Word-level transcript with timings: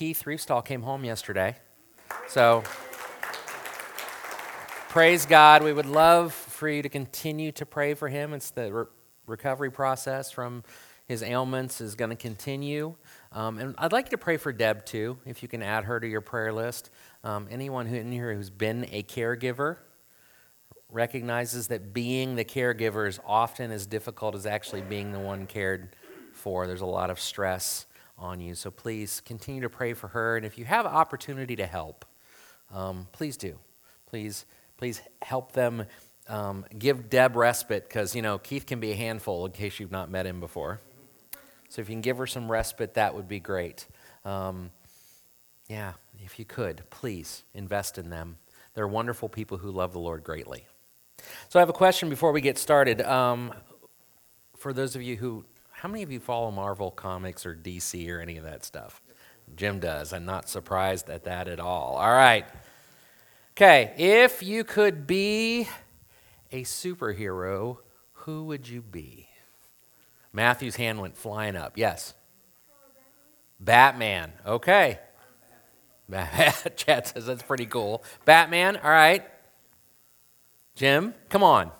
Keith 0.00 0.24
Reefstall 0.24 0.64
came 0.64 0.80
home 0.80 1.04
yesterday. 1.04 1.56
So, 2.26 2.64
praise 4.88 5.26
God. 5.26 5.62
We 5.62 5.74
would 5.74 5.84
love 5.84 6.32
for 6.32 6.70
you 6.70 6.80
to 6.80 6.88
continue 6.88 7.52
to 7.52 7.66
pray 7.66 7.92
for 7.92 8.08
him. 8.08 8.32
It's 8.32 8.50
the 8.50 8.72
re- 8.72 8.84
recovery 9.26 9.70
process 9.70 10.30
from 10.30 10.64
his 11.06 11.22
ailments 11.22 11.82
is 11.82 11.96
going 11.96 12.08
to 12.08 12.16
continue. 12.16 12.94
Um, 13.32 13.58
and 13.58 13.74
I'd 13.76 13.92
like 13.92 14.06
you 14.06 14.12
to 14.12 14.16
pray 14.16 14.38
for 14.38 14.54
Deb 14.54 14.86
too, 14.86 15.18
if 15.26 15.42
you 15.42 15.50
can 15.50 15.62
add 15.62 15.84
her 15.84 16.00
to 16.00 16.08
your 16.08 16.22
prayer 16.22 16.50
list. 16.50 16.88
Um, 17.22 17.46
anyone 17.50 17.84
who 17.84 17.96
in 17.96 18.10
here 18.10 18.34
who's 18.34 18.48
been 18.48 18.86
a 18.92 19.02
caregiver 19.02 19.76
recognizes 20.88 21.66
that 21.66 21.92
being 21.92 22.36
the 22.36 22.44
caregiver 22.46 23.06
is 23.06 23.20
often 23.26 23.70
as 23.70 23.84
difficult 23.84 24.34
as 24.34 24.46
actually 24.46 24.80
being 24.80 25.12
the 25.12 25.20
one 25.20 25.46
cared 25.46 25.94
for. 26.32 26.66
There's 26.66 26.80
a 26.80 26.86
lot 26.86 27.10
of 27.10 27.20
stress 27.20 27.84
on 28.20 28.40
you. 28.40 28.54
So 28.54 28.70
please 28.70 29.20
continue 29.24 29.62
to 29.62 29.70
pray 29.70 29.94
for 29.94 30.08
her. 30.08 30.36
And 30.36 30.46
if 30.46 30.58
you 30.58 30.64
have 30.66 30.86
opportunity 30.86 31.56
to 31.56 31.66
help, 31.66 32.04
um, 32.72 33.08
please 33.10 33.36
do. 33.36 33.58
Please, 34.06 34.44
please 34.76 35.00
help 35.22 35.52
them. 35.52 35.86
Um, 36.28 36.64
give 36.78 37.10
Deb 37.10 37.34
respite 37.34 37.88
because, 37.88 38.14
you 38.14 38.22
know, 38.22 38.38
Keith 38.38 38.66
can 38.66 38.78
be 38.78 38.92
a 38.92 38.94
handful 38.94 39.46
in 39.46 39.52
case 39.52 39.80
you've 39.80 39.90
not 39.90 40.10
met 40.10 40.26
him 40.26 40.38
before. 40.38 40.80
So 41.68 41.80
if 41.82 41.88
you 41.88 41.94
can 41.94 42.02
give 42.02 42.18
her 42.18 42.26
some 42.26 42.50
respite, 42.50 42.94
that 42.94 43.14
would 43.14 43.26
be 43.26 43.40
great. 43.40 43.86
Um, 44.24 44.70
yeah, 45.68 45.94
if 46.18 46.38
you 46.38 46.44
could, 46.44 46.82
please 46.90 47.42
invest 47.54 47.98
in 47.98 48.10
them. 48.10 48.36
They're 48.74 48.88
wonderful 48.88 49.28
people 49.28 49.58
who 49.58 49.70
love 49.70 49.92
the 49.92 49.98
Lord 49.98 50.22
greatly. 50.22 50.66
So 51.48 51.58
I 51.58 51.60
have 51.60 51.68
a 51.68 51.72
question 51.72 52.08
before 52.08 52.32
we 52.32 52.40
get 52.40 52.58
started. 52.58 53.00
Um, 53.02 53.52
for 54.56 54.72
those 54.72 54.94
of 54.94 55.02
you 55.02 55.16
who, 55.16 55.44
how 55.80 55.88
many 55.88 56.02
of 56.02 56.12
you 56.12 56.20
follow 56.20 56.50
Marvel 56.50 56.90
Comics 56.90 57.46
or 57.46 57.54
DC 57.54 58.06
or 58.10 58.20
any 58.20 58.36
of 58.36 58.44
that 58.44 58.66
stuff? 58.66 59.00
Jim 59.56 59.80
does. 59.80 60.12
I'm 60.12 60.26
not 60.26 60.46
surprised 60.46 61.08
at 61.08 61.24
that 61.24 61.48
at 61.48 61.58
all. 61.58 61.96
All 61.96 62.12
right. 62.12 62.44
Okay, 63.52 63.94
if 63.96 64.42
you 64.42 64.62
could 64.62 65.06
be 65.06 65.68
a 66.52 66.64
superhero, 66.64 67.78
who 68.12 68.44
would 68.44 68.68
you 68.68 68.82
be? 68.82 69.28
Matthew's 70.34 70.76
hand 70.76 71.00
went 71.00 71.16
flying 71.16 71.56
up. 71.56 71.78
Yes. 71.78 72.12
Batman. 73.58 74.32
Okay. 74.46 74.98
Chad 76.76 77.06
says 77.06 77.24
that's 77.24 77.42
pretty 77.42 77.66
cool. 77.66 78.04
Batman. 78.26 78.76
All 78.76 78.90
right. 78.90 79.26
Jim, 80.74 81.14
come 81.30 81.42
on. 81.42 81.70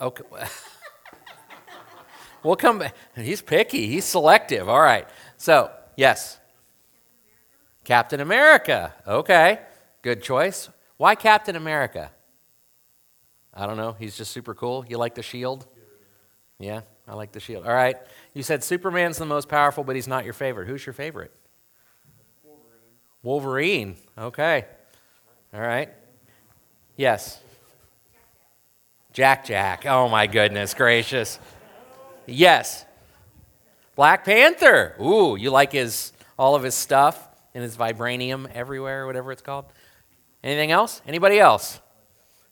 Okay. 0.00 0.24
we'll 2.42 2.56
come 2.56 2.78
back. 2.78 2.94
He's 3.14 3.42
picky. 3.42 3.86
He's 3.86 4.04
selective. 4.04 4.68
All 4.68 4.80
right. 4.80 5.08
So, 5.36 5.70
yes. 5.96 6.38
Captain 7.84 8.20
America. 8.20 8.94
Okay. 9.06 9.60
Good 10.02 10.22
choice. 10.22 10.68
Why 10.96 11.14
Captain 11.14 11.56
America? 11.56 12.10
I 13.54 13.66
don't 13.66 13.76
know. 13.76 13.96
He's 13.98 14.16
just 14.16 14.30
super 14.30 14.54
cool. 14.54 14.84
You 14.88 14.98
like 14.98 15.14
the 15.14 15.22
shield? 15.22 15.66
Yeah, 16.60 16.82
I 17.06 17.14
like 17.14 17.32
the 17.32 17.40
shield. 17.40 17.66
All 17.66 17.74
right. 17.74 17.96
You 18.34 18.42
said 18.42 18.64
Superman's 18.64 19.18
the 19.18 19.26
most 19.26 19.48
powerful, 19.48 19.84
but 19.84 19.96
he's 19.96 20.08
not 20.08 20.24
your 20.24 20.32
favorite. 20.32 20.66
Who's 20.66 20.84
your 20.84 20.92
favorite? 20.92 21.32
Wolverine. 23.22 23.94
Wolverine. 23.94 23.96
Okay. 24.18 24.64
All 25.54 25.60
right. 25.60 25.92
Yes. 26.96 27.40
Jack 29.18 29.46
Jack. 29.46 29.84
Oh 29.84 30.08
my 30.08 30.28
goodness 30.28 30.74
gracious. 30.74 31.40
Yes. 32.24 32.86
Black 33.96 34.24
Panther. 34.24 34.94
Ooh, 35.02 35.34
you 35.34 35.50
like 35.50 35.72
his 35.72 36.12
all 36.38 36.54
of 36.54 36.62
his 36.62 36.76
stuff 36.76 37.26
and 37.52 37.64
his 37.64 37.76
vibranium 37.76 38.48
everywhere, 38.54 39.06
whatever 39.08 39.32
it's 39.32 39.42
called. 39.42 39.64
Anything 40.44 40.70
else? 40.70 41.02
Anybody 41.04 41.40
else? 41.40 41.80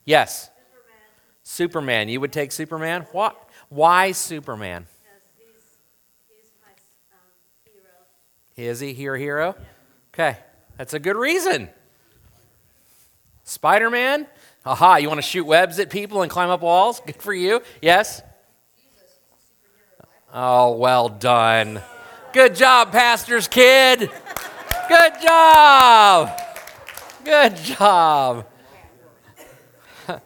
Yes. 0.04 0.50
Superman. 0.50 0.98
Superman. 1.44 2.08
You 2.08 2.20
would 2.20 2.32
take 2.32 2.50
Superman? 2.50 3.06
What? 3.12 3.48
Why 3.68 4.10
Superman? 4.10 4.88
He's, 5.38 5.46
he's 6.26 6.50
my 6.60 6.72
um, 7.12 7.28
hero. 8.56 8.72
Is 8.72 8.80
he 8.80 8.90
your 8.90 9.16
hero? 9.16 9.54
Yeah. 9.56 9.64
Okay, 10.12 10.38
that's 10.76 10.94
a 10.94 10.98
good 10.98 11.14
reason. 11.14 11.68
Spider 13.44 13.88
Man? 13.88 14.26
Aha, 14.66 14.96
you 14.96 15.06
want 15.06 15.18
to 15.18 15.22
shoot 15.22 15.44
webs 15.44 15.78
at 15.78 15.90
people 15.90 16.22
and 16.22 16.30
climb 16.30 16.50
up 16.50 16.60
walls? 16.60 17.00
Good 17.06 17.22
for 17.22 17.32
you. 17.32 17.62
Yes? 17.80 18.20
Oh, 20.34 20.72
well 20.72 21.08
done. 21.08 21.80
Good 22.32 22.56
job, 22.56 22.90
pastor's 22.90 23.46
kid. 23.46 24.10
Good 24.88 25.12
job. 25.22 26.40
Good 27.24 27.56
job. 27.56 28.46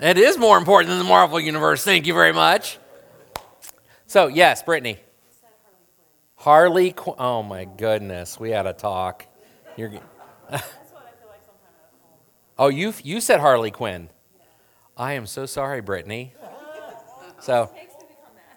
It 0.00 0.16
is 0.16 0.38
more 0.38 0.56
important 0.56 0.90
than 0.90 0.98
the 0.98 1.04
Marvel 1.04 1.40
Universe. 1.40 1.82
Thank 1.82 2.06
you 2.06 2.14
very 2.14 2.32
much. 2.32 2.78
So, 4.06 4.28
yes, 4.28 4.62
Brittany. 4.62 5.00
Harley. 6.36 6.94
Oh, 7.18 7.42
my 7.42 7.64
goodness. 7.64 8.38
We 8.38 8.50
had 8.50 8.68
a 8.68 8.72
talk. 8.72 9.26
You're. 9.76 9.90
oh, 12.58 12.68
you, 12.68 12.94
you 13.02 13.20
said 13.20 13.40
Harley 13.40 13.70
Quinn. 13.70 14.08
I 14.96 15.12
am 15.12 15.26
so 15.26 15.46
sorry, 15.46 15.80
Brittany. 15.80 16.34
So. 17.40 17.70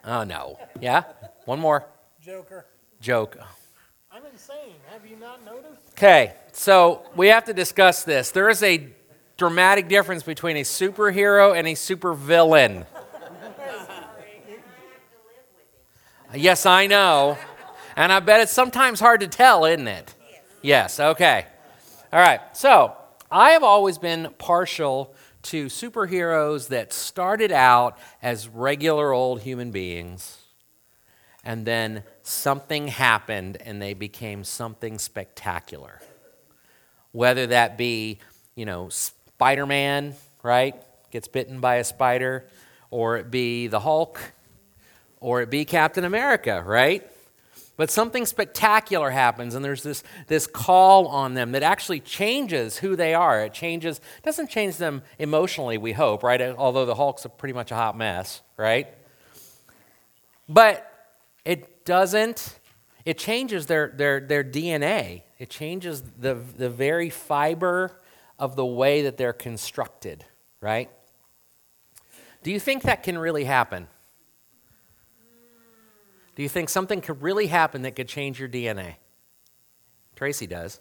Oh, 0.03 0.23
no. 0.23 0.57
Yeah? 0.79 1.03
One 1.45 1.59
more. 1.59 1.85
Joker. 2.19 2.65
Joke. 2.99 3.37
I'm 4.11 4.23
insane. 4.31 4.75
Have 4.91 5.05
you 5.05 5.17
not 5.17 5.45
noticed? 5.45 5.81
Okay, 5.93 6.33
so 6.51 7.03
we 7.15 7.27
have 7.27 7.45
to 7.45 7.53
discuss 7.53 8.03
this. 8.03 8.31
There 8.31 8.49
is 8.49 8.63
a 8.63 8.87
dramatic 9.37 9.87
difference 9.87 10.23
between 10.23 10.57
a 10.57 10.61
superhero 10.61 11.57
and 11.57 11.67
a 11.67 11.73
supervillain. 11.73 12.85
yes, 16.35 16.65
I 16.65 16.87
know. 16.87 17.37
And 17.95 18.11
I 18.11 18.19
bet 18.19 18.41
it's 18.41 18.51
sometimes 18.51 18.99
hard 18.99 19.21
to 19.21 19.27
tell, 19.27 19.65
isn't 19.65 19.87
it? 19.87 20.13
Yes, 20.61 20.99
okay. 20.99 21.45
All 22.13 22.19
right, 22.19 22.41
so 22.55 22.95
I 23.31 23.51
have 23.51 23.63
always 23.63 23.97
been 23.97 24.33
partial 24.37 25.15
to 25.43 25.67
superheroes 25.67 26.67
that 26.67 26.91
started 26.91 27.51
out 27.51 27.97
as 28.21 28.49
regular 28.49 29.13
old 29.13 29.41
human 29.41 29.71
beings 29.71 30.37
and 31.43 31.65
then 31.65 32.03
something 32.23 32.87
happened 32.89 33.57
and 33.63 33.81
they 33.81 33.93
became 33.93 34.43
something 34.43 34.99
spectacular. 34.99 36.01
Whether 37.13 37.47
that 37.47 37.77
be, 37.77 38.19
you 38.55 38.65
know, 38.65 38.89
Spider 38.89 39.65
Man, 39.65 40.13
right? 40.43 40.75
Gets 41.09 41.27
bitten 41.27 41.59
by 41.59 41.75
a 41.75 41.83
spider, 41.83 42.45
or 42.89 43.17
it 43.17 43.31
be 43.31 43.67
the 43.67 43.79
Hulk, 43.79 44.19
or 45.19 45.41
it 45.41 45.49
be 45.49 45.65
Captain 45.65 46.03
America, 46.03 46.61
right? 46.65 47.09
But 47.81 47.89
something 47.89 48.27
spectacular 48.27 49.09
happens, 49.09 49.55
and 49.55 49.65
there's 49.65 49.81
this, 49.81 50.03
this 50.27 50.45
call 50.45 51.07
on 51.07 51.33
them 51.33 51.53
that 51.53 51.63
actually 51.63 51.99
changes 51.99 52.77
who 52.77 52.95
they 52.95 53.15
are. 53.15 53.43
It 53.43 53.53
changes, 53.53 53.99
doesn't 54.21 54.51
change 54.51 54.77
them 54.77 55.01
emotionally, 55.17 55.79
we 55.79 55.91
hope, 55.91 56.21
right? 56.21 56.39
Although 56.39 56.85
the 56.85 56.93
Hulk's 56.93 57.25
a 57.25 57.29
pretty 57.29 57.53
much 57.53 57.71
a 57.71 57.75
hot 57.75 57.97
mess, 57.97 58.43
right? 58.55 58.87
But 60.47 60.93
it 61.43 61.83
doesn't, 61.83 62.59
it 63.03 63.17
changes 63.17 63.65
their, 63.65 63.87
their, 63.87 64.19
their 64.19 64.43
DNA. 64.43 65.23
It 65.39 65.49
changes 65.49 66.03
the, 66.19 66.35
the 66.35 66.69
very 66.69 67.09
fiber 67.09 67.99
of 68.37 68.55
the 68.55 68.63
way 68.63 69.01
that 69.01 69.17
they're 69.17 69.33
constructed, 69.33 70.23
right? 70.61 70.91
Do 72.43 72.51
you 72.51 72.59
think 72.59 72.83
that 72.83 73.01
can 73.01 73.17
really 73.17 73.45
happen? 73.45 73.87
Do 76.35 76.43
you 76.43 76.49
think 76.49 76.69
something 76.69 77.01
could 77.01 77.21
really 77.21 77.47
happen 77.47 77.81
that 77.81 77.95
could 77.95 78.07
change 78.07 78.39
your 78.39 78.49
DNA? 78.49 78.95
Tracy 80.15 80.47
does. 80.47 80.79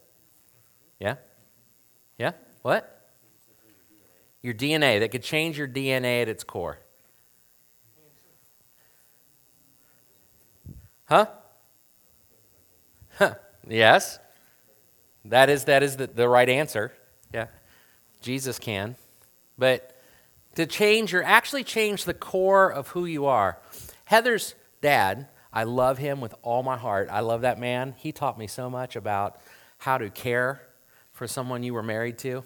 Yeah? 0.98 1.16
Yeah? 2.18 2.32
What? 2.62 3.10
Your 4.42 4.54
DNA, 4.54 5.00
that 5.00 5.10
could 5.10 5.22
change 5.22 5.58
your 5.58 5.68
DNA 5.68 6.22
at 6.22 6.28
its 6.28 6.44
core. 6.44 6.78
Huh? 11.04 11.26
Huh. 13.18 13.34
Yes. 13.66 14.18
That 15.24 15.50
is 15.50 15.64
that 15.64 15.82
is 15.82 15.96
the, 15.96 16.06
the 16.06 16.28
right 16.28 16.48
answer. 16.48 16.92
Yeah. 17.34 17.46
Jesus 18.20 18.58
can. 18.58 18.96
But 19.58 20.00
to 20.54 20.66
change 20.66 21.12
or 21.12 21.22
actually 21.22 21.64
change 21.64 22.04
the 22.04 22.14
core 22.14 22.72
of 22.72 22.88
who 22.88 23.04
you 23.04 23.26
are. 23.26 23.58
Heather's 24.04 24.54
dad, 24.80 25.28
I 25.52 25.64
love 25.64 25.98
him 25.98 26.20
with 26.20 26.34
all 26.42 26.62
my 26.62 26.76
heart. 26.76 27.08
I 27.10 27.20
love 27.20 27.42
that 27.42 27.58
man. 27.58 27.94
He 27.96 28.12
taught 28.12 28.38
me 28.38 28.46
so 28.46 28.70
much 28.70 28.96
about 28.96 29.40
how 29.78 29.98
to 29.98 30.10
care 30.10 30.62
for 31.12 31.26
someone 31.26 31.62
you 31.62 31.74
were 31.74 31.82
married 31.82 32.18
to. 32.18 32.44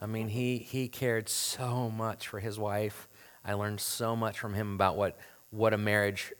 I 0.00 0.06
mean, 0.06 0.28
he, 0.28 0.58
he 0.58 0.88
cared 0.88 1.28
so 1.28 1.90
much 1.90 2.28
for 2.28 2.40
his 2.40 2.58
wife. 2.58 3.08
I 3.44 3.54
learned 3.54 3.80
so 3.80 4.14
much 4.14 4.38
from 4.38 4.54
him 4.54 4.74
about 4.74 4.96
what, 4.96 5.18
what 5.50 5.74
a 5.74 5.78
marriage 5.78 6.32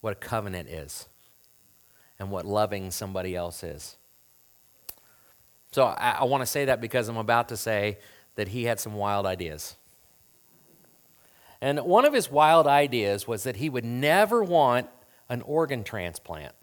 what 0.00 0.12
a 0.12 0.16
covenant 0.16 0.68
is 0.68 1.08
and 2.18 2.30
what 2.30 2.46
loving 2.46 2.90
somebody 2.90 3.34
else 3.34 3.62
is. 3.62 3.96
So 5.72 5.84
I, 5.84 6.18
I 6.20 6.24
want 6.24 6.42
to 6.42 6.46
say 6.46 6.64
that 6.66 6.80
because 6.80 7.08
I'm 7.08 7.16
about 7.16 7.48
to 7.50 7.56
say 7.56 7.98
that 8.36 8.48
he 8.48 8.64
had 8.64 8.80
some 8.80 8.94
wild 8.94 9.26
ideas. 9.26 9.76
And 11.60 11.80
one 11.80 12.04
of 12.04 12.14
his 12.14 12.30
wild 12.30 12.66
ideas 12.66 13.26
was 13.26 13.42
that 13.42 13.56
he 13.56 13.68
would 13.68 13.84
never 13.84 14.42
want 14.42 14.88
an 15.28 15.42
organ 15.42 15.84
transplant. 15.84 16.54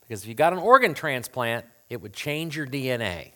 Because 0.00 0.22
if 0.22 0.28
you 0.28 0.34
got 0.34 0.52
an 0.52 0.58
organ 0.58 0.94
transplant, 0.94 1.66
it 1.90 2.00
would 2.00 2.12
change 2.12 2.56
your 2.56 2.66
DNA. 2.66 3.32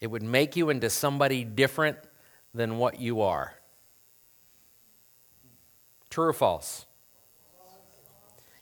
It 0.00 0.08
would 0.08 0.22
make 0.22 0.56
you 0.56 0.70
into 0.70 0.90
somebody 0.90 1.44
different 1.44 1.98
than 2.54 2.78
what 2.78 3.00
you 3.00 3.22
are. 3.22 3.54
True 6.10 6.28
or 6.28 6.32
false? 6.32 6.86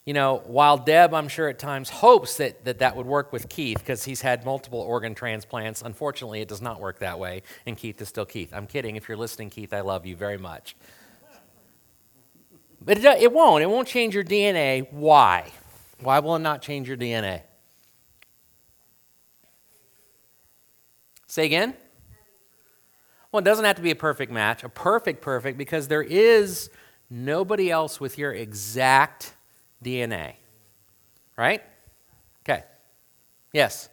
You 0.07 0.15
know, 0.15 0.43
while 0.47 0.79
Deb, 0.79 1.13
I'm 1.13 1.29
sure 1.29 1.49
at 1.49 1.59
times 1.59 1.91
hopes 1.91 2.39
that 2.39 2.65
that, 2.65 2.79
that 2.79 2.97
would 2.97 3.07
work 3.07 3.33
with 3.33 3.49
Keith 3.49 3.79
because 3.79 4.05
he's 4.05 4.23
had 4.23 4.45
multiple 4.45 4.81
organ 4.81 5.15
transplants, 5.15 5.83
unfortunately, 5.83 6.41
it 6.41 6.49
does 6.49 6.63
not 6.63 6.81
work 6.81 7.01
that 7.01 7.19
way, 7.19 7.43
and 7.67 7.77
Keith 7.77 8.01
is 8.01 8.09
still 8.09 8.25
Keith. 8.25 8.53
I'm 8.53 8.67
kidding. 8.67 8.97
If 8.97 9.09
you're 9.09 9.19
listening, 9.19 9.51
Keith, 9.51 9.75
I 9.75 9.81
love 9.81 10.07
you 10.07 10.17
very 10.17 10.39
much. 10.39 10.75
But 12.91 12.99
it, 12.99 13.05
it 13.05 13.33
won't. 13.33 13.63
It 13.63 13.71
won't 13.71 13.87
change 13.87 14.17
your 14.17 14.25
DNA. 14.25 14.93
Why? 14.93 15.53
Why 16.01 16.19
will 16.19 16.35
it 16.35 16.41
not 16.41 16.61
change 16.61 16.89
your 16.89 16.97
DNA? 16.97 17.43
Say 21.29 21.45
again? 21.45 21.77
Well, 23.31 23.39
it 23.39 23.45
doesn't 23.45 23.65
have 23.65 23.77
to 23.77 23.83
be 23.83 23.93
a 23.93 23.95
perfect 23.95 24.33
match, 24.33 24.65
a 24.65 24.69
perfect, 24.69 25.23
perfect, 25.23 25.57
because 25.57 25.87
there 25.87 26.03
is 26.03 26.69
nobody 27.09 27.71
else 27.71 28.01
with 28.01 28.19
your 28.19 28.33
exact 28.33 29.35
DNA. 29.85 30.35
Right? 31.37 31.63
Okay. 32.43 32.65
Yes? 33.53 33.89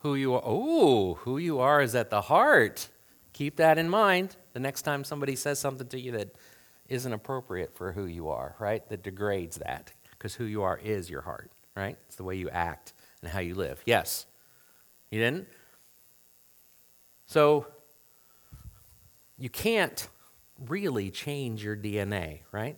Who 0.00 0.16
you 0.16 0.34
are? 0.34 0.42
Oh, 0.44 1.14
who 1.14 1.38
you 1.38 1.60
are 1.60 1.80
is 1.80 1.94
at 1.94 2.10
the 2.10 2.20
heart. 2.20 2.90
Keep 3.34 3.56
that 3.56 3.78
in 3.78 3.88
mind 3.90 4.36
the 4.52 4.60
next 4.60 4.82
time 4.82 5.04
somebody 5.04 5.36
says 5.36 5.58
something 5.58 5.88
to 5.88 6.00
you 6.00 6.12
that 6.12 6.34
isn't 6.88 7.12
appropriate 7.12 7.76
for 7.76 7.92
who 7.92 8.06
you 8.06 8.28
are, 8.28 8.54
right? 8.58 8.88
That 8.88 9.02
degrades 9.02 9.56
that. 9.58 9.92
Because 10.10 10.34
who 10.34 10.44
you 10.44 10.62
are 10.62 10.78
is 10.78 11.10
your 11.10 11.20
heart, 11.22 11.50
right? 11.76 11.98
It's 12.06 12.16
the 12.16 12.24
way 12.24 12.36
you 12.36 12.48
act 12.48 12.94
and 13.20 13.30
how 13.30 13.40
you 13.40 13.54
live. 13.54 13.82
Yes? 13.84 14.26
You 15.10 15.20
didn't? 15.20 15.48
So, 17.26 17.66
you 19.36 19.50
can't 19.50 20.08
really 20.68 21.10
change 21.10 21.64
your 21.64 21.76
DNA, 21.76 22.40
right? 22.52 22.76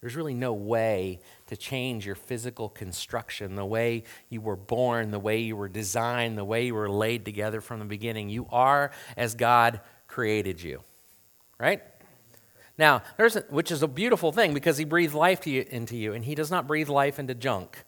There's 0.00 0.14
really 0.14 0.34
no 0.34 0.52
way 0.52 1.18
to 1.48 1.56
change 1.56 2.06
your 2.06 2.14
physical 2.14 2.68
construction, 2.68 3.56
the 3.56 3.64
way 3.64 4.04
you 4.28 4.40
were 4.40 4.56
born, 4.56 5.10
the 5.10 5.18
way 5.18 5.38
you 5.38 5.56
were 5.56 5.68
designed, 5.68 6.38
the 6.38 6.44
way 6.44 6.66
you 6.66 6.74
were 6.74 6.88
laid 6.88 7.24
together 7.24 7.60
from 7.60 7.80
the 7.80 7.84
beginning. 7.84 8.28
You 8.28 8.46
are 8.50 8.92
as 9.16 9.34
God 9.34 9.80
created 10.06 10.62
you, 10.62 10.84
right? 11.58 11.82
Now, 12.76 13.02
there's 13.16 13.34
a, 13.34 13.40
which 13.50 13.72
is 13.72 13.82
a 13.82 13.88
beautiful 13.88 14.30
thing 14.30 14.54
because 14.54 14.78
He 14.78 14.84
breathed 14.84 15.14
life 15.14 15.48
you, 15.48 15.66
into 15.68 15.96
you, 15.96 16.12
and 16.12 16.24
He 16.24 16.36
does 16.36 16.50
not 16.50 16.68
breathe 16.68 16.88
life 16.88 17.18
into 17.18 17.34
junk, 17.34 17.84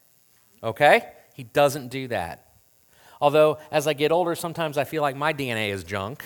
okay? 0.64 1.12
He 1.34 1.44
doesn't 1.44 1.88
do 1.88 2.08
that. 2.08 2.48
Although, 3.20 3.58
as 3.70 3.86
I 3.86 3.92
get 3.92 4.10
older, 4.10 4.34
sometimes 4.34 4.76
I 4.78 4.82
feel 4.82 5.02
like 5.02 5.14
my 5.14 5.32
DNA 5.32 5.68
is 5.68 5.84
junk, 5.84 6.24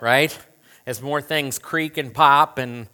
right? 0.00 0.38
as 0.86 1.00
more 1.00 1.20
things 1.20 1.58
creak 1.58 1.96
and 1.96 2.12
pop 2.12 2.58
and 2.58 2.88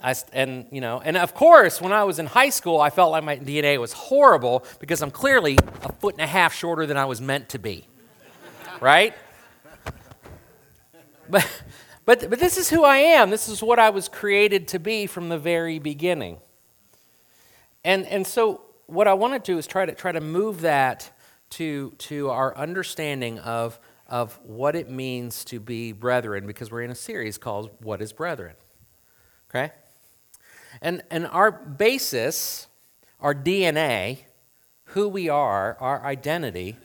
I, 0.00 0.14
and 0.32 0.66
you 0.70 0.80
know 0.80 1.00
and 1.00 1.16
of 1.16 1.34
course 1.34 1.80
when 1.80 1.92
i 1.92 2.04
was 2.04 2.20
in 2.20 2.26
high 2.26 2.50
school 2.50 2.80
i 2.80 2.88
felt 2.88 3.10
like 3.10 3.24
my 3.24 3.36
dna 3.36 3.80
was 3.80 3.92
horrible 3.92 4.64
because 4.78 5.02
i'm 5.02 5.10
clearly 5.10 5.58
a 5.82 5.92
foot 5.92 6.14
and 6.14 6.22
a 6.22 6.26
half 6.26 6.54
shorter 6.54 6.86
than 6.86 6.96
i 6.96 7.04
was 7.04 7.20
meant 7.20 7.48
to 7.48 7.58
be 7.58 7.86
right 8.80 9.14
but 11.28 11.62
but 12.04 12.30
but 12.30 12.38
this 12.38 12.56
is 12.56 12.70
who 12.70 12.84
i 12.84 12.98
am 12.98 13.30
this 13.30 13.48
is 13.48 13.60
what 13.60 13.80
i 13.80 13.90
was 13.90 14.08
created 14.08 14.68
to 14.68 14.78
be 14.78 15.06
from 15.06 15.28
the 15.28 15.38
very 15.38 15.80
beginning 15.80 16.38
and 17.82 18.06
and 18.06 18.24
so 18.24 18.62
what 18.86 19.08
i 19.08 19.14
want 19.14 19.32
to 19.34 19.52
do 19.52 19.58
is 19.58 19.66
try 19.66 19.84
to 19.84 19.92
try 19.92 20.12
to 20.12 20.20
move 20.20 20.60
that 20.60 21.10
to 21.50 21.92
to 21.98 22.30
our 22.30 22.56
understanding 22.56 23.40
of 23.40 23.80
of 24.06 24.38
what 24.42 24.74
it 24.74 24.88
means 24.88 25.44
to 25.44 25.58
be 25.58 25.90
brethren 25.92 26.46
because 26.46 26.70
we're 26.70 26.82
in 26.82 26.90
a 26.90 26.94
series 26.94 27.36
called 27.36 27.70
What 27.80 28.00
is 28.00 28.12
Brethren? 28.12 28.54
Okay? 29.50 29.72
And, 30.80 31.02
and 31.10 31.26
our 31.26 31.50
basis, 31.50 32.66
our 33.20 33.34
DNA, 33.34 34.18
who 34.84 35.08
we 35.08 35.28
are, 35.28 35.76
our 35.80 36.04
identity, 36.04 36.76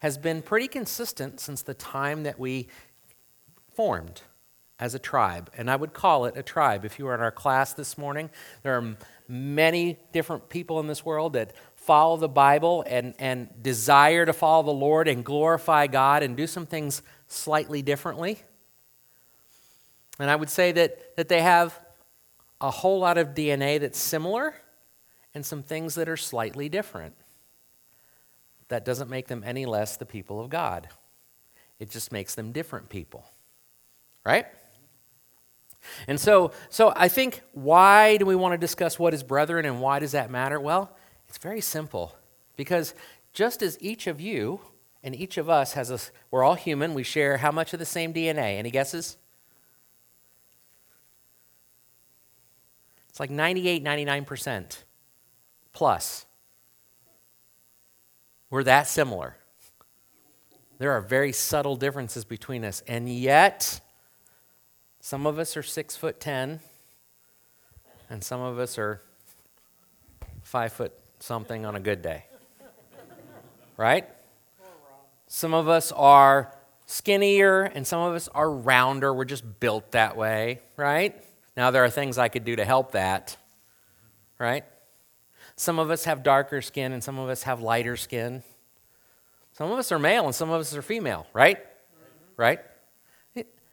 has 0.00 0.18
been 0.18 0.42
pretty 0.42 0.68
consistent 0.68 1.40
since 1.40 1.62
the 1.62 1.74
time 1.74 2.22
that 2.22 2.38
we 2.38 2.68
formed 3.74 4.22
as 4.78 4.94
a 4.94 4.98
tribe. 4.98 5.50
And 5.56 5.70
I 5.70 5.76
would 5.76 5.92
call 5.92 6.26
it 6.26 6.36
a 6.36 6.42
tribe. 6.42 6.84
If 6.84 6.98
you 6.98 7.06
were 7.06 7.14
in 7.14 7.20
our 7.20 7.32
class 7.32 7.72
this 7.72 7.98
morning, 7.98 8.30
there 8.62 8.76
are 8.76 8.96
many 9.26 9.98
different 10.12 10.48
people 10.48 10.78
in 10.80 10.86
this 10.86 11.04
world 11.04 11.32
that 11.32 11.52
follow 11.74 12.16
the 12.16 12.28
Bible 12.28 12.84
and, 12.86 13.14
and 13.18 13.48
desire 13.62 14.24
to 14.24 14.32
follow 14.32 14.62
the 14.62 14.70
Lord 14.70 15.08
and 15.08 15.24
glorify 15.24 15.86
God 15.86 16.22
and 16.22 16.36
do 16.36 16.46
some 16.46 16.66
things 16.66 17.02
slightly 17.26 17.82
differently. 17.82 18.38
And 20.18 20.30
I 20.30 20.36
would 20.36 20.50
say 20.50 20.72
that, 20.72 21.16
that 21.16 21.28
they 21.28 21.42
have 21.42 21.78
a 22.60 22.70
whole 22.70 22.98
lot 22.98 23.18
of 23.18 23.28
DNA 23.28 23.80
that's 23.80 23.98
similar 23.98 24.54
and 25.34 25.44
some 25.44 25.62
things 25.62 25.94
that 25.94 26.08
are 26.08 26.16
slightly 26.16 26.68
different. 26.68 27.14
That 28.68 28.84
doesn't 28.84 29.08
make 29.08 29.28
them 29.28 29.42
any 29.46 29.66
less 29.66 29.96
the 29.96 30.06
people 30.06 30.40
of 30.40 30.50
God. 30.50 30.88
It 31.78 31.90
just 31.90 32.12
makes 32.12 32.34
them 32.34 32.52
different 32.52 32.88
people. 32.88 33.24
Right? 34.24 34.46
And 36.06 36.20
so, 36.20 36.52
so 36.68 36.92
I 36.96 37.08
think 37.08 37.42
why 37.52 38.16
do 38.16 38.26
we 38.26 38.36
want 38.36 38.52
to 38.52 38.58
discuss 38.58 38.98
what 38.98 39.14
is 39.14 39.22
brethren 39.22 39.64
and 39.64 39.80
why 39.80 40.00
does 40.00 40.12
that 40.12 40.30
matter? 40.30 40.60
Well, 40.60 40.94
it's 41.28 41.38
very 41.38 41.60
simple 41.60 42.16
because 42.56 42.94
just 43.32 43.62
as 43.62 43.78
each 43.80 44.06
of 44.06 44.20
you 44.20 44.60
and 45.02 45.14
each 45.14 45.38
of 45.38 45.48
us 45.48 45.74
has 45.74 45.90
a, 45.90 45.98
we're 46.30 46.42
all 46.42 46.56
human, 46.56 46.94
we 46.94 47.04
share 47.04 47.38
how 47.38 47.52
much 47.52 47.72
of 47.72 47.78
the 47.78 47.86
same 47.86 48.12
DNA? 48.12 48.58
Any 48.58 48.70
guesses? 48.70 49.16
It's 53.18 53.20
like 53.20 53.30
98, 53.30 53.82
99% 53.82 54.84
plus. 55.72 56.24
We're 58.48 58.62
that 58.62 58.86
similar. 58.86 59.36
There 60.78 60.92
are 60.92 61.00
very 61.00 61.32
subtle 61.32 61.74
differences 61.74 62.24
between 62.24 62.64
us, 62.64 62.80
and 62.86 63.08
yet 63.08 63.80
some 65.00 65.26
of 65.26 65.40
us 65.40 65.56
are 65.56 65.64
six 65.64 65.96
foot 65.96 66.20
ten, 66.20 66.60
and 68.08 68.22
some 68.22 68.40
of 68.40 68.60
us 68.60 68.78
are 68.78 69.02
five 70.44 70.72
foot 70.72 70.92
something 71.18 71.66
on 71.66 71.74
a 71.74 71.80
good 71.80 72.02
day. 72.02 72.24
Right? 73.76 74.08
Some 75.26 75.54
of 75.54 75.68
us 75.68 75.90
are 75.90 76.54
skinnier 76.86 77.64
and 77.64 77.84
some 77.84 78.00
of 78.00 78.14
us 78.14 78.28
are 78.28 78.48
rounder. 78.48 79.12
We're 79.12 79.24
just 79.24 79.58
built 79.58 79.90
that 79.90 80.16
way, 80.16 80.60
right? 80.76 81.20
Now, 81.58 81.72
there 81.72 81.84
are 81.84 81.90
things 81.90 82.18
I 82.18 82.28
could 82.28 82.44
do 82.44 82.54
to 82.54 82.64
help 82.64 82.92
that, 82.92 83.36
right? 84.38 84.64
Some 85.56 85.80
of 85.80 85.90
us 85.90 86.04
have 86.04 86.22
darker 86.22 86.62
skin 86.62 86.92
and 86.92 87.02
some 87.02 87.18
of 87.18 87.28
us 87.28 87.42
have 87.42 87.60
lighter 87.60 87.96
skin. 87.96 88.44
Some 89.54 89.72
of 89.72 89.76
us 89.76 89.90
are 89.90 89.98
male 89.98 90.24
and 90.26 90.32
some 90.32 90.50
of 90.50 90.60
us 90.60 90.72
are 90.76 90.82
female, 90.82 91.26
right? 91.32 91.58
Right? 92.36 92.60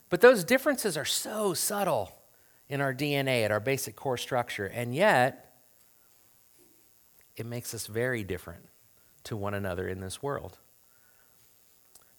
But 0.09 0.21
those 0.21 0.43
differences 0.43 0.97
are 0.97 1.05
so 1.05 1.53
subtle 1.53 2.11
in 2.69 2.81
our 2.81 2.91
DNA, 2.91 3.45
at 3.45 3.51
our 3.51 3.59
basic 3.59 3.95
core 3.95 4.17
structure, 4.17 4.65
and 4.65 4.95
yet 4.95 5.53
it 7.35 7.45
makes 7.45 7.75
us 7.75 7.85
very 7.85 8.23
different 8.23 8.65
to 9.25 9.37
one 9.37 9.53
another 9.53 9.87
in 9.87 9.99
this 9.99 10.23
world. 10.23 10.57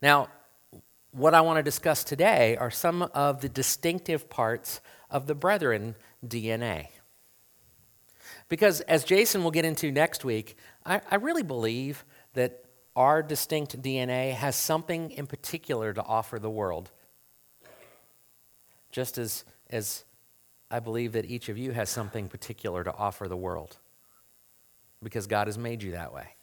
Now, 0.00 0.28
what 1.10 1.34
I 1.34 1.40
want 1.40 1.56
to 1.56 1.64
discuss 1.64 2.04
today 2.04 2.56
are 2.56 2.70
some 2.70 3.02
of 3.02 3.40
the 3.40 3.48
distinctive 3.48 4.30
parts 4.30 4.80
of 5.10 5.26
the 5.26 5.34
brethren 5.34 5.94
DNA. 6.26 6.88
Because 8.48 8.80
as 8.82 9.04
Jason 9.04 9.42
will 9.42 9.50
get 9.50 9.64
into 9.64 9.90
next 9.90 10.24
week, 10.24 10.56
I, 10.84 11.00
I, 11.10 11.16
really 11.16 11.42
believe 11.42 12.04
that 12.34 12.64
our 12.94 13.22
distinct 13.22 13.80
DNA 13.82 14.32
has 14.32 14.54
something 14.56 15.10
in 15.10 15.26
particular 15.26 15.92
to 15.92 16.02
offer 16.02 16.38
the 16.38 16.50
world. 16.50 16.90
Just 18.92 19.18
as, 19.18 19.44
as 19.70 20.04
I 20.70 20.80
believe 20.80 21.12
that 21.12 21.26
each 21.26 21.48
of 21.48 21.58
you 21.58 21.72
has 21.72 21.90
something 21.90 22.28
particular 22.28 22.84
to 22.84 22.94
offer 22.94 23.28
the 23.28 23.36
world 23.36 23.78
because 25.02 25.26
God 25.26 25.48
has 25.48 25.58
made 25.58 25.82
you 25.82 25.92
that 25.92 26.14
way. 26.14 26.35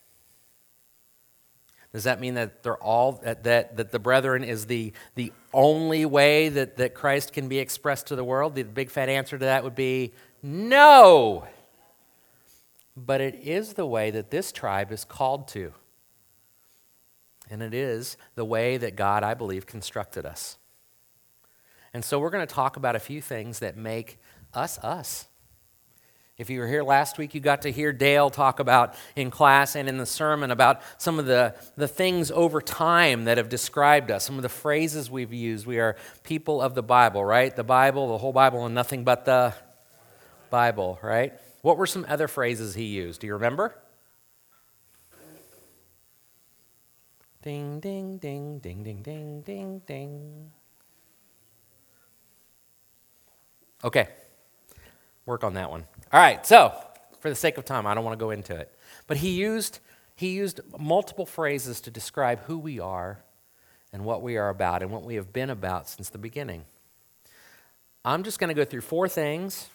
Does 1.93 2.05
that 2.05 2.19
mean 2.19 2.33
that 2.33 2.63
they're 2.63 2.75
all 2.77 3.13
that, 3.23 3.43
that, 3.43 3.77
that 3.77 3.91
the 3.91 4.00
brethren 4.00 4.43
is 4.43 4.65
the, 4.65 4.93
the 5.13 5.31
only 5.53 6.05
way 6.05 6.50
that, 6.50 6.77
that 6.77 6.95
Christ 6.95 7.33
can 7.33 7.47
be 7.47 7.59
expressed 7.59 8.07
to 8.07 8.15
the 8.15 8.23
world? 8.23 8.55
The 8.55 8.63
big 8.63 8.89
fat 8.89 9.09
answer 9.09 9.38
to 9.38 9.45
that 9.45 9.63
would 9.63 9.75
be 9.75 10.12
no. 10.41 11.47
But 12.97 13.21
it 13.21 13.35
is 13.35 13.73
the 13.73 13.85
way 13.85 14.09
that 14.09 14.31
this 14.31 14.51
tribe 14.51 14.91
is 14.91 15.05
called 15.05 15.47
to. 15.50 15.73
And 17.50 17.62
it 17.62 17.75
is 17.75 18.17
the 18.33 18.45
way 18.45 18.77
that 18.77 18.95
God, 18.95 19.21
I 19.21 19.35
believe, 19.35 19.67
constructed 19.67 20.25
us. 20.25 20.57
And 21.93 22.03
so 22.03 22.19
we're 22.19 22.31
going 22.31 22.45
to 22.45 22.53
talk 22.53 22.75
about 22.75 22.95
a 22.95 23.00
few 23.00 23.21
things 23.21 23.59
that 23.59 23.77
make 23.77 24.19
us 24.53 24.79
us. 24.79 25.27
If 26.36 26.50
you 26.50 26.62
were 26.62 26.68
here 26.68 26.84
last 26.84 27.20
week, 27.20 27.36
you 27.36 27.42
got 27.42 27.62
to 27.62 27.72
hear 27.72 27.94
Dale 27.94 28.32
talk 28.32 28.60
about 28.60 28.96
in 29.16 29.30
class 29.30 29.75
and 29.75 29.88
in 29.88 29.98
the 29.98 30.06
sermon 30.06 30.50
about 30.50 30.82
some 30.98 31.20
of 31.20 31.28
the, 31.28 31.54
the 31.78 31.88
things 31.88 32.32
over 32.32 32.60
time 32.60 33.25
that 33.25 33.38
have 33.38 33.50
described 33.50 34.10
us, 34.10 34.25
some 34.25 34.38
of 34.38 34.42
the 34.42 34.50
phrases 34.50 35.12
we've 35.12 35.32
used. 35.32 35.68
We 35.68 35.80
are 35.80 35.96
people 36.24 36.60
of 36.60 36.74
the 36.74 36.82
Bible, 36.82 37.24
right? 37.24 37.56
The 37.56 37.63
Bible, 37.63 38.08
the 38.08 38.18
whole 38.18 38.34
Bible, 38.34 38.66
and 38.66 38.74
nothing 38.74 39.04
but 39.04 39.25
the 39.25 39.54
Bible, 40.50 40.98
right? 41.04 41.34
What 41.62 41.78
were 41.78 41.86
some 41.86 42.04
other 42.10 42.28
phrases 42.28 42.74
he 42.74 42.86
used? 42.86 43.22
Do 43.22 43.28
you 43.28 43.34
remember? 43.34 43.75
Ding, 47.44 47.80
ding, 47.80 48.18
ding, 48.18 48.58
ding, 48.58 48.82
ding, 48.82 49.02
ding, 49.04 49.42
ding, 49.42 49.82
ding. 49.86 50.52
Okay, 53.84 54.08
work 55.25 55.44
on 55.44 55.53
that 55.56 55.70
one. 55.70 55.86
All 56.12 56.20
right, 56.20 56.46
so 56.46 56.74
for 57.20 57.30
the 57.30 57.36
sake 57.36 57.58
of 57.58 57.65
time, 57.65 57.88
I 57.88 57.94
don't 57.94 58.03
want 58.03 58.18
to 58.18 58.24
go 58.24 58.32
into 58.32 58.56
it. 58.56 58.72
But 59.08 59.18
he 59.18 59.32
used, 59.32 59.80
he 60.15 60.30
used 60.30 60.60
multiple 60.77 61.25
phrases 61.25 61.82
to 61.82 61.92
describe 61.92 62.42
who 62.42 62.58
we 62.58 62.80
are 62.80 63.24
and 63.92 64.03
what 64.03 64.22
we 64.22 64.38
are 64.38 64.50
about 64.50 64.82
and 64.82 64.92
what 64.92 65.03
we 65.03 65.15
have 65.15 65.32
been 65.32 65.50
about 65.50 65.88
since 65.88 66.10
the 66.10 66.18
beginning. 66.18 66.65
I'm 68.03 68.24
just 68.24 68.39
going 68.39 68.50
to 68.50 68.53
go 68.53 68.65
through 68.65 68.82
four 68.82 69.08
things 69.08 69.70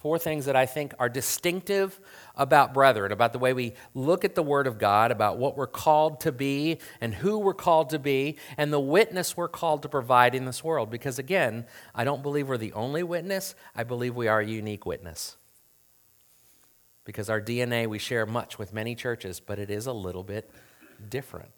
Four 0.00 0.18
things 0.18 0.46
that 0.46 0.56
I 0.56 0.64
think 0.64 0.94
are 0.98 1.10
distinctive 1.10 2.00
about 2.34 2.72
brethren, 2.72 3.12
about 3.12 3.34
the 3.34 3.38
way 3.38 3.52
we 3.52 3.74
look 3.92 4.24
at 4.24 4.34
the 4.34 4.42
Word 4.42 4.66
of 4.66 4.78
God, 4.78 5.10
about 5.10 5.36
what 5.36 5.58
we're 5.58 5.66
called 5.66 6.20
to 6.20 6.32
be 6.32 6.78
and 7.02 7.14
who 7.14 7.36
we're 7.36 7.52
called 7.52 7.90
to 7.90 7.98
be, 7.98 8.38
and 8.56 8.72
the 8.72 8.80
witness 8.80 9.36
we're 9.36 9.46
called 9.46 9.82
to 9.82 9.90
provide 9.90 10.34
in 10.34 10.46
this 10.46 10.64
world. 10.64 10.88
Because 10.88 11.18
again, 11.18 11.66
I 11.94 12.04
don't 12.04 12.22
believe 12.22 12.48
we're 12.48 12.56
the 12.56 12.72
only 12.72 13.02
witness, 13.02 13.54
I 13.76 13.84
believe 13.84 14.16
we 14.16 14.26
are 14.26 14.40
a 14.40 14.46
unique 14.46 14.86
witness. 14.86 15.36
Because 17.04 17.28
our 17.28 17.40
DNA, 17.40 17.86
we 17.86 17.98
share 17.98 18.24
much 18.24 18.58
with 18.58 18.72
many 18.72 18.94
churches, 18.94 19.38
but 19.38 19.58
it 19.58 19.70
is 19.70 19.86
a 19.86 19.92
little 19.92 20.22
bit 20.22 20.50
different. 21.10 21.50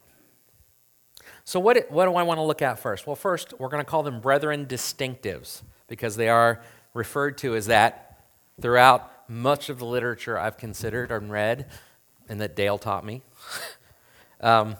So, 1.44 1.60
what, 1.60 1.88
what 1.92 2.06
do 2.06 2.16
I 2.16 2.24
want 2.24 2.38
to 2.38 2.42
look 2.42 2.60
at 2.60 2.80
first? 2.80 3.06
Well, 3.06 3.14
first, 3.14 3.54
we're 3.60 3.68
going 3.68 3.84
to 3.84 3.88
call 3.88 4.02
them 4.02 4.20
brethren 4.20 4.66
distinctives 4.66 5.62
because 5.86 6.16
they 6.16 6.28
are 6.28 6.60
referred 6.92 7.38
to 7.38 7.54
as 7.54 7.66
that 7.66 8.11
throughout 8.62 9.28
much 9.28 9.68
of 9.68 9.78
the 9.78 9.84
literature 9.84 10.38
I've 10.38 10.56
considered 10.56 11.10
and 11.10 11.30
read, 11.30 11.66
and 12.28 12.40
that 12.40 12.56
Dale 12.56 12.78
taught 12.78 13.04
me. 13.04 13.22
um, 14.40 14.76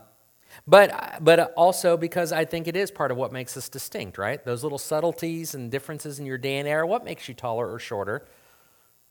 but, 0.67 1.19
but 1.21 1.53
also 1.57 1.97
because 1.97 2.33
I 2.33 2.45
think 2.45 2.69
it 2.69 2.77
is 2.77 2.91
part 2.91 3.11
of 3.11 3.17
what 3.17 3.33
makes 3.33 3.57
us 3.57 3.69
distinct, 3.69 4.17
right? 4.17 4.43
Those 4.45 4.63
little 4.63 4.79
subtleties 4.79 5.55
and 5.55 5.71
differences 5.71 6.19
in 6.19 6.27
your 6.27 6.39
day 6.39 6.59
and 6.59 6.69
era. 6.69 6.87
What 6.87 7.05
makes 7.05 7.29
you 7.29 7.35
taller 7.35 7.71
or 7.71 7.79
shorter, 7.79 8.27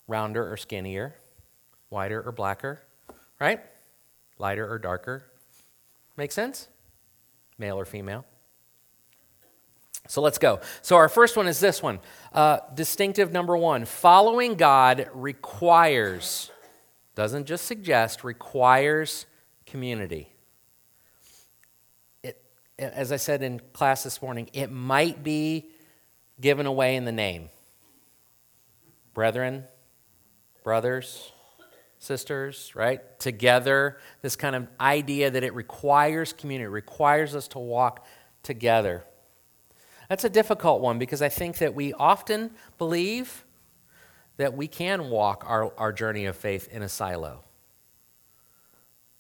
rounder 0.08 0.52
or 0.52 0.56
skinnier, 0.56 1.16
whiter 1.90 2.22
or 2.22 2.32
blacker, 2.32 2.82
right? 3.40 3.60
Lighter 4.38 4.72
or 4.72 4.80
darker. 4.80 5.26
Make 6.16 6.32
sense? 6.32 6.70
Male 7.58 7.78
or 7.78 7.86
female? 7.86 8.26
So 10.12 10.22
let's 10.22 10.40
go. 10.40 10.60
So 10.82 10.98
our 10.98 11.08
first 11.08 11.38
one 11.38 11.48
is 11.48 11.62
this 11.62 11.82
one. 11.82 12.00
Uh, 12.34 12.58
distinctive 12.74 13.32
number 13.32 13.56
one 13.56 13.86
following 13.86 14.56
God 14.56 15.10
requires, 15.14 16.52
doesn't 17.16 17.46
just 17.46 17.64
suggest, 17.64 18.22
requires 18.26 19.26
community. 19.66 20.28
It, 22.24 22.44
as 22.78 23.14
I 23.14 23.16
said 23.16 23.42
in 23.42 23.62
class 23.72 24.04
this 24.04 24.22
morning, 24.22 24.50
it 24.52 24.70
might 24.70 25.24
be 25.24 25.70
given 26.42 26.66
away 26.66 26.98
in 26.98 27.06
the 27.06 27.14
name. 27.14 27.48
Brethren, 29.14 29.64
brothers, 30.62 31.32
sisters, 32.00 32.74
right? 32.76 33.18
Together, 33.22 33.98
this 34.22 34.36
kind 34.36 34.58
of 34.58 34.68
idea 34.78 35.32
that 35.32 35.46
it 35.46 35.54
requires 35.54 36.34
community, 36.34 36.66
it 36.66 36.74
requires 36.74 37.34
us 37.34 37.48
to 37.48 37.60
walk 37.60 38.06
together. 38.44 39.06
That's 40.12 40.26
a 40.26 40.30
difficult 40.30 40.82
one 40.82 41.00
because 41.00 41.22
I 41.22 41.30
think 41.30 41.60
that 41.60 41.74
we 41.74 41.94
often 41.94 42.52
believe 42.78 43.46
that 44.36 44.54
we 44.54 44.68
can 44.68 45.10
walk 45.10 45.46
our, 45.48 45.72
our 45.78 45.94
journey 45.94 46.26
of 46.26 46.36
faith 46.36 46.68
in 46.70 46.82
a 46.82 46.90
silo. 46.90 47.46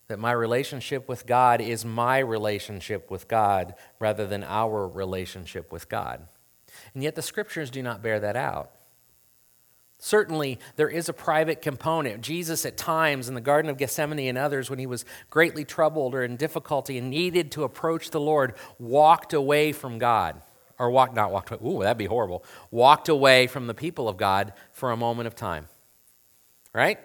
That 0.09 0.19
my 0.19 0.33
relationship 0.33 1.07
with 1.07 1.25
God 1.25 1.61
is 1.61 1.85
my 1.85 2.19
relationship 2.19 3.09
with 3.09 3.29
God 3.29 3.75
rather 3.99 4.27
than 4.27 4.43
our 4.43 4.85
relationship 4.85 5.71
with 5.71 5.87
God. 5.87 6.27
And 6.93 7.01
yet 7.01 7.15
the 7.15 7.21
scriptures 7.21 7.69
do 7.69 7.81
not 7.81 8.03
bear 8.03 8.19
that 8.19 8.35
out. 8.35 8.71
Certainly, 9.97 10.59
there 10.75 10.89
is 10.89 11.07
a 11.07 11.13
private 11.13 11.61
component. 11.61 12.19
Jesus, 12.19 12.65
at 12.65 12.75
times 12.75 13.29
in 13.29 13.35
the 13.35 13.39
Garden 13.39 13.71
of 13.71 13.77
Gethsemane 13.77 14.27
and 14.27 14.37
others, 14.37 14.69
when 14.69 14.79
he 14.79 14.87
was 14.87 15.05
greatly 15.29 15.63
troubled 15.63 16.13
or 16.13 16.25
in 16.25 16.35
difficulty 16.35 16.97
and 16.97 17.09
needed 17.09 17.49
to 17.53 17.63
approach 17.63 18.09
the 18.09 18.19
Lord, 18.19 18.55
walked 18.77 19.31
away 19.31 19.71
from 19.71 19.97
God 19.97 20.41
or 20.81 20.89
walked, 20.89 21.13
not 21.13 21.31
walked 21.31 21.51
away, 21.51 21.69
ooh, 21.69 21.83
that'd 21.83 21.95
be 21.95 22.05
horrible, 22.05 22.43
walked 22.71 23.07
away 23.07 23.45
from 23.45 23.67
the 23.67 23.73
people 23.75 24.09
of 24.09 24.17
God 24.17 24.51
for 24.71 24.89
a 24.89 24.97
moment 24.97 25.27
of 25.27 25.35
time, 25.35 25.67
right? 26.73 26.97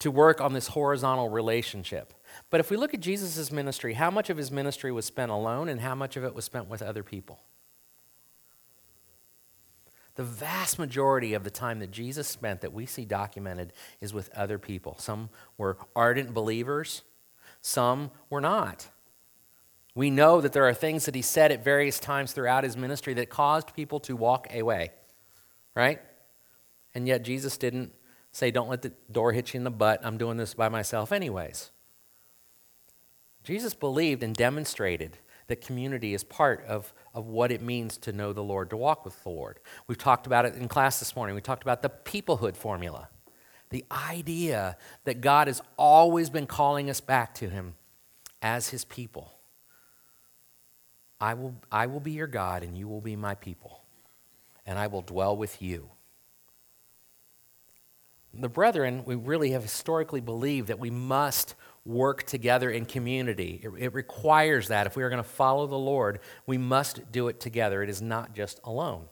To 0.00 0.10
work 0.10 0.42
on 0.42 0.52
this 0.52 0.66
horizontal 0.68 1.30
relationship. 1.30 2.12
But 2.50 2.60
if 2.60 2.70
we 2.70 2.76
look 2.76 2.92
at 2.92 3.00
Jesus' 3.00 3.50
ministry, 3.50 3.94
how 3.94 4.10
much 4.10 4.28
of 4.28 4.36
his 4.36 4.50
ministry 4.50 4.92
was 4.92 5.06
spent 5.06 5.30
alone 5.30 5.70
and 5.70 5.80
how 5.80 5.94
much 5.94 6.18
of 6.18 6.24
it 6.24 6.34
was 6.34 6.44
spent 6.44 6.68
with 6.68 6.82
other 6.82 7.02
people? 7.02 7.40
The 10.16 10.24
vast 10.24 10.78
majority 10.78 11.32
of 11.32 11.44
the 11.44 11.50
time 11.50 11.78
that 11.78 11.90
Jesus 11.90 12.28
spent 12.28 12.60
that 12.60 12.74
we 12.74 12.84
see 12.84 13.06
documented 13.06 13.72
is 13.98 14.12
with 14.12 14.28
other 14.36 14.58
people. 14.58 14.96
Some 14.98 15.30
were 15.56 15.78
ardent 15.96 16.34
believers, 16.34 17.00
some 17.62 18.10
were 18.28 18.42
not. 18.42 18.90
We 19.94 20.10
know 20.10 20.40
that 20.40 20.52
there 20.52 20.66
are 20.66 20.74
things 20.74 21.04
that 21.04 21.14
he 21.14 21.22
said 21.22 21.52
at 21.52 21.62
various 21.62 21.98
times 21.98 22.32
throughout 22.32 22.64
his 22.64 22.76
ministry 22.76 23.14
that 23.14 23.28
caused 23.28 23.74
people 23.74 24.00
to 24.00 24.16
walk 24.16 24.46
away, 24.54 24.90
right? 25.74 26.00
And 26.94 27.06
yet 27.06 27.22
Jesus 27.22 27.58
didn't 27.58 27.92
say, 28.30 28.50
Don't 28.50 28.68
let 28.68 28.82
the 28.82 28.92
door 29.10 29.32
hit 29.32 29.52
you 29.52 29.58
in 29.58 29.64
the 29.64 29.70
butt. 29.70 30.00
I'm 30.02 30.16
doing 30.16 30.38
this 30.38 30.54
by 30.54 30.68
myself, 30.68 31.12
anyways. 31.12 31.70
Jesus 33.44 33.74
believed 33.74 34.22
and 34.22 34.34
demonstrated 34.34 35.18
that 35.48 35.60
community 35.60 36.14
is 36.14 36.24
part 36.24 36.64
of, 36.66 36.94
of 37.12 37.26
what 37.26 37.50
it 37.50 37.60
means 37.60 37.98
to 37.98 38.12
know 38.12 38.32
the 38.32 38.42
Lord, 38.42 38.70
to 38.70 38.76
walk 38.76 39.04
with 39.04 39.22
the 39.22 39.28
Lord. 39.30 39.58
We've 39.86 39.98
talked 39.98 40.26
about 40.26 40.46
it 40.46 40.54
in 40.54 40.68
class 40.68 40.98
this 40.98 41.16
morning. 41.16 41.34
We 41.34 41.40
talked 41.42 41.62
about 41.62 41.82
the 41.82 41.90
peoplehood 41.90 42.56
formula, 42.56 43.08
the 43.70 43.84
idea 43.90 44.76
that 45.04 45.20
God 45.20 45.48
has 45.48 45.60
always 45.76 46.30
been 46.30 46.46
calling 46.46 46.88
us 46.88 47.00
back 47.00 47.34
to 47.34 47.48
Him 47.48 47.74
as 48.40 48.68
His 48.68 48.84
people. 48.84 49.32
I 51.22 51.34
will, 51.34 51.54
I 51.70 51.86
will 51.86 52.00
be 52.00 52.10
your 52.10 52.26
God 52.26 52.64
and 52.64 52.76
you 52.76 52.88
will 52.88 53.00
be 53.00 53.14
my 53.14 53.36
people, 53.36 53.84
and 54.66 54.76
I 54.76 54.88
will 54.88 55.02
dwell 55.02 55.36
with 55.36 55.62
you. 55.62 55.88
The 58.34 58.48
brethren, 58.48 59.04
we 59.06 59.14
really 59.14 59.52
have 59.52 59.62
historically 59.62 60.20
believed 60.20 60.66
that 60.66 60.80
we 60.80 60.90
must 60.90 61.54
work 61.84 62.24
together 62.24 62.70
in 62.70 62.86
community. 62.86 63.60
It, 63.62 63.70
it 63.78 63.94
requires 63.94 64.68
that. 64.68 64.88
If 64.88 64.96
we 64.96 65.04
are 65.04 65.10
going 65.10 65.22
to 65.22 65.28
follow 65.28 65.68
the 65.68 65.78
Lord, 65.78 66.18
we 66.44 66.58
must 66.58 67.12
do 67.12 67.28
it 67.28 67.38
together. 67.38 67.84
It 67.84 67.88
is 67.88 68.02
not 68.02 68.34
just 68.34 68.58
alone. 68.64 69.04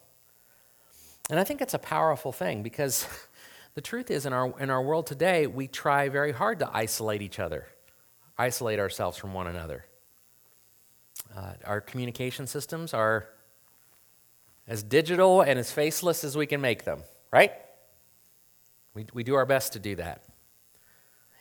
And 1.29 1.39
I 1.39 1.45
think 1.45 1.61
it's 1.61 1.75
a 1.75 1.79
powerful 1.79 2.33
thing 2.33 2.65
because 2.65 3.07
the 3.75 3.81
truth 3.81 4.11
is, 4.11 4.27
in 4.27 4.33
our, 4.33 4.59
in 4.59 4.69
our 4.69 4.83
world 4.83 5.07
today, 5.07 5.47
we 5.47 5.69
try 5.69 6.09
very 6.09 6.33
hard 6.33 6.59
to 6.59 6.71
isolate 6.73 7.23
each 7.23 7.39
other, 7.39 7.69
isolate 8.37 8.81
ourselves 8.81 9.17
from 9.17 9.33
one 9.33 9.47
another. 9.47 9.85
Uh, 11.35 11.53
our 11.65 11.81
communication 11.81 12.47
systems 12.47 12.93
are 12.93 13.29
as 14.67 14.83
digital 14.83 15.41
and 15.41 15.59
as 15.59 15.73
faceless 15.73 16.25
as 16.25 16.37
we 16.37 16.47
can 16.47 16.61
make 16.61 16.85
them, 16.85 17.03
right? 17.33 17.53
We, 18.95 19.07
we 19.13 19.23
do 19.23 19.35
our 19.35 19.47
best 19.47 19.73
to 19.75 19.79
do 19.79 19.97
that. 19.97 20.25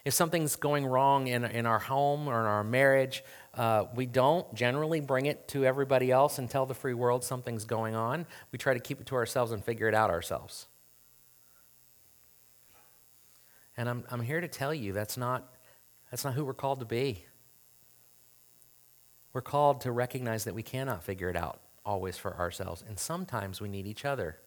If 0.05 0.13
something's 0.13 0.55
going 0.55 0.86
wrong 0.86 1.27
in, 1.27 1.43
in 1.43 1.65
our 1.65 1.79
home 1.79 2.27
or 2.27 2.39
in 2.39 2.46
our 2.46 2.63
marriage, 2.63 3.24
uh, 3.53 3.86
we 3.93 4.05
don't 4.05 4.51
generally 4.55 5.01
bring 5.01 5.25
it 5.25 5.48
to 5.50 5.65
everybody 5.65 6.12
else 6.12 6.39
and 6.39 6.50
tell 6.50 6.65
the 6.65 6.74
free 6.74 6.93
world 6.93 7.24
something's 7.24 7.65
going 7.65 7.96
on. 7.96 8.25
We 8.51 8.58
try 8.58 8.74
to 8.74 8.79
keep 8.79 9.01
it 9.01 9.08
to 9.08 9.15
ourselves 9.15 9.51
and 9.51 9.63
figure 9.63 9.88
it 9.88 9.93
out 9.93 10.10
ourselves. 10.10 10.67
And 13.75 13.89
I'm, 13.89 14.03
I'm 14.10 14.22
here 14.22 14.41
to 14.41 14.48
tell 14.48 14.74
you 14.74 14.93
that's 14.93 15.17
not, 15.17 15.53
that's 16.10 16.24
not 16.24 16.34
who 16.34 16.46
we're 16.46 16.53
called 16.53 16.79
to 16.79 16.86
be. 16.86 17.25
We're 19.33 19.41
called 19.41 19.81
to 19.81 19.91
recognize 19.91 20.43
that 20.45 20.55
we 20.55 20.63
cannot 20.63 21.03
figure 21.03 21.29
it 21.29 21.36
out 21.36 21.59
always 21.86 22.17
for 22.17 22.38
ourselves, 22.38 22.83
and 22.88 23.00
sometimes 23.00 23.62
we 23.62 23.67
need 23.67 23.88
each 23.88 24.05
other. 24.05 24.38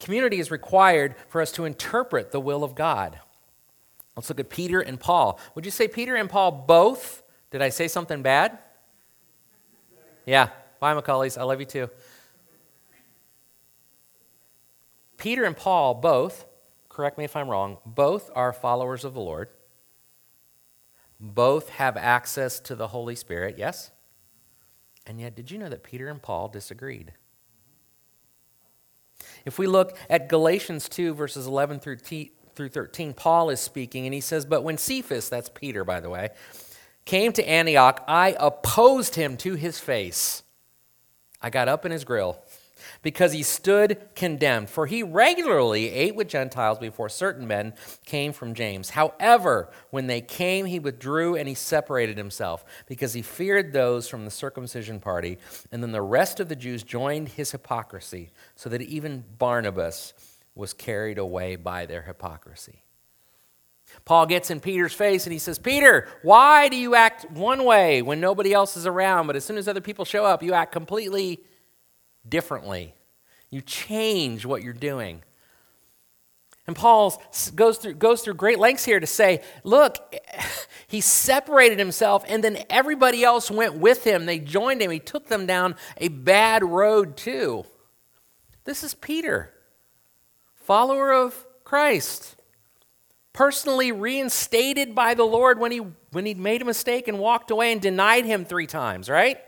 Community 0.00 0.40
is 0.40 0.50
required 0.50 1.14
for 1.28 1.40
us 1.40 1.52
to 1.52 1.64
interpret 1.64 2.32
the 2.32 2.40
will 2.40 2.64
of 2.64 2.74
God. 2.74 3.20
Let's 4.16 4.28
look 4.28 4.40
at 4.40 4.50
Peter 4.50 4.80
and 4.80 4.98
Paul. 4.98 5.38
Would 5.54 5.64
you 5.64 5.70
say 5.70 5.88
Peter 5.88 6.14
and 6.14 6.28
Paul 6.28 6.50
both? 6.66 7.22
Did 7.50 7.62
I 7.62 7.68
say 7.68 7.88
something 7.88 8.22
bad? 8.22 8.58
Yeah. 10.26 10.48
Bye, 10.80 10.94
Macaulays. 10.94 11.38
I 11.38 11.44
love 11.44 11.60
you 11.60 11.66
too. 11.66 11.90
Peter 15.16 15.44
and 15.44 15.56
Paul 15.56 15.94
both, 15.94 16.44
correct 16.88 17.16
me 17.16 17.24
if 17.24 17.34
I'm 17.34 17.48
wrong, 17.48 17.78
both 17.86 18.30
are 18.34 18.52
followers 18.52 19.04
of 19.04 19.14
the 19.14 19.20
Lord. 19.20 19.48
Both 21.26 21.70
have 21.70 21.96
access 21.96 22.60
to 22.60 22.74
the 22.74 22.88
Holy 22.88 23.16
Spirit, 23.16 23.56
yes? 23.56 23.90
And 25.06 25.18
yet, 25.18 25.34
did 25.34 25.50
you 25.50 25.56
know 25.56 25.70
that 25.70 25.82
Peter 25.82 26.08
and 26.08 26.20
Paul 26.20 26.48
disagreed? 26.48 27.14
If 29.46 29.58
we 29.58 29.66
look 29.66 29.96
at 30.10 30.28
Galatians 30.28 30.86
2, 30.86 31.14
verses 31.14 31.46
11 31.46 31.80
through, 31.80 31.96
t- 31.96 32.32
through 32.54 32.68
13, 32.68 33.14
Paul 33.14 33.48
is 33.48 33.58
speaking, 33.58 34.04
and 34.04 34.12
he 34.12 34.20
says, 34.20 34.44
But 34.44 34.64
when 34.64 34.76
Cephas, 34.76 35.30
that's 35.30 35.48
Peter, 35.48 35.82
by 35.82 36.00
the 36.00 36.10
way, 36.10 36.28
came 37.06 37.32
to 37.32 37.48
Antioch, 37.48 38.04
I 38.06 38.36
opposed 38.38 39.14
him 39.14 39.38
to 39.38 39.54
his 39.54 39.80
face. 39.80 40.42
I 41.40 41.48
got 41.48 41.68
up 41.68 41.86
in 41.86 41.92
his 41.92 42.04
grill 42.04 42.43
because 43.02 43.32
he 43.32 43.42
stood 43.42 43.98
condemned. 44.14 44.70
For 44.70 44.86
he 44.86 45.02
regularly 45.02 45.90
ate 45.90 46.14
with 46.14 46.28
Gentiles 46.28 46.78
before 46.78 47.08
certain 47.08 47.46
men 47.46 47.74
came 48.04 48.32
from 48.32 48.54
James. 48.54 48.90
However, 48.90 49.70
when 49.90 50.06
they 50.06 50.20
came, 50.20 50.66
he 50.66 50.78
withdrew 50.78 51.36
and 51.36 51.48
he 51.48 51.54
separated 51.54 52.16
himself 52.16 52.64
because 52.86 53.12
he 53.12 53.22
feared 53.22 53.72
those 53.72 54.08
from 54.08 54.24
the 54.24 54.30
circumcision 54.30 55.00
party. 55.00 55.38
And 55.72 55.82
then 55.82 55.92
the 55.92 56.02
rest 56.02 56.40
of 56.40 56.48
the 56.48 56.56
Jews 56.56 56.82
joined 56.82 57.30
his 57.30 57.50
hypocrisy, 57.50 58.30
so 58.54 58.68
that 58.70 58.82
even 58.82 59.24
Barnabas 59.38 60.14
was 60.54 60.72
carried 60.72 61.18
away 61.18 61.56
by 61.56 61.86
their 61.86 62.02
hypocrisy. 62.02 62.84
Paul 64.04 64.26
gets 64.26 64.50
in 64.50 64.60
Peter's 64.60 64.92
face 64.92 65.24
and 65.24 65.32
he 65.32 65.38
says, 65.38 65.58
Peter, 65.58 66.08
why 66.22 66.68
do 66.68 66.76
you 66.76 66.94
act 66.94 67.30
one 67.30 67.64
way 67.64 68.02
when 68.02 68.20
nobody 68.20 68.52
else 68.52 68.76
is 68.76 68.86
around, 68.86 69.26
but 69.26 69.36
as 69.36 69.44
soon 69.44 69.56
as 69.56 69.68
other 69.68 69.80
people 69.80 70.04
show 70.04 70.24
up, 70.24 70.42
you 70.42 70.52
act 70.52 70.72
completely 70.72 71.40
differently. 72.28 72.94
You 73.50 73.60
change 73.60 74.44
what 74.44 74.62
you're 74.62 74.72
doing. 74.72 75.22
And 76.66 76.74
Paul 76.74 77.22
goes 77.54 77.78
through, 77.78 77.94
goes 77.94 78.22
through 78.22 78.34
great 78.34 78.58
lengths 78.58 78.84
here 78.84 78.98
to 78.98 79.06
say, 79.06 79.42
look, 79.64 79.96
he 80.86 81.00
separated 81.00 81.78
himself, 81.78 82.24
and 82.26 82.42
then 82.42 82.64
everybody 82.70 83.22
else 83.22 83.50
went 83.50 83.74
with 83.74 84.04
him. 84.04 84.24
They 84.24 84.38
joined 84.38 84.80
him. 84.80 84.90
He 84.90 84.98
took 84.98 85.28
them 85.28 85.46
down 85.46 85.76
a 85.98 86.08
bad 86.08 86.64
road, 86.64 87.16
too. 87.16 87.64
This 88.64 88.82
is 88.82 88.94
Peter, 88.94 89.52
follower 90.54 91.12
of 91.12 91.46
Christ, 91.64 92.36
personally 93.34 93.92
reinstated 93.92 94.94
by 94.94 95.12
the 95.12 95.24
Lord 95.24 95.58
when 95.58 95.70
he, 95.70 95.82
when 96.12 96.24
he 96.24 96.32
made 96.32 96.62
a 96.62 96.64
mistake 96.64 97.08
and 97.08 97.18
walked 97.18 97.50
away 97.50 97.72
and 97.72 97.80
denied 97.80 98.24
him 98.24 98.46
three 98.46 98.66
times, 98.66 99.10
right? 99.10 99.38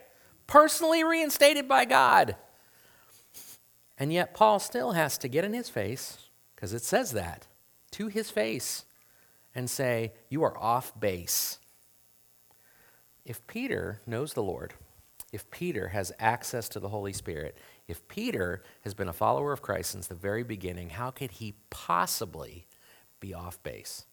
Personally 0.47 1.03
reinstated 1.03 1.67
by 1.67 1.87
God. 1.87 2.37
And 3.99 4.13
yet, 4.13 4.35
Paul 4.35 4.59
still 4.59 4.93
has 4.93 5.17
to 5.19 5.29
get 5.29 5.45
in 5.45 5.55
his 5.55 5.69
face, 5.69 6.29
because 6.55 6.73
it 6.73 6.83
says 6.83 7.13
that, 7.13 7.47
to 7.93 8.09
his 8.09 8.31
face, 8.31 8.85
and 9.55 9.71
say, 9.71 10.13
You 10.29 10.43
are 10.43 10.57
off 10.59 10.99
base. 10.99 11.59
If 13.25 13.47
Peter 13.47 14.01
knows 14.07 14.35
the 14.35 14.43
Lord, 14.43 14.75
if 15.33 15.51
Peter 15.51 15.89
has 15.89 16.13
access 16.19 16.69
to 16.71 16.81
the 16.81 16.91
Holy 16.91 17.13
Spirit, 17.13 17.59
if 17.89 18.07
Peter 18.09 18.63
has 18.83 18.95
been 18.95 19.09
a 19.09 19.13
follower 19.13 19.53
of 19.53 19.63
Christ 19.63 19.91
since 19.91 20.07
the 20.07 20.15
very 20.15 20.45
beginning, 20.45 20.91
how 20.91 21.11
could 21.11 21.33
he 21.33 21.55
possibly 21.71 22.67
be 23.19 23.35
off 23.35 23.63
base? 23.63 24.05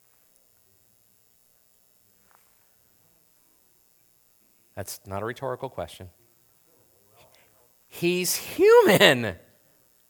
That's 4.75 5.01
not 5.05 5.21
a 5.21 5.25
rhetorical 5.25 5.69
question. 5.69 6.09
He's 7.87 8.35
human. 8.35 9.35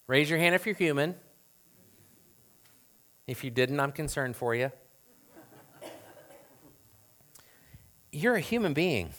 Raise 0.07 0.29
your 0.29 0.39
hand 0.39 0.53
if 0.55 0.65
you're 0.65 0.75
human. 0.75 1.15
If 3.25 3.43
you 3.43 3.51
didn't, 3.51 3.79
I'm 3.79 3.91
concerned 3.91 4.35
for 4.35 4.53
you. 4.53 4.71
You're 8.11 8.35
a 8.35 8.41
human 8.41 8.73
being. 8.73 9.11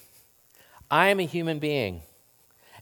I 0.91 1.09
am 1.09 1.19
a 1.21 1.25
human 1.25 1.59
being. 1.59 2.03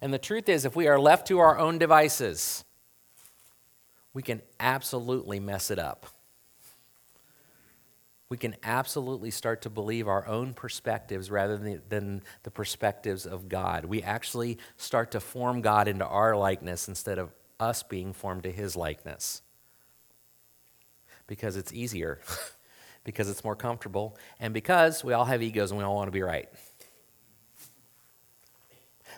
And 0.00 0.12
the 0.12 0.18
truth 0.18 0.48
is, 0.48 0.64
if 0.64 0.74
we 0.74 0.88
are 0.88 0.98
left 0.98 1.28
to 1.28 1.38
our 1.38 1.58
own 1.58 1.78
devices, 1.78 2.64
we 4.12 4.22
can 4.22 4.42
absolutely 4.58 5.40
mess 5.40 5.70
it 5.70 5.78
up. 5.78 6.06
We 8.28 8.36
can 8.36 8.56
absolutely 8.62 9.30
start 9.30 9.62
to 9.62 9.70
believe 9.70 10.08
our 10.08 10.26
own 10.26 10.54
perspectives 10.54 11.30
rather 11.30 11.56
than 11.56 11.66
the, 11.66 11.80
than 11.88 12.22
the 12.42 12.50
perspectives 12.50 13.26
of 13.26 13.48
God. 13.48 13.84
We 13.84 14.02
actually 14.02 14.58
start 14.76 15.12
to 15.12 15.20
form 15.20 15.60
God 15.60 15.86
into 15.86 16.06
our 16.06 16.34
likeness 16.36 16.88
instead 16.88 17.18
of 17.18 17.30
us 17.62 17.82
being 17.82 18.12
formed 18.12 18.42
to 18.42 18.50
his 18.50 18.76
likeness. 18.76 19.42
Because 21.26 21.56
it's 21.56 21.72
easier, 21.72 22.20
because 23.04 23.30
it's 23.30 23.44
more 23.44 23.56
comfortable, 23.56 24.16
and 24.40 24.52
because 24.52 25.04
we 25.04 25.12
all 25.12 25.24
have 25.24 25.42
egos 25.42 25.70
and 25.70 25.78
we 25.78 25.84
all 25.84 25.94
want 25.94 26.08
to 26.08 26.12
be 26.12 26.22
right. 26.22 26.48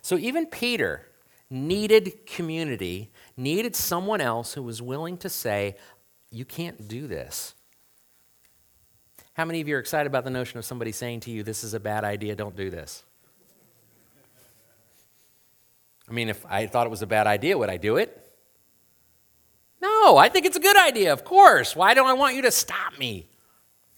So 0.03 0.19
even 0.19 0.47
Peter 0.47 1.09
needed 1.49 2.27
community, 2.27 3.11
needed 3.37 3.75
someone 3.75 4.21
else 4.21 4.53
who 4.53 4.63
was 4.63 4.83
willing 4.83 5.17
to 5.19 5.31
say, 5.31 5.77
You 6.31 6.45
can't 6.45 6.87
do 6.87 7.07
this. 7.07 7.55
How 9.33 9.45
many 9.45 9.61
of 9.61 9.67
you 9.67 9.77
are 9.77 9.81
excited 9.81 10.07
about 10.07 10.25
the 10.25 10.31
notion 10.31 10.59
of 10.59 10.65
somebody 10.65 10.93
saying 10.93 11.21
to 11.21 11.31
you, 11.31 11.43
This 11.43 11.65
is 11.65 11.73
a 11.73 11.81
bad 11.81 12.05
idea, 12.05 12.37
don't 12.37 12.55
do 12.55 12.69
this? 12.69 13.03
I 16.09 16.13
mean, 16.13 16.29
if 16.29 16.45
I 16.47 16.67
thought 16.67 16.87
it 16.87 16.91
was 16.91 17.03
a 17.03 17.07
bad 17.07 17.27
idea, 17.27 17.57
would 17.57 17.71
I 17.71 17.79
do 17.79 17.97
it? 17.97 18.24
No, 19.85 20.17
I 20.17 20.31
think 20.31 20.47
it's 20.47 20.57
a 20.57 20.61
good 20.61 20.79
idea, 20.79 21.13
of 21.13 21.25
course. 21.25 21.77
Why 21.77 21.93
don't 21.93 22.07
I 22.07 22.15
want 22.15 22.37
you 22.37 22.43
to 22.43 22.51
stop 22.51 22.99
me? 22.99 23.29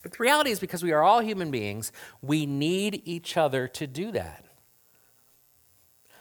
But 0.03 0.11
the 0.11 0.19
reality 0.19 0.51
is 0.51 0.59
because 0.59 0.83
we 0.83 0.91
are 0.91 1.05
all 1.05 1.21
human 1.21 1.53
beings, 1.53 1.93
we 2.21 2.45
need 2.45 3.03
each 3.05 3.37
other 3.37 3.69
to 3.69 3.87
do 3.87 4.11
that. 4.11 4.45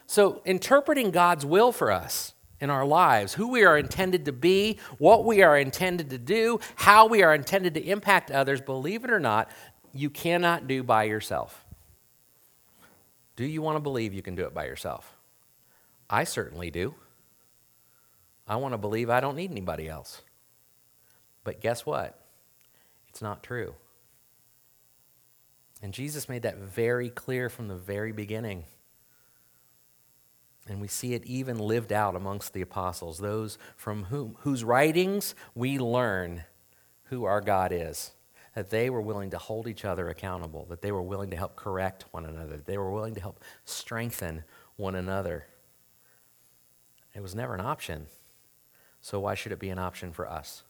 So, 0.06 0.40
interpreting 0.44 1.10
God's 1.10 1.44
will 1.44 1.72
for 1.72 1.90
us 1.90 2.34
in 2.60 2.70
our 2.70 2.86
lives, 2.86 3.34
who 3.34 3.48
we 3.48 3.64
are 3.64 3.76
intended 3.76 4.26
to 4.26 4.32
be, 4.32 4.78
what 4.98 5.24
we 5.24 5.42
are 5.42 5.58
intended 5.58 6.10
to 6.10 6.18
do, 6.18 6.60
how 6.76 7.06
we 7.06 7.24
are 7.24 7.34
intended 7.34 7.74
to 7.74 7.82
impact 7.82 8.30
others, 8.30 8.60
believe 8.60 9.02
it 9.02 9.10
or 9.10 9.18
not, 9.18 9.50
you 9.92 10.10
cannot 10.10 10.68
do 10.68 10.84
by 10.84 11.02
yourself. 11.02 11.64
Do 13.34 13.44
you 13.44 13.62
want 13.62 13.74
to 13.74 13.80
believe 13.80 14.14
you 14.14 14.22
can 14.22 14.36
do 14.36 14.44
it 14.44 14.54
by 14.54 14.66
yourself? 14.66 15.16
I 16.08 16.22
certainly 16.22 16.70
do. 16.70 16.94
I 18.46 18.56
want 18.56 18.74
to 18.74 18.78
believe 18.78 19.10
I 19.10 19.20
don't 19.20 19.36
need 19.36 19.50
anybody 19.50 19.88
else. 19.88 20.22
But 21.44 21.60
guess 21.60 21.84
what? 21.84 22.18
It's 23.08 23.22
not 23.22 23.42
true. 23.42 23.74
And 25.82 25.92
Jesus 25.92 26.28
made 26.28 26.42
that 26.42 26.58
very 26.58 27.10
clear 27.10 27.48
from 27.48 27.68
the 27.68 27.76
very 27.76 28.12
beginning. 28.12 28.64
And 30.68 30.80
we 30.80 30.88
see 30.88 31.14
it 31.14 31.24
even 31.26 31.58
lived 31.58 31.92
out 31.92 32.16
amongst 32.16 32.52
the 32.52 32.62
apostles, 32.62 33.18
those 33.18 33.58
from 33.76 34.04
whom, 34.04 34.36
whose 34.40 34.64
writings 34.64 35.34
we 35.54 35.78
learn 35.78 36.44
who 37.04 37.24
our 37.24 37.40
God 37.40 37.72
is. 37.72 38.12
That 38.54 38.70
they 38.70 38.88
were 38.88 39.02
willing 39.02 39.30
to 39.30 39.38
hold 39.38 39.68
each 39.68 39.84
other 39.84 40.08
accountable, 40.08 40.64
that 40.70 40.80
they 40.80 40.90
were 40.90 41.02
willing 41.02 41.30
to 41.30 41.36
help 41.36 41.56
correct 41.56 42.06
one 42.10 42.24
another, 42.24 42.56
they 42.56 42.78
were 42.78 42.90
willing 42.90 43.14
to 43.14 43.20
help 43.20 43.44
strengthen 43.66 44.44
one 44.76 44.94
another. 44.94 45.46
It 47.14 47.22
was 47.22 47.34
never 47.34 47.54
an 47.54 47.60
option. 47.60 48.06
So, 49.06 49.20
why 49.20 49.36
should 49.36 49.52
it 49.52 49.60
be 49.60 49.70
an 49.70 49.78
option 49.78 50.10
for 50.10 50.28
us? 50.28 50.64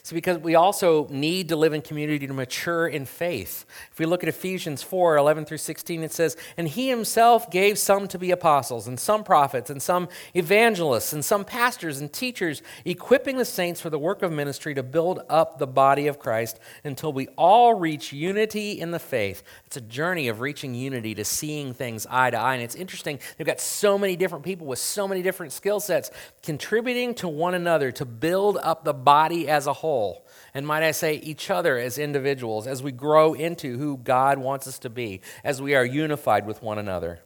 It's 0.00 0.12
because 0.12 0.38
we 0.38 0.54
also 0.54 1.06
need 1.08 1.48
to 1.48 1.56
live 1.56 1.72
in 1.72 1.82
community 1.82 2.26
to 2.26 2.34
mature 2.34 2.86
in 2.86 3.04
faith. 3.04 3.64
If 3.92 3.98
we 3.98 4.06
look 4.06 4.22
at 4.22 4.28
Ephesians 4.28 4.82
4 4.82 5.16
11 5.16 5.44
through 5.44 5.58
16, 5.58 6.02
it 6.02 6.12
says, 6.12 6.36
And 6.56 6.68
he 6.68 6.88
himself 6.88 7.50
gave 7.50 7.78
some 7.78 8.08
to 8.08 8.18
be 8.18 8.30
apostles, 8.30 8.86
and 8.88 8.98
some 8.98 9.24
prophets, 9.24 9.70
and 9.70 9.82
some 9.82 10.08
evangelists, 10.34 11.12
and 11.12 11.24
some 11.24 11.44
pastors 11.44 12.00
and 12.00 12.12
teachers, 12.12 12.62
equipping 12.84 13.38
the 13.38 13.44
saints 13.44 13.80
for 13.80 13.90
the 13.90 13.98
work 13.98 14.22
of 14.22 14.32
ministry 14.32 14.74
to 14.74 14.82
build 14.82 15.20
up 15.28 15.58
the 15.58 15.66
body 15.66 16.06
of 16.06 16.18
Christ 16.18 16.58
until 16.84 17.12
we 17.12 17.28
all 17.36 17.74
reach 17.74 18.12
unity 18.12 18.80
in 18.80 18.90
the 18.90 18.98
faith. 18.98 19.42
It's 19.66 19.76
a 19.76 19.80
journey 19.80 20.28
of 20.28 20.40
reaching 20.40 20.74
unity 20.74 21.14
to 21.14 21.24
seeing 21.24 21.74
things 21.74 22.06
eye 22.10 22.30
to 22.30 22.38
eye. 22.38 22.54
And 22.54 22.62
it's 22.62 22.74
interesting, 22.74 23.18
they've 23.36 23.46
got 23.46 23.60
so 23.60 23.98
many 23.98 24.16
different 24.16 24.44
people 24.44 24.66
with 24.66 24.78
so 24.78 25.08
many 25.08 25.22
different 25.22 25.52
skill 25.52 25.80
sets 25.80 26.10
contributing 26.42 27.14
to 27.14 27.28
one 27.28 27.54
another 27.54 27.92
to 27.92 28.04
build 28.04 28.58
up 28.58 28.84
the 28.84 28.94
body 28.94 29.48
as 29.48 29.66
a 29.66 29.72
whole, 29.78 30.26
and 30.54 30.66
might 30.66 30.82
I 30.82 30.90
say, 30.90 31.14
each 31.16 31.50
other 31.50 31.78
as 31.78 31.98
individuals, 31.98 32.66
as 32.66 32.82
we 32.82 32.92
grow 32.92 33.34
into 33.34 33.78
who 33.78 33.96
God 33.96 34.38
wants 34.38 34.66
us 34.66 34.78
to 34.80 34.90
be, 34.90 35.20
as 35.44 35.62
we 35.62 35.74
are 35.74 35.84
unified 35.84 36.46
with 36.46 36.62
one 36.62 36.78
another. 36.78 37.20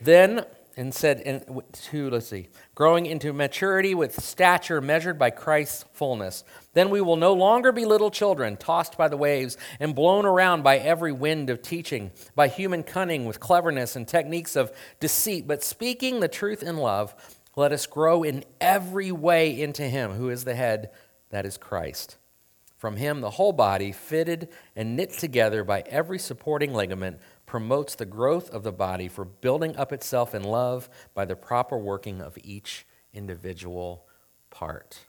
Then, 0.00 0.44
and 0.76 0.94
said 0.94 1.44
to, 1.72 2.08
let's 2.08 2.28
see, 2.28 2.48
growing 2.76 3.04
into 3.04 3.32
maturity 3.32 3.96
with 3.96 4.22
stature 4.22 4.80
measured 4.80 5.18
by 5.18 5.28
Christ's 5.28 5.84
fullness. 5.92 6.44
Then 6.72 6.88
we 6.90 7.00
will 7.00 7.16
no 7.16 7.32
longer 7.32 7.72
be 7.72 7.84
little 7.84 8.12
children, 8.12 8.56
tossed 8.56 8.96
by 8.96 9.08
the 9.08 9.16
waves 9.16 9.56
and 9.80 9.92
blown 9.92 10.24
around 10.24 10.62
by 10.62 10.78
every 10.78 11.10
wind 11.10 11.50
of 11.50 11.62
teaching, 11.62 12.12
by 12.36 12.46
human 12.46 12.84
cunning 12.84 13.24
with 13.24 13.40
cleverness 13.40 13.96
and 13.96 14.06
techniques 14.06 14.54
of 14.54 14.70
deceit, 15.00 15.48
but 15.48 15.64
speaking 15.64 16.20
the 16.20 16.28
truth 16.28 16.62
in 16.62 16.76
love, 16.76 17.12
let 17.56 17.72
us 17.72 17.86
grow 17.86 18.22
in 18.22 18.44
every 18.60 19.10
way 19.10 19.60
into 19.60 19.82
Him 19.82 20.12
who 20.12 20.30
is 20.30 20.44
the 20.44 20.54
head, 20.54 20.90
that 21.30 21.46
is 21.46 21.58
Christ. 21.58 22.16
From 22.76 22.96
Him, 22.96 23.20
the 23.20 23.30
whole 23.30 23.52
body, 23.52 23.90
fitted 23.90 24.48
and 24.76 24.96
knit 24.96 25.10
together 25.10 25.64
by 25.64 25.82
every 25.86 26.18
supporting 26.18 26.72
ligament, 26.72 27.18
promotes 27.44 27.94
the 27.94 28.06
growth 28.06 28.50
of 28.50 28.62
the 28.62 28.72
body 28.72 29.08
for 29.08 29.24
building 29.24 29.76
up 29.76 29.92
itself 29.92 30.34
in 30.34 30.44
love 30.44 30.88
by 31.12 31.24
the 31.24 31.34
proper 31.34 31.76
working 31.76 32.20
of 32.20 32.38
each 32.42 32.86
individual 33.12 34.06
part. 34.50 35.00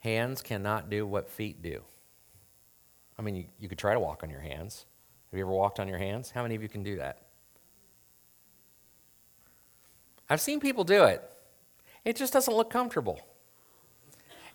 Hands 0.00 0.40
cannot 0.42 0.90
do 0.90 1.06
what 1.06 1.30
feet 1.30 1.62
do. 1.62 1.82
I 3.18 3.22
mean, 3.22 3.36
you, 3.36 3.44
you 3.58 3.68
could 3.68 3.78
try 3.78 3.94
to 3.94 4.00
walk 4.00 4.22
on 4.22 4.28
your 4.28 4.40
hands. 4.40 4.84
Have 5.30 5.38
you 5.38 5.44
ever 5.44 5.52
walked 5.52 5.80
on 5.80 5.88
your 5.88 5.98
hands? 5.98 6.30
How 6.30 6.42
many 6.42 6.54
of 6.54 6.62
you 6.62 6.68
can 6.68 6.82
do 6.82 6.96
that? 6.96 7.22
I've 10.28 10.40
seen 10.40 10.60
people 10.60 10.84
do 10.84 11.04
it. 11.04 11.22
It 12.04 12.16
just 12.16 12.32
doesn't 12.32 12.54
look 12.54 12.70
comfortable. 12.70 13.20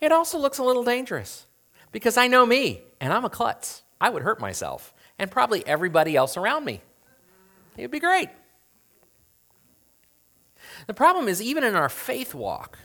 It 0.02 0.12
also 0.12 0.38
looks 0.38 0.58
a 0.58 0.64
little 0.64 0.84
dangerous 0.84 1.46
because 1.92 2.18
I 2.18 2.28
know 2.28 2.46
me 2.46 2.82
and 3.00 3.12
I'm 3.14 3.26
a 3.26 3.30
klutz. 3.30 3.84
I 4.00 4.10
would 4.10 4.24
hurt 4.24 4.40
myself 4.40 4.94
and 5.18 5.30
probably 5.30 5.66
everybody 5.68 6.16
else 6.16 6.38
around 6.38 6.66
me. 6.66 6.82
It 7.78 7.82
would 7.82 7.92
be 7.92 8.00
great. 8.00 8.30
The 10.88 10.94
problem 10.94 11.28
is, 11.28 11.42
even 11.42 11.64
in 11.64 11.76
our 11.76 11.90
faith 11.90 12.34
walk, 12.34 12.80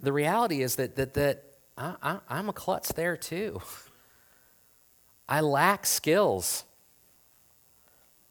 the 0.00 0.12
reality 0.12 0.62
is 0.62 0.76
that, 0.76 0.96
that, 0.96 1.14
that 1.14 1.44
I, 1.76 1.94
I, 2.02 2.18
I'm 2.28 2.48
a 2.48 2.52
klutz 2.52 2.92
there 2.92 3.16
too. 3.16 3.62
I 5.28 5.40
lack 5.40 5.86
skills 5.86 6.64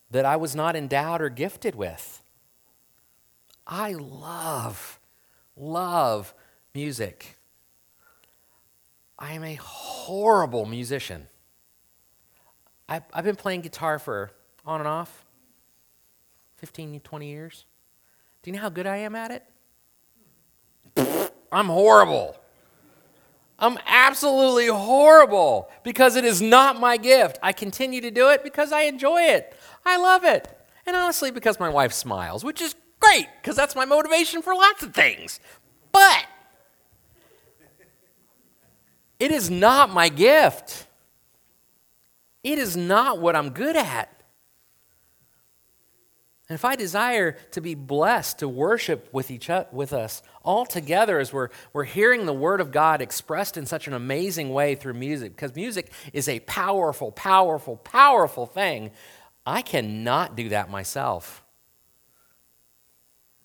that 0.10 0.26
I 0.26 0.36
was 0.36 0.56
not 0.56 0.76
endowed 0.76 1.22
or 1.22 1.30
gifted 1.30 1.76
with. 1.76 2.22
I 3.66 3.94
love, 3.94 5.00
love 5.56 6.34
music. 6.78 7.40
I 9.18 9.34
am 9.34 9.44
a 9.44 9.56
horrible 9.56 10.68
musician. 10.68 11.26
I've, 12.88 13.02
I've 13.12 13.24
been 13.24 13.36
playing 13.36 13.62
guitar 13.62 13.98
for 13.98 14.30
on 14.64 14.80
and 14.80 14.88
off 14.88 15.26
15, 16.58 17.00
20 17.00 17.28
years. 17.28 17.66
Do 18.44 18.52
you 18.52 18.56
know 18.56 18.62
how 18.62 18.70
good 18.70 18.86
I 18.86 18.98
am 18.98 19.16
at 19.16 19.32
it? 20.96 21.32
I'm 21.52 21.66
horrible. 21.66 22.38
I'm 23.58 23.80
absolutely 23.88 24.68
horrible 24.68 25.72
because 25.82 26.16
it 26.16 26.26
is 26.26 26.44
not 26.44 26.80
my 26.80 26.98
gift. 26.98 27.40
I 27.42 27.54
continue 27.54 28.02
to 28.02 28.12
do 28.12 28.30
it 28.30 28.44
because 28.44 28.72
I 28.72 28.82
enjoy 28.82 29.22
it. 29.22 29.56
I 29.84 29.98
love 29.98 30.24
it. 30.24 30.48
And 30.86 30.96
honestly, 30.96 31.32
because 31.32 31.60
my 31.60 31.70
wife 31.70 31.92
smiles, 31.92 32.44
which 32.44 32.62
is 32.62 32.76
great 33.00 33.28
because 33.42 33.56
that's 33.56 33.76
my 33.76 33.86
motivation 33.86 34.44
for 34.44 34.54
lots 34.54 34.84
of 34.84 34.94
things. 34.94 35.40
But 35.92 36.28
it 39.20 39.32
is 39.32 39.50
not 39.50 39.90
my 39.90 40.10
gift. 40.10 40.86
It 42.44 42.60
is 42.60 42.78
not 42.78 43.20
what 43.20 43.36
I'm 43.36 43.50
good 43.50 43.76
at. 43.76 44.18
And 46.50 46.56
if 46.56 46.64
I 46.64 46.78
desire 46.78 47.34
to 47.52 47.60
be 47.60 47.76
blessed 47.76 48.40
to 48.40 48.48
worship 48.48 49.10
with 49.12 49.32
each 49.32 49.50
other, 49.50 49.68
with 49.74 49.92
us 49.92 50.22
all 50.44 50.66
together 50.66 51.20
as 51.20 51.34
we're, 51.34 51.50
we're 51.74 51.84
hearing 51.84 52.26
the 52.26 52.34
word 52.34 52.62
of 52.62 52.72
God 52.72 53.02
expressed 53.02 53.58
in 53.58 53.66
such 53.66 53.88
an 53.88 53.94
amazing 53.94 54.54
way 54.54 54.76
through 54.76 54.94
music, 54.94 55.36
because 55.36 55.56
music 55.56 55.92
is 56.14 56.30
a 56.30 56.40
powerful, 56.42 57.12
powerful, 57.12 57.76
powerful 57.76 58.46
thing, 58.46 58.92
I 59.46 59.62
cannot 59.62 60.38
do 60.38 60.50
that 60.50 60.70
myself. 60.70 61.44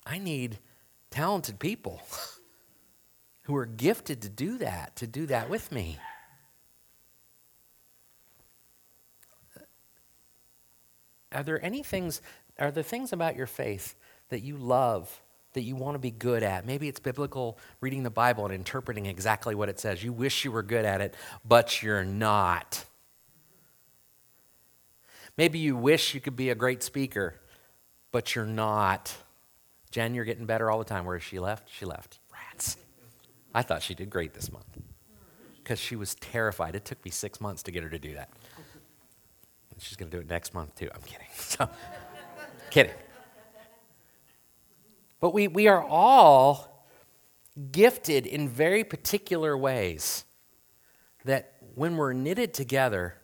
I 0.07 0.19
need 0.19 0.59
talented 1.11 1.59
people 1.59 2.03
who 3.43 3.57
are 3.57 3.67
gifted 3.67 4.23
to 4.23 4.29
do 4.29 4.59
that, 4.59 4.97
to 4.97 5.07
do 5.07 5.27
that 5.27 5.51
with 5.51 5.73
me. 5.73 5.99
Are 11.33 11.43
there 11.43 11.65
any 11.65 11.83
things 11.83 12.21
are 12.59 12.71
there 12.71 12.83
things 12.83 13.13
about 13.13 13.37
your 13.37 13.47
faith 13.47 13.95
that 14.29 14.41
you 14.41 14.57
love, 14.57 15.23
that 15.55 15.63
you 15.63 15.75
want 15.75 15.95
to 15.95 15.99
be 15.99 16.11
good 16.11 16.43
at? 16.43 16.67
Maybe 16.67 16.89
it's 16.89 17.01
biblical 17.01 17.59
reading 17.81 18.03
the 18.03 18.11
Bible 18.11 18.45
and 18.45 18.55
interpreting 18.55 19.07
exactly 19.07 19.55
what 19.55 19.69
it 19.69 19.81
says. 19.81 20.05
You 20.05 20.13
wish 20.13 20.45
you 20.45 20.53
were 20.53 20.63
good 20.63 20.85
at 20.85 21.01
it, 21.01 21.15
but 21.45 21.83
you're 21.83 22.05
not. 22.05 22.85
Maybe 25.37 25.59
you 25.59 25.77
wish 25.77 26.15
you 26.15 26.21
could 26.21 26.37
be 26.37 26.51
a 26.51 26.55
great 26.55 26.83
speaker, 26.83 27.41
but 28.11 28.35
you're 28.35 28.45
not. 28.45 29.17
Jen, 29.91 30.15
you're 30.15 30.27
getting 30.27 30.47
better 30.47 30.71
all 30.71 30.79
the 30.79 30.85
time. 30.85 31.05
Where 31.07 31.17
is 31.17 31.23
she 31.23 31.39
left? 31.39 31.69
She 31.73 31.87
left. 31.87 32.19
I 33.55 33.63
thought 33.63 33.83
she 33.83 33.95
did 33.95 34.11
great 34.11 34.35
this 34.35 34.51
month 34.51 34.67
because 35.57 35.79
she 35.79 35.97
was 35.97 36.15
terrified. 36.17 36.75
It 36.75 36.85
took 36.85 37.05
me 37.05 37.11
six 37.11 37.41
months 37.41 37.63
to 37.65 37.71
get 37.71 37.83
her 37.83 37.91
to 37.91 37.99
do 37.99 38.15
that. 38.15 38.31
And 39.71 39.81
she's 39.81 39.97
going 39.97 40.11
to 40.11 40.17
do 40.17 40.21
it 40.21 40.29
next 40.29 40.55
month, 40.55 40.75
too. 40.75 40.89
I'm 40.95 41.03
kidding. 41.03 41.27
So, 41.37 41.69
Kidding. 42.71 42.95
But 45.21 45.35
we, 45.35 45.47
we 45.47 45.69
are 45.69 45.85
all 45.85 46.89
gifted 47.71 48.27
in 48.27 48.49
very 48.49 48.83
particular 48.83 49.57
ways 49.59 50.25
that 51.27 51.53
when 51.75 51.99
we're 51.99 52.15
knitted 52.15 52.55
together 52.55 53.17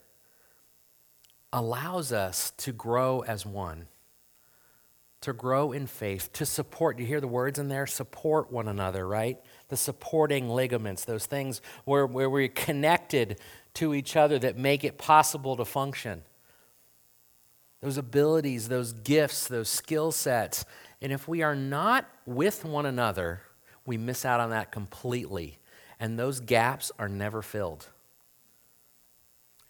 allows 1.51 2.11
us 2.11 2.51
to 2.57 2.71
grow 2.71 3.21
as 3.21 3.43
one 3.43 3.87
to 5.21 5.33
grow 5.33 5.71
in 5.71 5.87
faith 5.87 6.31
to 6.31 6.45
support 6.45 6.99
you 6.99 7.05
hear 7.07 7.19
the 7.19 7.27
words 7.27 7.57
in 7.57 7.67
there 7.67 7.87
support 7.87 8.51
one 8.51 8.67
another 8.67 9.07
right 9.07 9.39
the 9.69 9.77
supporting 9.77 10.49
ligaments 10.49 11.05
those 11.05 11.25
things 11.25 11.61
where, 11.85 12.05
where 12.05 12.29
we're 12.29 12.47
connected 12.47 13.39
to 13.75 13.93
each 13.93 14.15
other 14.15 14.37
that 14.39 14.57
make 14.57 14.83
it 14.83 14.97
possible 14.97 15.55
to 15.55 15.65
function 15.65 16.23
those 17.81 17.97
abilities, 17.97 18.67
those 18.67 18.91
gifts, 18.91 19.47
those 19.47 19.69
skill 19.69 20.11
sets. 20.11 20.65
And 21.01 21.11
if 21.11 21.27
we 21.27 21.41
are 21.41 21.55
not 21.55 22.09
with 22.25 22.65
one 22.65 22.85
another, 22.85 23.41
we 23.85 23.97
miss 23.97 24.25
out 24.25 24.39
on 24.39 24.49
that 24.49 24.71
completely. 24.71 25.59
And 25.99 26.19
those 26.19 26.39
gaps 26.39 26.91
are 26.99 27.07
never 27.07 27.41
filled. 27.41 27.87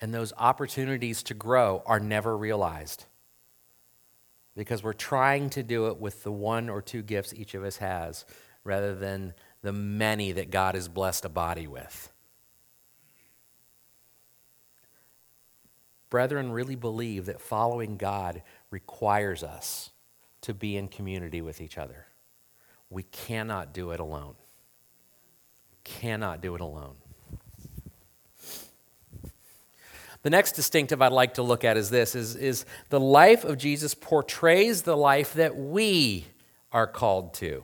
And 0.01 0.13
those 0.13 0.33
opportunities 0.37 1.21
to 1.23 1.33
grow 1.33 1.83
are 1.85 1.99
never 1.99 2.35
realized. 2.35 3.05
Because 4.55 4.81
we're 4.81 4.93
trying 4.93 5.49
to 5.51 5.63
do 5.63 5.87
it 5.87 5.99
with 5.99 6.23
the 6.23 6.31
one 6.31 6.69
or 6.69 6.81
two 6.81 7.01
gifts 7.01 7.33
each 7.33 7.53
of 7.53 7.63
us 7.63 7.77
has 7.77 8.25
rather 8.63 8.95
than 8.95 9.33
the 9.61 9.73
many 9.73 10.31
that 10.31 10.51
God 10.51 10.75
has 10.75 10.87
blessed 10.87 11.25
a 11.25 11.29
body 11.29 11.67
with. 11.67 12.11
brethren 16.09 16.51
really 16.51 16.75
believe 16.75 17.25
that 17.27 17.39
following 17.39 17.97
God 17.97 18.41
requires 18.71 19.43
us 19.43 19.91
to 20.41 20.53
be 20.53 20.75
in 20.77 20.87
community 20.87 21.41
with 21.41 21.61
each 21.61 21.77
other. 21.77 22.07
We 22.89 23.03
cannot 23.03 23.73
do 23.73 23.91
it 23.91 23.99
alone. 23.99 24.35
Cannot 25.83 26.41
do 26.41 26.55
it 26.55 26.61
alone. 26.61 26.95
The 30.21 30.29
next 30.29 30.53
distinctive 30.53 31.01
I'd 31.01 31.13
like 31.13 31.35
to 31.35 31.43
look 31.43 31.63
at 31.63 31.77
is 31.77 31.89
this 31.89 32.13
is, 32.13 32.35
is 32.35 32.65
the 32.89 32.99
life 32.99 33.45
of 33.45 33.57
Jesus 33.57 33.93
portrays 33.93 34.81
the 34.81 34.97
life 34.97 35.33
that 35.35 35.55
we 35.55 36.25
are 36.73 36.87
called 36.87 37.33
to. 37.35 37.63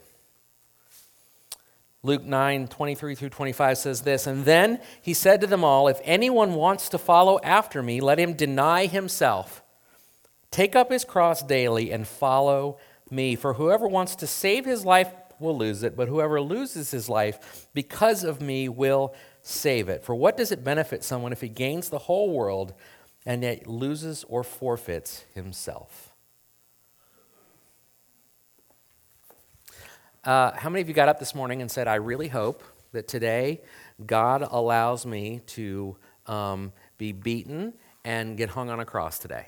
Luke 2.05 2.23
9, 2.23 2.67
23 2.67 3.15
through 3.15 3.29
25 3.29 3.77
says 3.79 4.01
this 4.01 4.27
And 4.27 4.45
then 4.45 4.79
he 5.01 5.15
said 5.15 5.41
to 5.41 5.47
them 5.47 5.63
all, 5.63 5.87
If 5.87 5.99
anyone 6.03 6.53
wants 6.53 6.87
to 6.89 6.99
follow 6.99 7.39
after 7.41 7.81
me, 7.81 7.99
let 7.99 8.19
him 8.19 8.33
deny 8.33 8.85
himself, 8.85 9.63
take 10.51 10.75
up 10.75 10.91
his 10.91 11.03
cross 11.03 11.41
daily, 11.41 11.91
and 11.91 12.07
follow 12.07 12.77
me. 13.09 13.35
For 13.35 13.53
whoever 13.53 13.87
wants 13.87 14.15
to 14.17 14.27
save 14.27 14.65
his 14.65 14.85
life 14.85 15.11
will 15.39 15.57
lose 15.57 15.81
it, 15.81 15.97
but 15.97 16.07
whoever 16.07 16.39
loses 16.39 16.91
his 16.91 17.09
life 17.09 17.67
because 17.73 18.23
of 18.23 18.39
me 18.39 18.69
will 18.69 19.15
save 19.41 19.89
it. 19.89 20.03
For 20.03 20.13
what 20.13 20.37
does 20.37 20.51
it 20.51 20.63
benefit 20.63 21.03
someone 21.03 21.31
if 21.31 21.41
he 21.41 21.49
gains 21.49 21.89
the 21.89 21.97
whole 21.97 22.31
world 22.31 22.75
and 23.25 23.41
yet 23.41 23.65
loses 23.65 24.23
or 24.29 24.43
forfeits 24.43 25.25
himself? 25.33 26.14
Uh, 30.25 30.51
how 30.55 30.71
many 30.71 30.81
of 30.81 30.87
you 30.87 30.95
got 30.95 31.07
up 31.07 31.19
this 31.19 31.35
morning 31.35 31.61
and 31.61 31.69
said, 31.69 31.87
I 31.87 31.95
really 31.95 32.27
hope 32.27 32.63
that 32.93 33.07
today 33.07 33.61
God 34.03 34.41
allows 34.41 35.05
me 35.05 35.41
to 35.47 35.95
um, 36.25 36.73
be 36.97 37.11
beaten 37.11 37.73
and 38.03 38.35
get 38.35 38.49
hung 38.49 38.71
on 38.71 38.79
a 38.79 38.85
cross 38.85 39.19
today? 39.19 39.45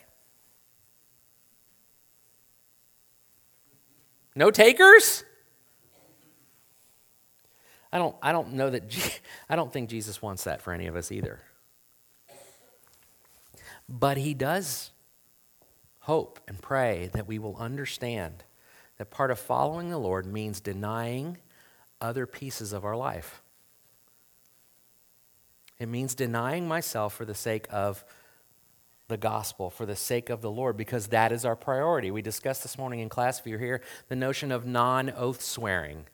No 4.35 4.51
takers? 4.51 5.23
I 7.91 7.97
don't, 7.97 8.15
I 8.21 8.31
don't 8.31 8.53
know 8.53 8.69
that, 8.69 9.19
I 9.49 9.55
don't 9.55 9.73
think 9.73 9.89
Jesus 9.89 10.21
wants 10.21 10.43
that 10.43 10.61
for 10.61 10.73
any 10.73 10.85
of 10.85 10.95
us 10.95 11.11
either. 11.11 11.39
But 13.89 14.17
he 14.17 14.35
does 14.35 14.91
hope 16.01 16.39
and 16.47 16.61
pray 16.61 17.09
that 17.13 17.27
we 17.27 17.39
will 17.39 17.55
understand 17.55 18.43
that 18.97 19.10
part 19.10 19.31
of 19.31 19.39
following 19.39 19.89
the 19.89 19.97
Lord 19.97 20.25
means 20.25 20.60
denying 20.60 21.38
other 22.01 22.25
pieces 22.25 22.73
of 22.73 22.86
our 22.86 22.95
life. 22.95 23.41
It 25.79 25.88
means 25.88 26.15
denying 26.15 26.67
myself 26.67 27.13
for 27.13 27.25
the 27.25 27.36
sake 27.36 27.67
of 27.69 28.03
the 29.07 29.17
gospel, 29.17 29.69
for 29.69 29.86
the 29.86 29.95
sake 29.95 30.29
of 30.29 30.41
the 30.41 30.51
Lord, 30.51 30.75
because 30.75 31.07
that 31.07 31.31
is 31.31 31.45
our 31.45 31.55
priority. 31.55 32.12
We 32.12 32.21
discussed 32.21 32.63
this 32.63 32.77
morning 32.77 32.99
in 32.99 33.10
class, 33.10 33.39
if 33.39 33.47
you're 33.47 33.60
here, 33.60 33.81
the 34.10 34.15
notion 34.15 34.51
of 34.51 34.65
non 34.65 35.12
oath 35.15 35.41
swearing. 35.41 36.05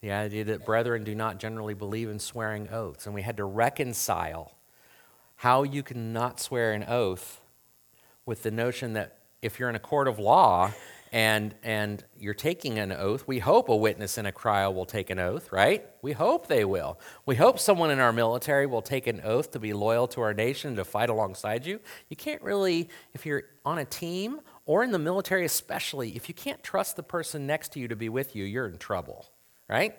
The 0.00 0.12
idea 0.12 0.44
that 0.44 0.64
brethren 0.64 1.02
do 1.02 1.14
not 1.14 1.38
generally 1.38 1.74
believe 1.74 2.08
in 2.08 2.20
swearing 2.20 2.68
oaths. 2.68 3.06
And 3.06 3.14
we 3.14 3.22
had 3.22 3.36
to 3.38 3.44
reconcile 3.44 4.52
how 5.36 5.64
you 5.64 5.82
can 5.82 6.12
not 6.12 6.38
swear 6.38 6.72
an 6.72 6.84
oath 6.84 7.40
with 8.24 8.44
the 8.44 8.50
notion 8.50 8.92
that 8.92 9.18
if 9.42 9.58
you're 9.58 9.68
in 9.68 9.74
a 9.74 9.80
court 9.80 10.06
of 10.06 10.18
law 10.18 10.72
and, 11.12 11.54
and 11.62 12.04
you're 12.16 12.34
taking 12.34 12.78
an 12.78 12.92
oath, 12.92 13.24
we 13.26 13.38
hope 13.38 13.68
a 13.68 13.76
witness 13.76 14.18
in 14.18 14.26
a 14.26 14.32
trial 14.32 14.74
will 14.74 14.86
take 14.86 15.10
an 15.10 15.18
oath, 15.18 15.50
right? 15.52 15.86
We 16.02 16.12
hope 16.12 16.46
they 16.46 16.64
will. 16.64 16.98
We 17.24 17.36
hope 17.36 17.58
someone 17.58 17.90
in 17.90 17.98
our 17.98 18.12
military 18.12 18.66
will 18.66 18.82
take 18.82 19.06
an 19.06 19.20
oath 19.24 19.50
to 19.52 19.58
be 19.58 19.72
loyal 19.72 20.06
to 20.08 20.20
our 20.20 20.34
nation, 20.34 20.76
to 20.76 20.84
fight 20.84 21.08
alongside 21.08 21.64
you. 21.64 21.80
You 22.08 22.16
can't 22.16 22.42
really, 22.42 22.88
if 23.14 23.24
you're 23.24 23.44
on 23.64 23.78
a 23.78 23.84
team 23.84 24.40
or 24.66 24.84
in 24.84 24.92
the 24.92 24.98
military 24.98 25.44
especially, 25.44 26.14
if 26.16 26.28
you 26.28 26.34
can't 26.34 26.62
trust 26.62 26.96
the 26.96 27.02
person 27.02 27.46
next 27.46 27.72
to 27.72 27.80
you 27.80 27.88
to 27.88 27.96
be 27.96 28.08
with 28.08 28.36
you, 28.36 28.44
you're 28.44 28.66
in 28.66 28.78
trouble, 28.78 29.26
right? 29.68 29.96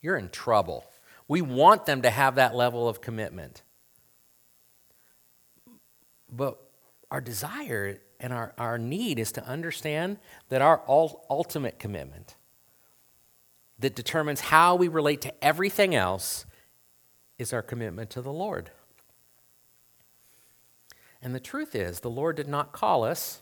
You're 0.00 0.16
in 0.16 0.28
trouble. 0.28 0.84
We 1.26 1.42
want 1.42 1.86
them 1.86 2.02
to 2.02 2.10
have 2.10 2.36
that 2.36 2.54
level 2.54 2.88
of 2.88 3.00
commitment. 3.00 3.62
But 6.30 6.58
our 7.10 7.20
desire 7.20 8.00
and 8.20 8.32
our, 8.32 8.52
our 8.58 8.78
need 8.78 9.18
is 9.18 9.32
to 9.32 9.46
understand 9.46 10.18
that 10.48 10.62
our 10.62 10.82
ultimate 10.88 11.78
commitment 11.78 12.36
that 13.78 13.94
determines 13.94 14.40
how 14.40 14.74
we 14.74 14.88
relate 14.88 15.20
to 15.22 15.44
everything 15.44 15.94
else 15.94 16.44
is 17.38 17.52
our 17.52 17.62
commitment 17.62 18.10
to 18.10 18.20
the 18.20 18.32
Lord. 18.32 18.70
And 21.22 21.34
the 21.34 21.40
truth 21.40 21.74
is, 21.74 22.00
the 22.00 22.10
Lord 22.10 22.36
did 22.36 22.48
not 22.48 22.72
call 22.72 23.04
us 23.04 23.40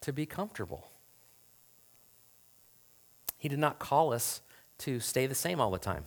to 0.00 0.12
be 0.12 0.26
comfortable. 0.26 0.88
He 3.36 3.48
did 3.48 3.58
not 3.58 3.78
call 3.78 4.12
us 4.12 4.40
to 4.78 5.00
stay 5.00 5.26
the 5.26 5.34
same 5.34 5.60
all 5.60 5.70
the 5.70 5.78
time. 5.78 6.04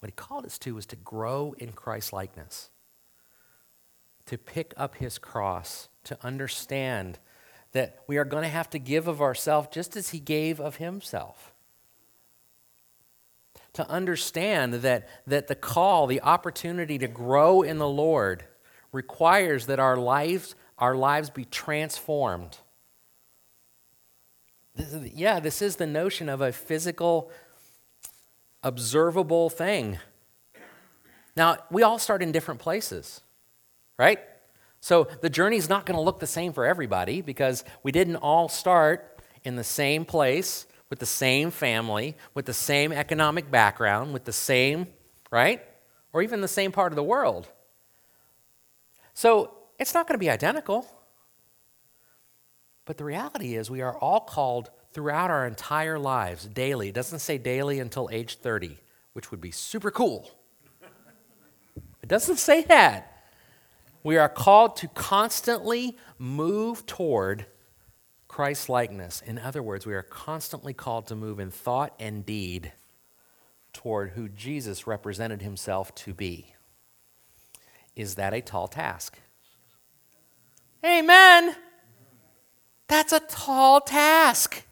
What 0.00 0.08
he 0.08 0.12
called 0.12 0.46
us 0.46 0.58
to 0.60 0.74
was 0.74 0.86
to 0.86 0.96
grow 0.96 1.54
in 1.58 1.72
Christ 1.72 2.12
likeness, 2.12 2.70
to 4.30 4.38
pick 4.38 4.72
up 4.76 4.94
his 4.94 5.18
cross, 5.18 5.88
to 6.04 6.16
understand 6.24 7.18
that 7.72 7.98
we 8.06 8.16
are 8.16 8.24
going 8.24 8.44
to 8.44 8.48
have 8.48 8.70
to 8.70 8.78
give 8.78 9.08
of 9.08 9.20
ourselves 9.20 9.66
just 9.72 9.96
as 9.96 10.10
he 10.10 10.20
gave 10.20 10.60
of 10.60 10.76
himself. 10.76 11.52
To 13.72 13.88
understand 13.90 14.74
that, 14.74 15.08
that 15.26 15.48
the 15.48 15.56
call, 15.56 16.06
the 16.06 16.22
opportunity 16.22 16.96
to 16.98 17.08
grow 17.08 17.62
in 17.62 17.78
the 17.78 17.88
Lord, 17.88 18.44
requires 18.92 19.66
that 19.66 19.80
our 19.80 19.96
lives, 19.96 20.54
our 20.78 20.94
lives 20.94 21.28
be 21.28 21.44
transformed. 21.44 22.58
This 24.76 24.92
is, 24.92 25.12
yeah, 25.12 25.40
this 25.40 25.60
is 25.60 25.74
the 25.74 25.88
notion 25.88 26.28
of 26.28 26.40
a 26.40 26.52
physical 26.52 27.32
observable 28.62 29.50
thing. 29.50 29.98
Now, 31.36 31.56
we 31.68 31.82
all 31.82 31.98
start 31.98 32.22
in 32.22 32.30
different 32.30 32.60
places, 32.60 33.22
right? 34.00 34.18
So 34.80 35.08
the 35.20 35.28
journey's 35.28 35.68
not 35.68 35.84
going 35.84 35.96
to 35.96 36.00
look 36.00 36.20
the 36.20 36.26
same 36.26 36.54
for 36.54 36.64
everybody 36.64 37.20
because 37.20 37.64
we 37.82 37.92
didn't 37.92 38.16
all 38.16 38.48
start 38.48 39.20
in 39.44 39.56
the 39.56 39.64
same 39.64 40.06
place 40.06 40.66
with 40.88 41.00
the 41.00 41.06
same 41.06 41.50
family, 41.50 42.16
with 42.32 42.46
the 42.46 42.54
same 42.54 42.92
economic 42.92 43.50
background, 43.50 44.14
with 44.14 44.24
the 44.24 44.32
same, 44.32 44.86
right? 45.30 45.62
Or 46.14 46.22
even 46.22 46.40
the 46.40 46.48
same 46.48 46.72
part 46.72 46.92
of 46.92 46.96
the 46.96 47.02
world. 47.02 47.46
So 49.12 49.52
it's 49.78 49.92
not 49.92 50.08
going 50.08 50.14
to 50.14 50.18
be 50.18 50.30
identical. 50.30 50.86
But 52.86 52.96
the 52.96 53.04
reality 53.04 53.54
is, 53.54 53.70
we 53.70 53.82
are 53.82 53.96
all 53.98 54.20
called 54.20 54.70
throughout 54.94 55.30
our 55.30 55.46
entire 55.46 55.98
lives, 55.98 56.46
daily. 56.46 56.88
It 56.88 56.94
doesn't 56.94 57.18
say 57.18 57.36
daily 57.36 57.80
until 57.80 58.08
age 58.10 58.38
30, 58.38 58.78
which 59.12 59.30
would 59.30 59.42
be 59.42 59.50
super 59.50 59.90
cool. 59.90 60.30
It 62.02 62.08
doesn't 62.08 62.38
say 62.38 62.62
that. 62.64 63.09
We 64.02 64.16
are 64.16 64.28
called 64.28 64.76
to 64.76 64.88
constantly 64.88 65.96
move 66.18 66.86
toward 66.86 67.46
Christ 68.28 68.68
likeness. 68.68 69.22
In 69.24 69.38
other 69.38 69.62
words, 69.62 69.86
we 69.86 69.94
are 69.94 70.02
constantly 70.02 70.72
called 70.72 71.06
to 71.08 71.16
move 71.16 71.38
in 71.38 71.50
thought 71.50 71.94
and 71.98 72.24
deed 72.24 72.72
toward 73.72 74.10
who 74.10 74.28
Jesus 74.28 74.86
represented 74.86 75.42
himself 75.42 75.94
to 75.96 76.14
be. 76.14 76.54
Is 77.94 78.14
that 78.14 78.32
a 78.32 78.40
tall 78.40 78.68
task? 78.68 79.18
Amen. 80.84 81.56
That's 82.88 83.12
a 83.12 83.20
tall 83.20 83.80
task 83.80 84.64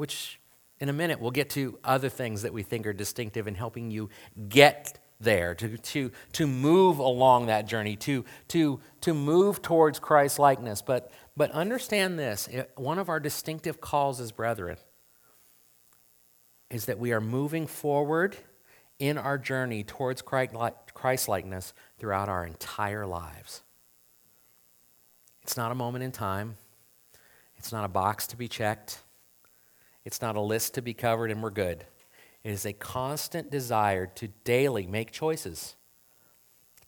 which 0.00 0.40
in 0.78 0.88
a 0.88 0.92
minute 0.94 1.20
we'll 1.20 1.30
get 1.30 1.50
to 1.50 1.78
other 1.84 2.08
things 2.08 2.40
that 2.40 2.54
we 2.54 2.62
think 2.62 2.86
are 2.86 2.92
distinctive 2.94 3.46
in 3.46 3.54
helping 3.54 3.90
you 3.90 4.08
get 4.48 4.98
there, 5.20 5.54
to, 5.54 5.76
to, 5.76 6.10
to 6.32 6.46
move 6.46 6.98
along 6.98 7.46
that 7.46 7.66
journey, 7.66 7.96
to, 7.96 8.24
to, 8.48 8.80
to 9.02 9.14
move 9.14 9.62
towards 9.62 9.98
Christ 9.98 10.38
likeness. 10.38 10.82
But, 10.82 11.10
but 11.36 11.50
understand 11.52 12.18
this 12.18 12.48
one 12.76 12.98
of 12.98 13.08
our 13.08 13.20
distinctive 13.20 13.80
calls 13.80 14.20
as 14.20 14.32
brethren 14.32 14.76
is 16.70 16.86
that 16.86 16.98
we 16.98 17.12
are 17.12 17.20
moving 17.20 17.66
forward 17.66 18.36
in 18.98 19.18
our 19.18 19.38
journey 19.38 19.82
towards 19.82 20.22
Christ 20.22 21.28
likeness 21.28 21.74
throughout 21.98 22.28
our 22.28 22.46
entire 22.46 23.06
lives. 23.06 23.62
It's 25.42 25.56
not 25.56 25.72
a 25.72 25.74
moment 25.74 26.04
in 26.04 26.12
time, 26.12 26.56
it's 27.56 27.72
not 27.72 27.84
a 27.84 27.88
box 27.88 28.26
to 28.28 28.36
be 28.36 28.48
checked. 28.48 29.00
It's 30.04 30.22
not 30.22 30.36
a 30.36 30.40
list 30.40 30.74
to 30.74 30.82
be 30.82 30.94
covered 30.94 31.30
and 31.30 31.42
we're 31.42 31.50
good. 31.50 31.84
It 32.42 32.50
is 32.50 32.64
a 32.64 32.72
constant 32.72 33.50
desire 33.50 34.06
to 34.06 34.28
daily 34.44 34.86
make 34.86 35.10
choices, 35.10 35.76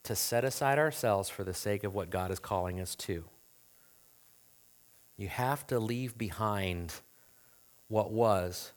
to 0.02 0.16
set 0.16 0.44
aside 0.44 0.78
ourselves 0.78 1.28
for 1.28 1.44
the 1.44 1.54
sake 1.54 1.84
of 1.84 1.94
what 1.94 2.10
God 2.10 2.30
is 2.30 2.38
calling 2.38 2.80
us 2.80 2.94
to. 2.96 3.24
You 5.16 5.28
have 5.28 5.66
to 5.68 5.78
leave 5.78 6.16
behind 6.16 6.94
what 7.88 8.10
was 8.10 8.72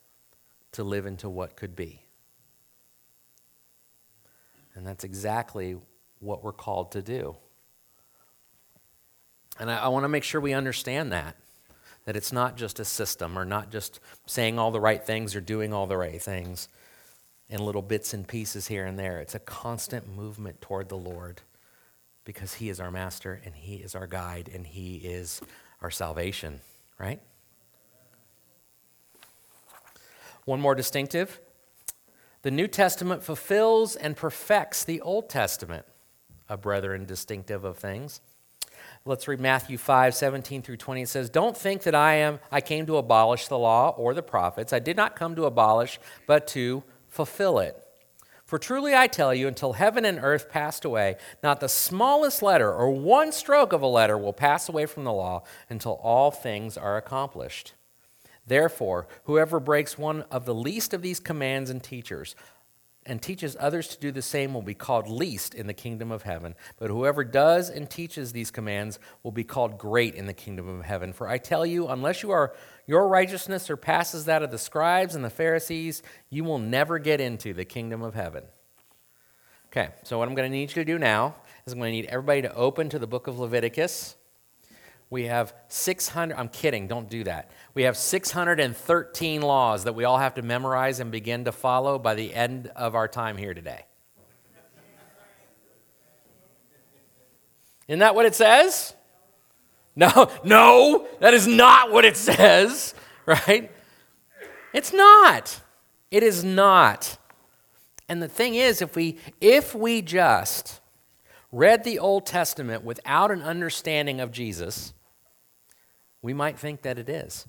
to 0.74 0.84
live 0.84 1.06
into 1.06 1.30
what 1.30 1.56
could 1.56 1.76
be. 1.76 2.02
And 4.76 4.86
that's 4.86 5.06
exactly 5.06 5.78
what 6.20 6.44
we're 6.44 6.52
called 6.52 6.92
to 6.92 7.02
do. 7.02 7.38
And 9.58 9.72
I, 9.72 9.78
I 9.78 9.88
want 9.88 10.04
to 10.04 10.10
make 10.10 10.26
sure 10.26 10.42
we 10.42 10.54
understand 10.54 11.14
that. 11.14 11.38
That 12.06 12.16
it's 12.16 12.32
not 12.32 12.56
just 12.56 12.80
a 12.80 12.86
system 12.86 13.38
or 13.38 13.46
not 13.46 13.72
just 13.72 14.00
saying 14.26 14.60
all 14.60 14.72
the 14.72 14.80
right 14.80 15.04
things 15.04 15.36
or 15.36 15.42
doing 15.42 15.74
all 15.74 15.88
the 15.88 15.98
right 15.98 16.22
things 16.22 16.68
in 17.50 17.64
little 17.64 17.82
bits 17.82 18.14
and 18.14 18.28
pieces 18.28 18.68
here 18.68 18.86
and 18.86 18.98
there. 18.98 19.20
It's 19.20 19.36
a 19.36 19.40
constant 19.40 20.16
movement 20.16 20.62
toward 20.62 20.90
the 20.90 20.98
Lord 20.98 21.42
because 22.24 22.56
He 22.56 22.70
is 22.70 22.80
our 22.80 22.92
master 22.92 23.42
and 23.46 23.56
He 23.56 23.76
is 23.76 23.96
our 23.96 24.08
guide 24.08 24.50
and 24.54 24.66
He 24.66 24.98
is 24.98 25.42
our 25.82 25.92
salvation, 25.92 26.62
right? 26.98 27.20
One 30.46 30.62
more 30.62 30.76
distinctive 30.76 31.40
the 32.44 32.52
New 32.52 32.68
Testament 32.68 33.24
fulfills 33.24 33.96
and 33.96 34.16
perfects 34.16 34.84
the 34.84 35.02
Old 35.02 35.30
Testament, 35.30 35.84
a 36.48 36.56
brethren 36.56 37.06
distinctive 37.06 37.64
of 37.64 37.80
things. 37.80 38.22
Let's 39.08 39.28
read 39.28 39.40
Matthew 39.40 39.78
5, 39.78 40.16
17 40.16 40.64
through 40.64 40.78
20. 40.78 41.04
It 41.04 41.10
says, 41.10 41.30
Don't 41.30 41.56
think 41.56 41.84
that 41.84 41.94
I 41.94 42.16
am 42.16 42.40
I 42.52 42.60
came 42.60 42.88
to 42.88 42.98
abolish 42.98 43.48
the 43.48 43.58
law 43.58 43.90
or 43.90 44.16
the 44.16 44.24
prophets. 44.24 44.74
I 44.74 44.80
did 44.80 44.98
not 44.98 45.16
come 45.16 45.36
to 45.36 45.46
abolish, 45.46 46.00
but 46.26 46.48
to 46.48 46.84
fulfill 47.08 47.60
it. 47.60 47.78
For 48.46 48.58
truly 48.58 48.96
I 48.96 49.06
tell 49.06 49.32
you, 49.32 49.48
until 49.48 49.74
heaven 49.74 50.06
and 50.06 50.18
earth 50.20 50.50
passed 50.50 50.86
away, 50.86 51.18
not 51.44 51.60
the 51.60 51.70
smallest 51.70 52.42
letter 52.42 52.74
or 52.74 52.90
one 52.90 53.32
stroke 53.32 53.74
of 53.74 53.84
a 53.84 53.88
letter 53.88 54.18
will 54.18 54.34
pass 54.34 54.68
away 54.70 54.88
from 54.88 55.04
the 55.04 55.14
law 55.14 55.44
until 55.70 56.00
all 56.02 56.32
things 56.32 56.76
are 56.76 56.98
accomplished. 56.98 57.74
Therefore, 58.48 59.08
whoever 59.26 59.60
breaks 59.60 60.00
one 60.00 60.24
of 60.32 60.46
the 60.46 60.56
least 60.56 60.96
of 60.96 61.04
these 61.04 61.20
commands 61.20 61.70
and 61.70 61.84
teachers 61.84 62.36
and 63.06 63.22
teaches 63.22 63.56
others 63.60 63.88
to 63.90 64.00
do 64.00 64.12
the 64.12 64.22
same 64.22 64.54
will 64.54 64.62
be 64.62 64.74
called 64.74 65.08
least 65.08 65.54
in 65.54 65.68
the 65.68 65.74
kingdom 65.74 66.12
of 66.12 66.24
heaven. 66.24 66.56
But 66.78 66.90
whoever 66.90 67.24
does 67.24 67.70
and 67.70 67.90
teaches 67.90 68.32
these 68.32 68.52
commands 68.52 69.00
will 69.22 69.32
be 69.32 69.44
called 69.44 69.78
great 69.78 70.16
in 70.16 70.26
the 70.26 70.34
kingdom 70.34 70.68
of 70.68 70.86
heaven. 70.86 71.14
For 71.14 71.28
I 71.28 71.38
tell 71.38 71.66
you, 71.66 71.88
unless 71.88 72.24
you 72.24 72.32
are 72.32 72.56
your 72.88 73.08
righteousness 73.08 73.64
surpasses 73.64 74.26
that 74.26 74.44
of 74.44 74.52
the 74.52 74.58
scribes 74.58 75.16
and 75.16 75.24
the 75.24 75.30
Pharisees, 75.30 76.02
you 76.30 76.44
will 76.44 76.60
never 76.60 77.00
get 77.00 77.22
into 77.22 77.54
the 77.54 77.66
kingdom 77.66 78.02
of 78.02 78.16
heaven. 78.16 78.44
Okay, 79.68 79.90
so 80.04 80.18
what 80.18 80.28
I'm 80.28 80.36
going 80.36 80.50
to 80.50 80.58
need 80.58 80.70
you 80.70 80.76
to 80.76 80.86
do 80.86 80.98
now 80.98 81.36
is 81.66 81.74
I'm 81.74 81.80
going 81.80 81.92
to 81.92 82.02
need 82.02 82.10
everybody 82.10 82.42
to 82.44 82.54
open 82.54 82.90
to 82.90 83.00
the 83.00 83.08
book 83.08 83.28
of 83.28 83.38
Leviticus. 83.40 84.16
We 85.16 85.28
have 85.28 85.54
600, 85.70 86.38
I'm 86.38 86.50
kidding, 86.50 86.88
don't 86.88 87.10
do 87.10 87.24
that. 87.24 87.50
We 87.74 87.84
have 87.84 87.96
613 87.96 89.42
laws 89.42 89.86
that 89.86 89.96
we 89.96 90.04
all 90.04 90.18
have 90.18 90.34
to 90.34 90.42
memorize 90.42 91.00
and 91.00 91.10
begin 91.10 91.46
to 91.46 91.54
follow 91.54 91.98
by 91.98 92.16
the 92.16 92.34
end 92.34 92.68
of 92.76 92.96
our 92.96 93.08
time 93.08 93.38
here 93.38 93.54
today. 93.54 93.86
Isn't 97.88 98.00
that 98.00 98.14
what 98.14 98.26
it 98.26 98.36
says? 98.36 98.94
No, 99.96 100.30
no, 100.44 101.08
that 101.22 101.34
is 101.34 101.48
not 101.48 101.94
what 101.94 102.04
it 102.04 102.18
says, 102.18 102.94
right? 103.26 103.72
It's 104.74 104.92
not. 104.92 105.62
It 106.12 106.24
is 106.24 106.44
not. 106.44 107.18
And 108.10 108.22
the 108.22 108.28
thing 108.28 108.56
is, 108.56 108.82
if 108.82 108.98
we 108.98 109.18
if 109.40 109.74
we 109.74 110.02
just 110.02 110.82
read 111.54 111.86
the 111.86 112.00
Old 112.00 112.26
Testament 112.26 112.84
without 112.84 113.32
an 113.32 113.42
understanding 113.42 114.20
of 114.20 114.34
Jesus, 114.34 114.92
we 116.26 116.34
might 116.34 116.58
think 116.58 116.82
that 116.82 116.98
it 116.98 117.08
is. 117.08 117.46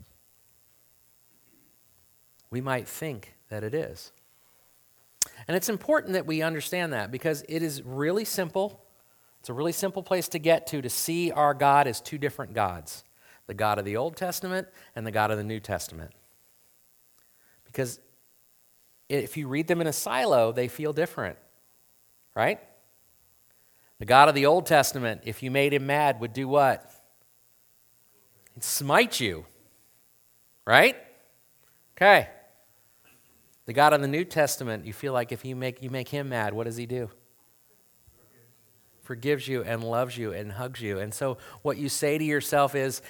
We 2.51 2.61
might 2.61 2.87
think 2.87 3.33
that 3.49 3.65
it 3.65 3.73
is. 3.73 4.13
And 5.49 5.57
it's 5.57 5.71
important 5.71 6.13
that 6.13 6.27
we 6.27 6.43
understand 6.43 6.93
that 6.93 7.11
because 7.11 7.43
it 7.49 7.63
is 7.63 7.83
really 7.83 8.27
simple. 8.27 8.85
It's 9.41 9.49
a 9.49 9.55
really 9.55 9.73
simple 9.73 10.03
place 10.03 10.29
to 10.29 10.39
get 10.39 10.67
to 10.67 10.83
to 10.83 10.91
see 10.91 11.31
our 11.31 11.55
God 11.55 11.87
as 11.87 12.03
two 12.03 12.19
different 12.19 12.53
gods 12.53 13.03
the 13.47 13.55
God 13.55 13.79
of 13.79 13.87
the 13.87 13.97
Old 13.97 14.15
Testament 14.15 14.69
and 14.95 15.07
the 15.07 15.11
God 15.11 15.31
of 15.31 15.39
the 15.39 15.45
New 15.45 15.61
Testament. 15.61 16.11
Because 17.65 17.99
if 19.09 19.39
you 19.39 19.49
read 19.49 19.69
them 19.69 19.81
in 19.81 19.87
a 19.87 19.93
silo, 19.93 20.53
they 20.53 20.69
feel 20.69 20.93
different, 20.93 21.39
right? 22.35 22.61
The 24.01 24.05
God 24.05 24.29
of 24.29 24.35
the 24.35 24.45
Old 24.45 24.67
Testament, 24.67 25.23
if 25.25 25.43
you 25.43 25.51
made 25.51 25.73
him 25.73 25.87
mad, 25.87 26.21
would 26.21 26.35
do 26.35 26.47
what? 26.47 26.93
He'd 28.57 28.65
smite 28.65 29.21
you, 29.21 29.45
right? 30.65 30.97
Okay. 31.97 32.29
The 33.67 33.75
God 33.75 33.93
of 33.93 34.01
the 34.01 34.09
New 34.09 34.25
Testament, 34.25 34.87
you 34.87 34.95
feel 34.95 35.13
like 35.13 35.31
if 35.31 35.45
you 35.45 35.55
make, 35.55 35.83
you 35.83 35.91
make 35.91 36.09
him 36.09 36.31
mad, 36.31 36.55
what 36.55 36.65
does 36.65 36.79
he 36.79 36.87
do? 36.87 37.11
Forgives 39.03 39.47
you 39.47 39.63
and 39.63 39.85
loves 39.85 40.17
you 40.17 40.33
and 40.33 40.53
hugs 40.53 40.81
you. 40.81 40.99
And 40.99 41.13
so 41.13 41.37
what 41.61 41.77
you 41.77 41.91
say 41.91 42.17
to 42.17 42.25
yourself 42.25 42.75
is, 42.75 43.03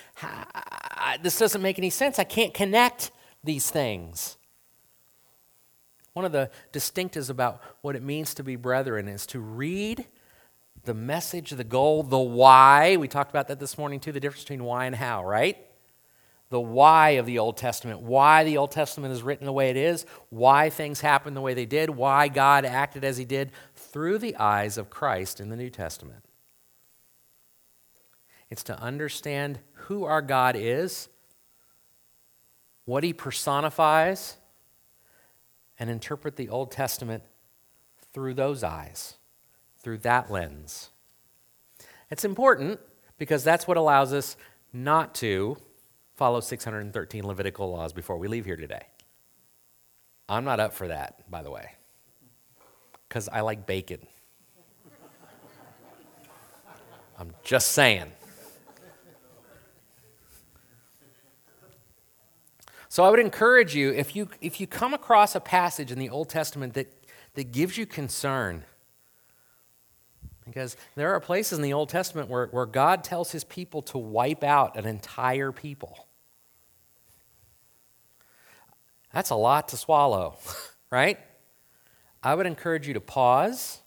this 1.22 1.38
doesn't 1.38 1.62
make 1.62 1.78
any 1.78 1.90
sense. 1.90 2.18
I 2.18 2.24
can't 2.24 2.52
connect 2.52 3.12
these 3.44 3.70
things. 3.70 4.36
One 6.12 6.24
of 6.24 6.32
the 6.32 6.50
distinctives 6.72 7.30
about 7.30 7.62
what 7.82 7.94
it 7.94 8.02
means 8.02 8.34
to 8.34 8.42
be 8.42 8.56
brethren 8.56 9.06
is 9.06 9.26
to 9.26 9.38
read 9.38 10.06
the 10.86 10.94
message, 10.94 11.50
the 11.50 11.64
goal, 11.64 12.02
the 12.02 12.18
why. 12.18 12.96
We 12.96 13.08
talked 13.08 13.30
about 13.30 13.48
that 13.48 13.60
this 13.60 13.76
morning 13.76 14.00
too, 14.00 14.12
the 14.12 14.20
difference 14.20 14.44
between 14.44 14.64
why 14.64 14.86
and 14.86 14.96
how, 14.96 15.24
right? 15.24 15.58
The 16.48 16.60
why 16.60 17.10
of 17.10 17.26
the 17.26 17.40
Old 17.40 17.56
Testament, 17.56 18.00
why 18.00 18.44
the 18.44 18.56
Old 18.56 18.70
Testament 18.70 19.12
is 19.12 19.22
written 19.22 19.46
the 19.46 19.52
way 19.52 19.68
it 19.68 19.76
is, 19.76 20.06
why 20.30 20.70
things 20.70 21.00
happened 21.00 21.36
the 21.36 21.40
way 21.40 21.54
they 21.54 21.66
did, 21.66 21.90
why 21.90 22.28
God 22.28 22.64
acted 22.64 23.04
as 23.04 23.16
he 23.16 23.24
did 23.24 23.50
through 23.74 24.18
the 24.18 24.36
eyes 24.36 24.78
of 24.78 24.88
Christ 24.88 25.40
in 25.40 25.48
the 25.48 25.56
New 25.56 25.70
Testament. 25.70 26.24
It's 28.48 28.62
to 28.62 28.80
understand 28.80 29.58
who 29.72 30.04
our 30.04 30.22
God 30.22 30.54
is, 30.56 31.08
what 32.84 33.02
he 33.02 33.12
personifies, 33.12 34.36
and 35.80 35.90
interpret 35.90 36.36
the 36.36 36.48
Old 36.48 36.70
Testament 36.70 37.24
through 38.12 38.34
those 38.34 38.62
eyes 38.62 39.15
through 39.86 39.98
that 39.98 40.32
lens. 40.32 40.90
It's 42.10 42.24
important 42.24 42.80
because 43.18 43.44
that's 43.44 43.68
what 43.68 43.76
allows 43.76 44.12
us 44.12 44.36
not 44.72 45.14
to 45.14 45.56
follow 46.16 46.40
613 46.40 47.24
Levitical 47.24 47.70
laws 47.70 47.92
before 47.92 48.16
we 48.16 48.26
leave 48.26 48.44
here 48.44 48.56
today. 48.56 48.82
I'm 50.28 50.44
not 50.44 50.58
up 50.58 50.72
for 50.72 50.88
that, 50.88 51.30
by 51.30 51.44
the 51.44 51.52
way, 51.52 51.70
because 53.08 53.28
I 53.28 53.42
like 53.42 53.64
bacon. 53.64 54.00
I'm 57.16 57.30
just 57.44 57.70
saying. 57.70 58.10
So 62.88 63.04
I 63.04 63.10
would 63.10 63.20
encourage 63.20 63.76
you 63.76 63.92
if 63.92 64.16
you 64.16 64.30
if 64.40 64.58
you 64.58 64.66
come 64.66 64.94
across 64.94 65.36
a 65.36 65.40
passage 65.40 65.92
in 65.92 66.00
the 66.00 66.10
Old 66.10 66.28
Testament 66.28 66.74
that, 66.74 66.92
that 67.34 67.52
gives 67.52 67.78
you 67.78 67.86
concern, 67.86 68.64
because 70.46 70.76
there 70.94 71.12
are 71.12 71.20
places 71.20 71.58
in 71.58 71.62
the 71.62 71.72
Old 71.72 71.88
Testament 71.88 72.30
where, 72.30 72.46
where 72.46 72.66
God 72.66 73.04
tells 73.04 73.32
his 73.32 73.44
people 73.44 73.82
to 73.82 73.98
wipe 73.98 74.44
out 74.44 74.76
an 74.76 74.86
entire 74.86 75.52
people. 75.52 76.06
That's 79.12 79.30
a 79.30 79.36
lot 79.36 79.68
to 79.68 79.76
swallow, 79.76 80.36
right? 80.90 81.18
I 82.22 82.34
would 82.34 82.46
encourage 82.46 82.86
you 82.86 82.94
to 82.94 83.00
pause 83.00 83.80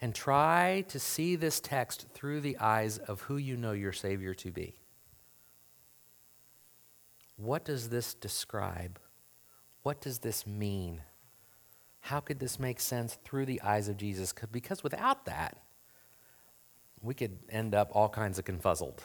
and 0.00 0.14
try 0.14 0.84
to 0.88 0.98
see 0.98 1.36
this 1.36 1.60
text 1.60 2.06
through 2.14 2.40
the 2.40 2.56
eyes 2.58 2.98
of 2.98 3.22
who 3.22 3.36
you 3.36 3.56
know 3.56 3.72
your 3.72 3.92
Savior 3.92 4.32
to 4.34 4.50
be. 4.50 4.74
What 7.36 7.64
does 7.64 7.88
this 7.88 8.14
describe? 8.14 8.98
What 9.82 10.00
does 10.00 10.18
this 10.20 10.46
mean? 10.46 11.02
How 12.00 12.20
could 12.20 12.38
this 12.40 12.58
make 12.58 12.80
sense 12.80 13.18
through 13.24 13.46
the 13.46 13.60
eyes 13.62 13.88
of 13.88 13.96
Jesus? 13.96 14.32
Because 14.50 14.82
without 14.82 15.26
that, 15.26 15.58
we 17.02 17.14
could 17.14 17.38
end 17.48 17.74
up 17.74 17.90
all 17.92 18.08
kinds 18.08 18.38
of 18.38 18.44
confuzzled. 18.44 18.98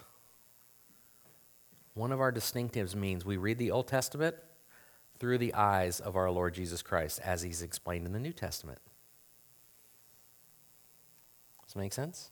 One 1.94 2.12
of 2.12 2.20
our 2.20 2.32
distinctives 2.32 2.96
means 2.96 3.24
we 3.24 3.38
read 3.38 3.58
the 3.58 3.72
Old 3.72 3.88
Testament 3.88 4.36
through 5.20 5.38
the 5.38 5.54
eyes 5.54 6.00
of 6.00 6.16
our 6.16 6.32
Lord 6.32 6.54
Jesus 6.54 6.82
Christ 6.82 7.20
as 7.24 7.44
he's 7.44 7.62
explained 7.62 8.06
in 8.06 8.14
the 8.14 8.20
New 8.20 8.34
Testament. 8.34 8.80
Does 11.64 11.74
that 11.74 11.80
make 11.80 11.94
sense? 11.94 12.32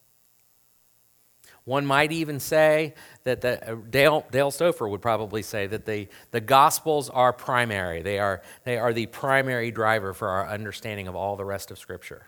One 1.63 1.85
might 1.85 2.11
even 2.11 2.39
say 2.39 2.95
that 3.23 3.41
the, 3.41 3.73
uh, 3.73 3.75
Dale, 3.89 4.25
Dale 4.31 4.51
Stoffer 4.51 4.89
would 4.89 5.01
probably 5.01 5.43
say 5.43 5.67
that 5.67 5.85
the, 5.85 6.07
the 6.31 6.41
Gospels 6.41 7.09
are 7.09 7.31
primary. 7.31 8.01
They 8.01 8.17
are, 8.17 8.41
they 8.63 8.77
are 8.77 8.93
the 8.93 9.05
primary 9.05 9.69
driver 9.69 10.13
for 10.13 10.27
our 10.27 10.49
understanding 10.49 11.07
of 11.07 11.15
all 11.15 11.35
the 11.35 11.45
rest 11.45 11.69
of 11.69 11.77
Scripture. 11.77 12.25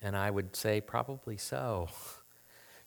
And 0.00 0.16
I 0.16 0.30
would 0.30 0.56
say 0.56 0.80
probably 0.80 1.36
so. 1.36 1.88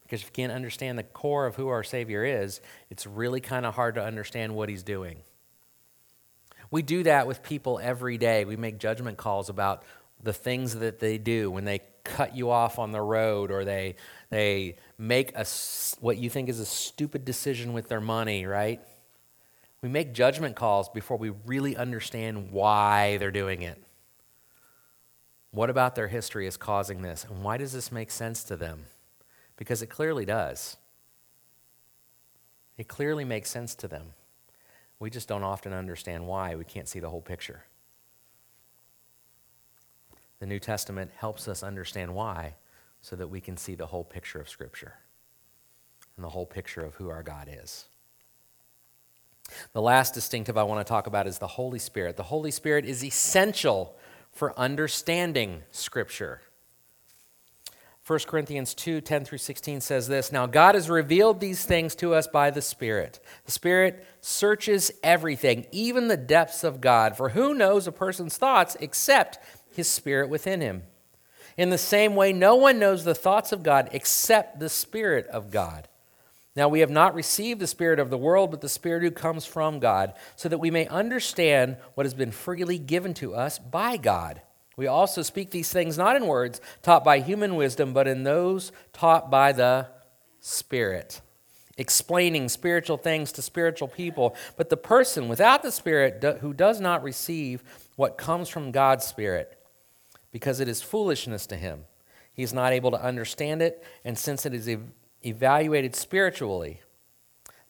Because 0.03 0.21
if 0.21 0.27
you 0.27 0.33
can't 0.33 0.51
understand 0.51 0.99
the 0.99 1.03
core 1.03 1.45
of 1.47 1.55
who 1.55 1.69
our 1.69 1.83
Savior 1.83 2.25
is, 2.25 2.59
it's 2.89 3.07
really 3.07 3.39
kind 3.39 3.65
of 3.65 3.75
hard 3.75 3.95
to 3.95 4.03
understand 4.03 4.53
what 4.53 4.67
He's 4.67 4.83
doing. 4.83 5.19
We 6.69 6.81
do 6.81 7.03
that 7.03 7.27
with 7.27 7.41
people 7.41 7.79
every 7.81 8.17
day. 8.17 8.43
We 8.43 8.57
make 8.57 8.77
judgment 8.77 9.17
calls 9.17 9.49
about 9.49 9.83
the 10.21 10.33
things 10.33 10.75
that 10.75 10.99
they 10.99 11.17
do 11.17 11.49
when 11.49 11.63
they 11.63 11.79
cut 12.05 12.35
you 12.35 12.49
off 12.49 12.79
on 12.79 12.91
the 12.91 13.01
road 13.01 13.51
or 13.51 13.65
they, 13.65 13.95
they 14.29 14.77
make 14.97 15.35
a, 15.35 15.45
what 15.99 16.17
you 16.17 16.29
think 16.29 16.47
is 16.47 16.59
a 16.59 16.65
stupid 16.65 17.25
decision 17.25 17.73
with 17.73 17.89
their 17.89 17.99
money, 17.99 18.45
right? 18.45 18.79
We 19.81 19.89
make 19.89 20.13
judgment 20.13 20.55
calls 20.55 20.87
before 20.89 21.17
we 21.17 21.31
really 21.45 21.75
understand 21.75 22.51
why 22.51 23.17
they're 23.17 23.31
doing 23.31 23.61
it. 23.61 23.81
What 25.51 25.69
about 25.69 25.95
their 25.95 26.07
history 26.07 26.47
is 26.47 26.57
causing 26.57 27.01
this? 27.01 27.25
And 27.29 27.43
why 27.43 27.57
does 27.57 27.73
this 27.73 27.91
make 27.91 28.11
sense 28.11 28.43
to 28.45 28.55
them? 28.55 28.85
Because 29.57 29.81
it 29.81 29.87
clearly 29.87 30.25
does. 30.25 30.77
It 32.77 32.87
clearly 32.87 33.23
makes 33.23 33.49
sense 33.49 33.75
to 33.75 33.87
them. 33.87 34.13
We 34.99 35.09
just 35.09 35.27
don't 35.27 35.43
often 35.43 35.73
understand 35.73 36.27
why. 36.27 36.55
We 36.55 36.65
can't 36.65 36.87
see 36.87 36.99
the 36.99 37.09
whole 37.09 37.21
picture. 37.21 37.63
The 40.45 40.49
New 40.49 40.59
Testament 40.59 41.09
helps 41.17 41.47
us 41.47 41.63
understand 41.63 42.13
why 42.13 42.53
so 43.01 43.15
that 43.15 43.29
we 43.29 43.41
can 43.41 43.57
see 43.57 43.73
the 43.73 43.87
whole 43.87 44.03
picture 44.03 44.39
of 44.39 44.47
Scripture 44.47 44.93
and 46.15 46.23
the 46.23 46.29
whole 46.29 46.45
picture 46.45 46.85
of 46.85 46.93
who 46.93 47.09
our 47.09 47.23
God 47.23 47.49
is. 47.51 47.87
The 49.73 49.81
last 49.81 50.13
distinctive 50.13 50.55
I 50.55 50.61
want 50.61 50.85
to 50.85 50.87
talk 50.87 51.07
about 51.07 51.25
is 51.25 51.39
the 51.39 51.47
Holy 51.47 51.79
Spirit. 51.79 52.15
The 52.15 52.21
Holy 52.21 52.51
Spirit 52.51 52.85
is 52.85 53.03
essential 53.03 53.97
for 54.31 54.53
understanding 54.55 55.63
Scripture. 55.71 56.41
1 58.05 58.19
Corinthians 58.27 58.75
2 58.75 59.01
10 59.01 59.25
through 59.25 59.39
16 59.39 59.81
says 59.81 60.07
this 60.07 60.31
Now 60.31 60.45
God 60.45 60.75
has 60.75 60.91
revealed 60.91 61.39
these 61.39 61.65
things 61.65 61.95
to 61.95 62.13
us 62.13 62.27
by 62.27 62.51
the 62.51 62.61
Spirit. 62.61 63.19
The 63.45 63.51
Spirit 63.51 64.05
searches 64.21 64.91
everything, 65.01 65.65
even 65.71 66.07
the 66.07 66.15
depths 66.15 66.63
of 66.63 66.81
God. 66.81 67.17
For 67.17 67.29
who 67.29 67.55
knows 67.55 67.87
a 67.87 67.91
person's 67.91 68.37
thoughts 68.37 68.77
except 68.79 69.39
his 69.75 69.87
spirit 69.87 70.29
within 70.29 70.61
him? 70.61 70.83
In 71.57 71.69
the 71.69 71.77
same 71.77 72.15
way, 72.15 72.33
no 72.33 72.55
one 72.55 72.79
knows 72.79 73.03
the 73.03 73.15
thoughts 73.15 73.51
of 73.51 73.63
God 73.63 73.89
except 73.93 74.59
the 74.59 74.69
Spirit 74.69 75.25
of 75.27 75.51
God. 75.51 75.87
Now, 76.55 76.67
we 76.67 76.81
have 76.81 76.89
not 76.89 77.15
received 77.15 77.59
the 77.59 77.67
Spirit 77.67 77.99
of 77.99 78.09
the 78.09 78.17
world, 78.17 78.51
but 78.51 78.61
the 78.61 78.69
Spirit 78.69 79.03
who 79.03 79.11
comes 79.11 79.45
from 79.45 79.79
God, 79.79 80.13
so 80.35 80.49
that 80.49 80.57
we 80.57 80.71
may 80.71 80.87
understand 80.87 81.77
what 81.93 82.05
has 82.05 82.13
been 82.13 82.31
freely 82.31 82.77
given 82.77 83.13
to 83.15 83.35
us 83.35 83.57
by 83.59 83.97
God. 83.97 84.41
We 84.77 84.87
also 84.87 85.21
speak 85.21 85.51
these 85.51 85.71
things 85.71 85.97
not 85.97 86.17
in 86.17 86.27
words 86.27 86.59
taught 86.81 87.03
by 87.03 87.19
human 87.19 87.55
wisdom, 87.55 87.93
but 87.93 88.07
in 88.07 88.23
those 88.23 88.73
taught 88.91 89.29
by 89.31 89.53
the 89.53 89.87
Spirit, 90.41 91.21
explaining 91.77 92.49
spiritual 92.49 92.97
things 92.97 93.31
to 93.33 93.41
spiritual 93.41 93.87
people. 93.87 94.35
But 94.57 94.69
the 94.69 94.77
person 94.77 95.29
without 95.29 95.63
the 95.63 95.71
Spirit 95.71 96.21
who 96.41 96.53
does 96.53 96.81
not 96.81 97.03
receive 97.03 97.63
what 97.95 98.17
comes 98.17 98.49
from 98.49 98.71
God's 98.71 99.05
Spirit, 99.05 99.54
because 100.35 100.59
it 100.59 100.67
is 100.67 100.81
foolishness 100.81 101.47
to 101.47 101.55
him, 101.55 101.85
he 102.33 102.43
is 102.43 102.53
not 102.53 102.73
able 102.73 102.91
to 102.91 103.01
understand 103.01 103.61
it, 103.61 103.81
and 104.03 104.19
since 104.19 104.45
it 104.45 104.53
is 104.53 104.69
evaluated 105.23 105.95
spiritually, 105.95 106.81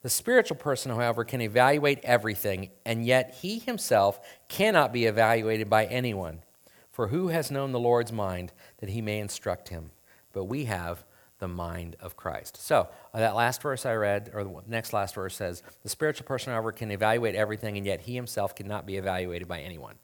the 0.02 0.10
spiritual 0.10 0.56
person, 0.56 0.90
however, 0.90 1.22
can 1.22 1.40
evaluate 1.40 2.00
everything, 2.02 2.70
and 2.84 3.06
yet 3.06 3.38
he 3.40 3.60
himself 3.60 4.18
cannot 4.48 4.92
be 4.92 5.04
evaluated 5.04 5.70
by 5.70 5.84
anyone. 5.84 6.42
For 6.90 7.06
who 7.06 7.28
has 7.28 7.52
known 7.52 7.70
the 7.70 7.78
Lord's 7.78 8.10
mind 8.10 8.50
that 8.78 8.88
he 8.88 9.00
may 9.00 9.20
instruct 9.20 9.68
him? 9.68 9.92
But 10.32 10.46
we 10.46 10.64
have 10.64 11.04
the 11.38 11.46
mind 11.46 11.94
of 12.00 12.16
Christ. 12.16 12.60
So, 12.60 12.88
uh, 13.14 13.20
that 13.20 13.36
last 13.36 13.62
verse 13.62 13.86
I 13.86 13.94
read, 13.94 14.32
or 14.34 14.42
the 14.42 14.62
next 14.66 14.92
last 14.92 15.14
verse 15.14 15.36
says, 15.36 15.62
The 15.84 15.88
spiritual 15.88 16.26
person, 16.26 16.52
however, 16.52 16.72
can 16.72 16.90
evaluate 16.90 17.36
everything, 17.36 17.76
and 17.76 17.86
yet 17.86 18.00
he 18.00 18.16
himself 18.16 18.56
cannot 18.56 18.86
be 18.86 18.96
evaluated 18.96 19.46
by 19.46 19.60
anyone. 19.60 19.94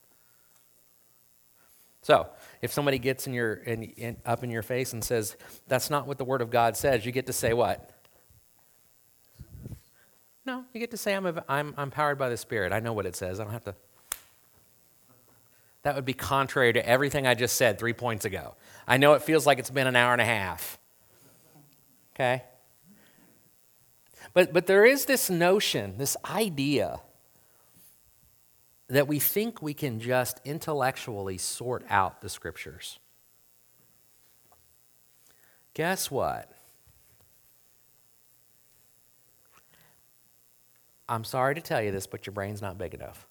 So, 2.03 2.29
if 2.61 2.73
somebody 2.73 2.99
gets 2.99 3.27
in 3.27 3.33
your, 3.33 3.55
in, 3.55 3.85
in, 3.85 4.17
up 4.27 4.45
in 4.45 4.51
your 4.51 4.63
face 4.63 4.93
and 4.93 5.03
says, 5.03 5.37
That's 5.69 5.89
not 5.89 6.07
what 6.07 6.19
the 6.19 6.25
Word 6.25 6.43
of 6.43 6.51
God 6.51 6.77
says, 6.77 7.07
you 7.07 7.13
get 7.13 7.27
to 7.27 7.33
say 7.33 7.53
what? 7.53 7.91
No, 10.45 10.65
you 10.73 10.81
get 10.81 10.91
to 10.91 10.97
say, 10.97 11.15
I'm, 11.15 11.27
a, 11.27 11.45
I'm, 11.49 11.73
I'm 11.77 11.91
powered 11.91 12.19
by 12.19 12.29
the 12.29 12.37
Spirit. 12.37 12.73
I 12.73 12.81
know 12.81 12.93
what 12.93 13.07
it 13.07 13.15
says. 13.15 13.39
I 13.39 13.45
don't 13.45 13.53
have 13.53 13.65
to 13.65 13.75
that 15.83 15.97
would 15.97 16.05
be 16.05 16.15
contrary 16.15 16.73
to 16.73 16.89
everything 16.89 17.27
I 17.27 17.35
just 17.35 17.57
said 17.57 17.79
three 17.79 17.93
points 17.93 18.25
ago. 18.25 18.55
I 18.87 18.99
know 18.99 19.15
it 19.15 19.23
feels 19.23 19.47
like 19.47 19.59
it's 19.59 19.71
been 19.71 19.87
an 19.87 19.97
hour 19.97 20.13
and 20.13 20.21
a 20.21 20.25
half. 20.25 20.79
Okay? 22.15 22.45
But, 24.33 24.53
but 24.53 24.67
there 24.67 24.85
is 24.85 25.07
this 25.07 25.29
notion, 25.29 25.99
this 25.99 26.17
idea, 26.25 27.01
that 28.89 29.09
we 29.09 29.19
think 29.19 29.63
we 29.63 29.75
can 29.75 30.01
just 30.01 30.41
intellectually 30.45 31.39
sort 31.39 31.85
out 31.89 32.21
the 32.21 32.29
scriptures. 32.29 32.99
Guess 35.75 36.11
what? 36.11 36.51
I'm 41.09 41.25
sorry 41.25 41.55
to 41.55 41.61
tell 41.61 41.83
you 41.83 41.91
this, 41.91 42.07
but 42.07 42.27
your 42.27 42.33
brain's 42.33 42.63
not 42.63 42.79
big 42.79 42.95
enough. 42.95 43.27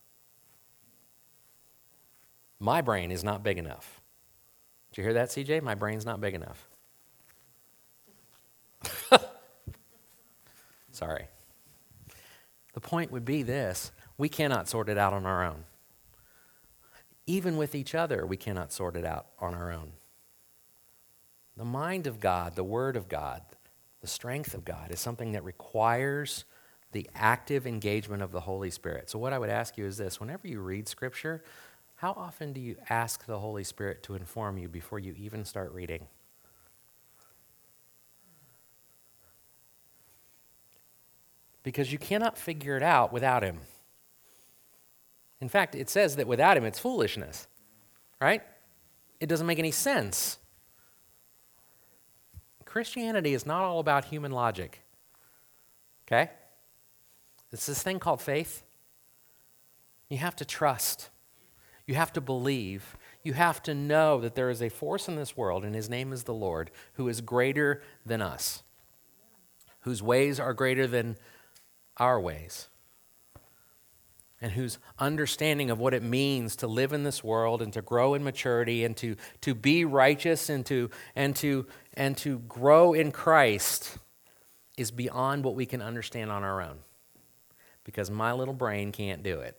My 2.60 2.82
brain 2.82 3.12
is 3.12 3.24
not 3.24 3.44
big 3.44 3.58
enough. 3.58 4.02
Did 4.92 4.98
you 4.98 5.04
hear 5.06 5.14
that, 5.14 5.30
CJ? 5.30 5.64
My 5.64 5.74
brain's 5.74 6.06
not 6.06 6.22
big 6.22 6.36
enough. 6.36 6.70
Sorry. 10.92 11.28
The 12.74 12.82
point 12.82 13.12
would 13.12 13.26
be 13.26 13.42
this 13.44 13.92
we 14.22 14.30
cannot 14.30 14.70
sort 14.70 14.88
it 14.88 15.00
out 15.00 15.14
on 15.14 15.26
our 15.26 15.44
own. 15.44 15.64
Even 17.26 17.58
with 17.58 17.74
each 17.74 17.96
other, 17.96 18.24
we 18.24 18.38
cannot 18.38 18.72
sort 18.72 18.96
it 18.96 19.04
out 19.04 19.26
on 19.40 19.56
our 19.56 19.72
own. 19.72 19.94
The 21.58 21.66
mind 21.66 22.06
of 22.06 22.20
God, 22.20 22.56
the 22.56 22.64
Word 22.64 22.96
of 22.96 23.10
God, 23.10 23.42
the 24.00 24.06
strength 24.06 24.54
of 24.54 24.64
God 24.64 24.92
is 24.92 25.00
something 25.00 25.32
that 25.32 25.44
requires 25.44 26.46
the 26.92 27.10
active 27.16 27.66
engagement 27.66 28.22
of 28.22 28.32
the 28.32 28.42
Holy 28.42 28.70
Spirit. 28.70 29.10
So, 29.10 29.18
what 29.18 29.34
I 29.34 29.40
would 29.40 29.50
ask 29.50 29.76
you 29.76 29.88
is 29.88 29.98
this 29.98 30.20
whenever 30.20 30.48
you 30.48 30.62
read 30.62 30.88
Scripture, 30.88 31.44
how 31.96 32.12
often 32.12 32.54
do 32.54 32.62
you 32.62 32.76
ask 32.92 33.26
the 33.26 33.40
Holy 33.40 33.64
Spirit 33.64 34.04
to 34.04 34.14
inform 34.14 34.60
you 34.60 34.70
before 34.70 35.00
you 35.00 35.16
even 35.18 35.46
start 35.46 35.74
reading? 35.74 36.06
Because 41.64 41.92
you 41.92 41.98
cannot 41.98 42.38
figure 42.38 42.78
it 42.78 42.84
out 42.84 43.12
without 43.12 43.42
Him. 43.42 43.62
In 45.42 45.50
fact, 45.50 45.76
it 45.76 45.90
says 45.90 46.16
that 46.16 46.28
without 46.28 46.56
Him, 46.56 46.64
it's 46.64 46.80
foolishness, 46.80 47.48
right? 48.22 48.44
It 49.20 49.28
doesn't 49.28 49.48
make 49.48 49.60
any 49.60 49.72
sense. 49.72 50.38
Christianity 52.66 53.34
is 53.34 53.46
not 53.46 53.64
all 53.64 53.80
about 53.80 54.06
human 54.06 54.32
logic, 54.32 54.82
okay? 56.08 56.32
It's 57.52 57.66
this 57.66 57.84
thing 57.84 58.00
called 58.00 58.22
faith. 58.22 58.64
You 60.10 60.20
have 60.20 60.36
to 60.38 60.46
trust. 60.46 61.10
You 61.86 61.96
have 61.96 62.14
to 62.14 62.22
believe. 62.22 62.96
You 63.24 63.34
have 63.34 63.62
to 63.64 63.74
know 63.74 64.22
that 64.22 64.36
there 64.36 64.50
is 64.50 64.62
a 64.62 64.70
force 64.70 65.08
in 65.10 65.16
this 65.16 65.36
world, 65.36 65.66
and 65.66 65.76
his 65.76 65.90
name 65.90 66.14
is 66.14 66.24
the 66.24 66.34
Lord, 66.34 66.72
who 66.94 67.10
is 67.10 67.20
greater 67.20 67.82
than 68.06 68.22
us, 68.22 68.64
whose 69.82 70.02
ways 70.02 70.40
are 70.40 70.54
greater 70.54 70.88
than 70.88 71.18
our 71.98 72.20
ways, 72.20 72.70
and 74.42 74.52
whose 74.54 74.80
understanding 74.98 75.70
of 75.70 75.80
what 75.80 75.94
it 75.94 76.02
means 76.02 76.56
to 76.58 76.68
live 76.68 76.94
in 76.94 77.04
this 77.04 77.24
world 77.24 77.62
and 77.62 77.72
to 77.74 77.82
grow 77.82 78.16
in 78.16 78.24
maturity 78.24 78.84
and 78.84 78.98
to, 78.98 79.16
to 79.42 79.54
be 79.54 79.86
righteous 79.86 80.50
and 80.50 80.66
to, 80.66 80.90
and, 81.16 81.36
to, 81.36 81.68
and 81.94 82.18
to 82.18 82.40
grow 82.40 82.94
in 82.94 83.12
Christ 83.12 83.98
is 84.78 84.90
beyond 84.90 85.44
what 85.44 85.56
we 85.56 85.66
can 85.66 85.82
understand 85.82 86.32
on 86.32 86.44
our 86.44 86.62
own. 86.62 86.80
Because 87.84 88.10
my 88.10 88.34
little 88.34 88.54
brain 88.54 88.92
can't 88.92 89.22
do 89.22 89.40
it 89.42 89.58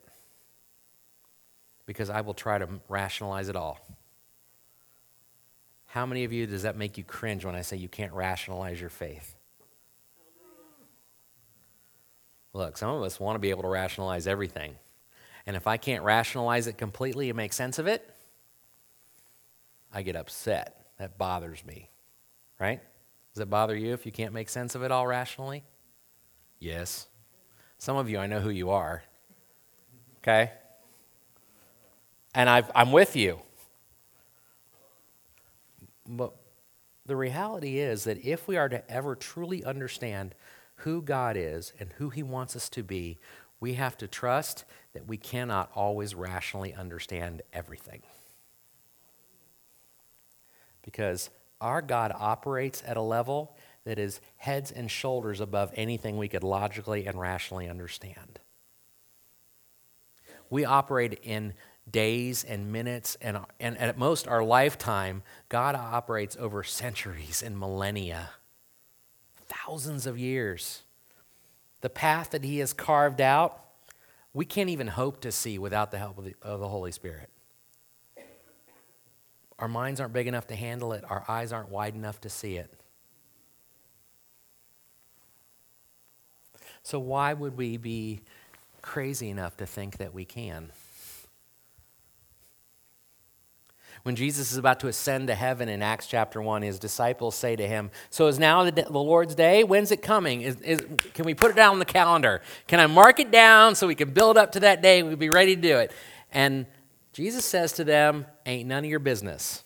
because 1.86 2.10
I 2.10 2.20
will 2.20 2.34
try 2.34 2.58
to 2.58 2.68
rationalize 2.88 3.48
it 3.48 3.56
all. 3.56 3.78
How 5.86 6.06
many 6.06 6.24
of 6.24 6.32
you 6.32 6.46
does 6.46 6.62
that 6.62 6.76
make 6.76 6.96
you 6.96 7.04
cringe 7.04 7.44
when 7.44 7.54
I 7.54 7.60
say 7.60 7.76
you 7.76 7.88
can't 7.88 8.12
rationalize 8.12 8.80
your 8.80 8.90
faith? 8.90 9.36
Look, 12.52 12.76
some 12.76 12.90
of 12.90 13.02
us 13.02 13.18
want 13.18 13.36
to 13.36 13.38
be 13.38 13.50
able 13.50 13.62
to 13.62 13.68
rationalize 13.68 14.26
everything. 14.26 14.76
And 15.46 15.56
if 15.56 15.66
I 15.66 15.76
can't 15.76 16.04
rationalize 16.04 16.66
it 16.66 16.78
completely 16.78 17.30
and 17.30 17.36
make 17.36 17.52
sense 17.52 17.78
of 17.78 17.86
it, 17.86 18.08
I 19.92 20.02
get 20.02 20.16
upset. 20.16 20.78
That 20.98 21.18
bothers 21.18 21.64
me. 21.64 21.88
Right? 22.60 22.80
Does 23.34 23.40
it 23.40 23.50
bother 23.50 23.76
you 23.76 23.92
if 23.92 24.06
you 24.06 24.12
can't 24.12 24.32
make 24.32 24.48
sense 24.48 24.74
of 24.74 24.82
it 24.82 24.92
all 24.92 25.06
rationally? 25.06 25.64
Yes. 26.60 27.06
Some 27.78 27.96
of 27.96 28.08
you, 28.08 28.18
I 28.18 28.26
know 28.26 28.40
who 28.40 28.50
you 28.50 28.70
are. 28.70 29.02
Okay? 30.18 30.52
and 32.34 32.48
i 32.48 32.62
am 32.74 32.92
with 32.92 33.16
you. 33.16 33.40
But 36.08 36.32
the 37.06 37.16
reality 37.16 37.78
is 37.78 38.04
that 38.04 38.24
if 38.24 38.48
we 38.48 38.56
are 38.56 38.68
to 38.68 38.90
ever 38.90 39.14
truly 39.14 39.64
understand 39.64 40.34
who 40.76 41.02
God 41.02 41.36
is 41.36 41.72
and 41.78 41.90
who 41.98 42.10
He 42.10 42.22
wants 42.22 42.56
us 42.56 42.68
to 42.70 42.82
be, 42.82 43.18
we 43.60 43.74
have 43.74 43.96
to 43.98 44.08
trust 44.08 44.64
that 44.92 45.06
we 45.06 45.16
cannot 45.16 45.70
always 45.74 46.14
rationally 46.14 46.74
understand 46.74 47.42
everything. 47.52 48.02
Because 50.82 51.30
our 51.60 51.80
God 51.80 52.12
operates 52.18 52.82
at 52.84 52.96
a 52.96 53.02
level 53.02 53.56
that 53.84 53.98
is 53.98 54.20
heads 54.36 54.70
and 54.70 54.90
shoulders 54.90 55.40
above 55.40 55.72
anything 55.74 56.16
we 56.16 56.28
could 56.28 56.44
logically 56.44 57.06
and 57.06 57.20
rationally 57.20 57.68
understand. 57.68 58.40
We 60.50 60.64
operate 60.64 61.20
in 61.22 61.54
days 61.90 62.44
and 62.44 62.70
minutes 62.70 63.16
and, 63.20 63.38
and 63.58 63.78
at 63.78 63.98
most 63.98 64.28
our 64.28 64.44
lifetime, 64.44 65.22
God 65.48 65.74
operates 65.74 66.36
over 66.36 66.62
centuries 66.62 67.42
and 67.42 67.58
millennia, 67.58 68.30
thousands 69.66 70.06
of 70.06 70.18
years. 70.18 70.82
The 71.80 71.90
path 71.90 72.30
that 72.30 72.44
He 72.44 72.58
has 72.58 72.72
carved 72.72 73.20
out, 73.20 73.58
we 74.32 74.44
can't 74.44 74.70
even 74.70 74.88
hope 74.88 75.20
to 75.22 75.32
see 75.32 75.58
without 75.58 75.90
the 75.90 75.98
help 75.98 76.18
of 76.18 76.24
the, 76.24 76.34
of 76.42 76.60
the 76.60 76.68
Holy 76.68 76.92
Spirit. 76.92 77.28
Our 79.58 79.68
minds 79.68 80.00
aren't 80.00 80.12
big 80.12 80.26
enough 80.26 80.46
to 80.48 80.56
handle 80.56 80.92
it, 80.92 81.04
our 81.08 81.24
eyes 81.28 81.52
aren't 81.52 81.68
wide 81.68 81.94
enough 81.94 82.20
to 82.22 82.30
see 82.30 82.56
it. 82.56 82.72
So, 86.82 86.98
why 86.98 87.32
would 87.32 87.56
we 87.56 87.76
be 87.76 88.20
crazy 88.80 89.30
enough 89.30 89.56
to 89.58 89.66
think 89.66 89.98
that 89.98 90.12
we 90.12 90.24
can? 90.24 90.72
When 94.02 94.16
Jesus 94.16 94.50
is 94.50 94.58
about 94.58 94.80
to 94.80 94.88
ascend 94.88 95.28
to 95.28 95.34
heaven 95.34 95.68
in 95.68 95.80
Acts 95.80 96.08
chapter 96.08 96.42
1, 96.42 96.62
his 96.62 96.80
disciples 96.80 97.36
say 97.36 97.54
to 97.54 97.66
him, 97.66 97.90
So 98.10 98.26
is 98.26 98.38
now 98.38 98.64
the, 98.64 98.72
the 98.72 98.98
Lord's 98.98 99.36
day? 99.36 99.62
When's 99.62 99.92
it 99.92 100.02
coming? 100.02 100.42
Is, 100.42 100.56
is, 100.60 100.84
can 101.14 101.24
we 101.24 101.34
put 101.34 101.52
it 101.52 101.56
down 101.56 101.74
on 101.74 101.78
the 101.78 101.84
calendar? 101.84 102.42
Can 102.66 102.80
I 102.80 102.88
mark 102.88 103.20
it 103.20 103.30
down 103.30 103.76
so 103.76 103.86
we 103.86 103.94
can 103.94 104.10
build 104.10 104.36
up 104.36 104.52
to 104.52 104.60
that 104.60 104.82
day? 104.82 105.04
We'll 105.04 105.16
be 105.16 105.30
ready 105.30 105.54
to 105.54 105.62
do 105.62 105.76
it. 105.76 105.92
And 106.32 106.66
Jesus 107.12 107.44
says 107.44 107.72
to 107.74 107.84
them, 107.84 108.26
Ain't 108.44 108.68
none 108.68 108.84
of 108.84 108.90
your 108.90 108.98
business. 108.98 109.62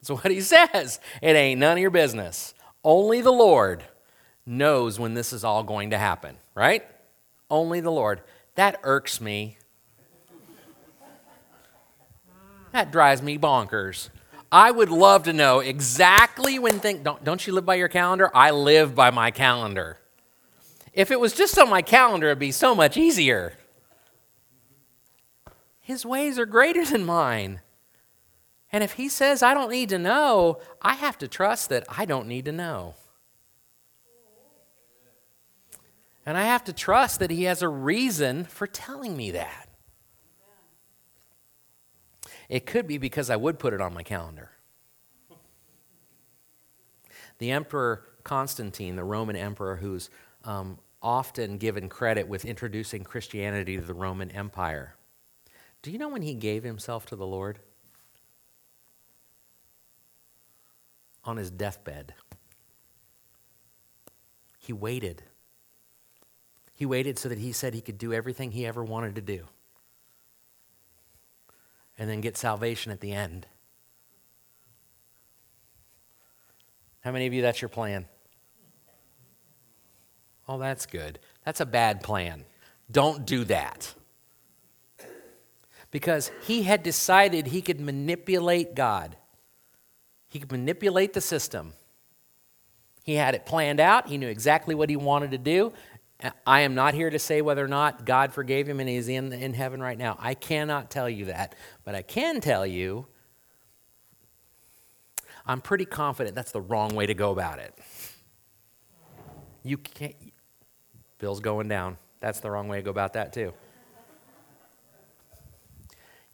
That's 0.00 0.10
what 0.10 0.32
he 0.32 0.40
says. 0.40 0.98
It 1.20 1.36
ain't 1.36 1.60
none 1.60 1.72
of 1.72 1.78
your 1.78 1.90
business. 1.90 2.54
Only 2.82 3.20
the 3.20 3.32
Lord 3.32 3.84
knows 4.46 4.98
when 4.98 5.12
this 5.12 5.32
is 5.32 5.44
all 5.44 5.62
going 5.62 5.90
to 5.90 5.98
happen, 5.98 6.36
right? 6.54 6.84
Only 7.50 7.80
the 7.80 7.92
Lord. 7.92 8.22
That 8.54 8.80
irks 8.82 9.20
me. 9.20 9.58
That 12.72 12.90
drives 12.90 13.22
me 13.22 13.38
bonkers. 13.38 14.08
I 14.50 14.70
would 14.70 14.90
love 14.90 15.24
to 15.24 15.32
know 15.32 15.60
exactly 15.60 16.58
when 16.58 16.78
think 16.78 17.02
don't, 17.02 17.22
don't 17.24 17.46
you 17.46 17.54
live 17.54 17.64
by 17.64 17.76
your 17.76 17.88
calendar? 17.88 18.30
I 18.34 18.50
live 18.50 18.94
by 18.94 19.10
my 19.10 19.30
calendar. 19.30 19.98
If 20.92 21.10
it 21.10 21.18
was 21.18 21.32
just 21.32 21.58
on 21.58 21.70
my 21.70 21.80
calendar, 21.80 22.26
it'd 22.28 22.38
be 22.38 22.52
so 22.52 22.74
much 22.74 22.98
easier. 22.98 23.54
His 25.80 26.04
ways 26.04 26.38
are 26.38 26.46
greater 26.46 26.84
than 26.84 27.04
mine. 27.04 27.60
And 28.70 28.84
if 28.84 28.92
he 28.92 29.08
says 29.08 29.42
I 29.42 29.54
don't 29.54 29.70
need 29.70 29.88
to 29.90 29.98
know, 29.98 30.60
I 30.80 30.94
have 30.94 31.18
to 31.18 31.28
trust 31.28 31.70
that 31.70 31.84
I 31.88 32.04
don't 32.04 32.28
need 32.28 32.44
to 32.46 32.52
know. 32.52 32.94
And 36.24 36.38
I 36.38 36.44
have 36.44 36.64
to 36.64 36.72
trust 36.72 37.18
that 37.20 37.30
he 37.30 37.44
has 37.44 37.62
a 37.62 37.68
reason 37.68 38.44
for 38.44 38.66
telling 38.66 39.16
me 39.16 39.32
that. 39.32 39.68
It 42.52 42.66
could 42.66 42.86
be 42.86 42.98
because 42.98 43.30
I 43.30 43.36
would 43.36 43.58
put 43.58 43.72
it 43.72 43.80
on 43.80 43.94
my 43.94 44.02
calendar. 44.02 44.50
The 47.38 47.50
Emperor 47.50 48.04
Constantine, 48.24 48.94
the 48.94 49.04
Roman 49.04 49.36
emperor 49.36 49.76
who's 49.76 50.10
um, 50.44 50.78
often 51.00 51.56
given 51.56 51.88
credit 51.88 52.28
with 52.28 52.44
introducing 52.44 53.04
Christianity 53.04 53.78
to 53.78 53.82
the 53.82 53.94
Roman 53.94 54.30
Empire, 54.30 54.96
do 55.80 55.90
you 55.90 55.96
know 55.96 56.10
when 56.10 56.20
he 56.20 56.34
gave 56.34 56.62
himself 56.62 57.06
to 57.06 57.16
the 57.16 57.26
Lord? 57.26 57.58
On 61.24 61.38
his 61.38 61.50
deathbed. 61.50 62.12
He 64.58 64.74
waited. 64.74 65.22
He 66.74 66.84
waited 66.84 67.18
so 67.18 67.30
that 67.30 67.38
he 67.38 67.52
said 67.52 67.72
he 67.72 67.80
could 67.80 67.96
do 67.96 68.12
everything 68.12 68.50
he 68.50 68.66
ever 68.66 68.84
wanted 68.84 69.14
to 69.14 69.22
do 69.22 69.46
and 71.98 72.08
then 72.08 72.20
get 72.20 72.36
salvation 72.36 72.92
at 72.92 73.00
the 73.00 73.12
end. 73.12 73.46
How 77.00 77.10
many 77.10 77.26
of 77.26 77.32
you 77.32 77.42
that's 77.42 77.60
your 77.60 77.68
plan? 77.68 78.06
Oh, 80.48 80.58
that's 80.58 80.86
good. 80.86 81.18
That's 81.44 81.60
a 81.60 81.66
bad 81.66 82.02
plan. 82.02 82.44
Don't 82.90 83.24
do 83.26 83.44
that. 83.44 83.94
Because 85.90 86.30
he 86.46 86.62
had 86.62 86.82
decided 86.82 87.46
he 87.46 87.62
could 87.62 87.80
manipulate 87.80 88.74
God, 88.74 89.16
he 90.28 90.38
could 90.38 90.52
manipulate 90.52 91.12
the 91.12 91.20
system. 91.20 91.74
He 93.04 93.14
had 93.14 93.34
it 93.34 93.44
planned 93.44 93.80
out, 93.80 94.08
he 94.08 94.16
knew 94.16 94.28
exactly 94.28 94.74
what 94.74 94.88
he 94.88 94.96
wanted 94.96 95.32
to 95.32 95.38
do. 95.38 95.72
I 96.46 96.60
am 96.60 96.74
not 96.74 96.94
here 96.94 97.10
to 97.10 97.18
say 97.18 97.42
whether 97.42 97.64
or 97.64 97.68
not 97.68 98.04
God 98.04 98.32
forgave 98.32 98.68
him 98.68 98.80
and 98.80 98.88
he's 98.88 99.08
in, 99.08 99.32
in 99.32 99.54
heaven 99.54 99.82
right 99.82 99.98
now. 99.98 100.16
I 100.20 100.34
cannot 100.34 100.90
tell 100.90 101.08
you 101.08 101.26
that. 101.26 101.54
But 101.84 101.94
I 101.94 102.02
can 102.02 102.40
tell 102.40 102.66
you, 102.66 103.06
I'm 105.44 105.60
pretty 105.60 105.84
confident 105.84 106.36
that's 106.36 106.52
the 106.52 106.60
wrong 106.60 106.94
way 106.94 107.06
to 107.06 107.14
go 107.14 107.32
about 107.32 107.58
it. 107.58 107.76
You 109.64 109.78
can't, 109.78 110.14
Bill's 111.18 111.40
going 111.40 111.68
down. 111.68 111.98
That's 112.20 112.40
the 112.40 112.50
wrong 112.50 112.68
way 112.68 112.78
to 112.78 112.82
go 112.82 112.90
about 112.90 113.14
that, 113.14 113.32
too. 113.32 113.52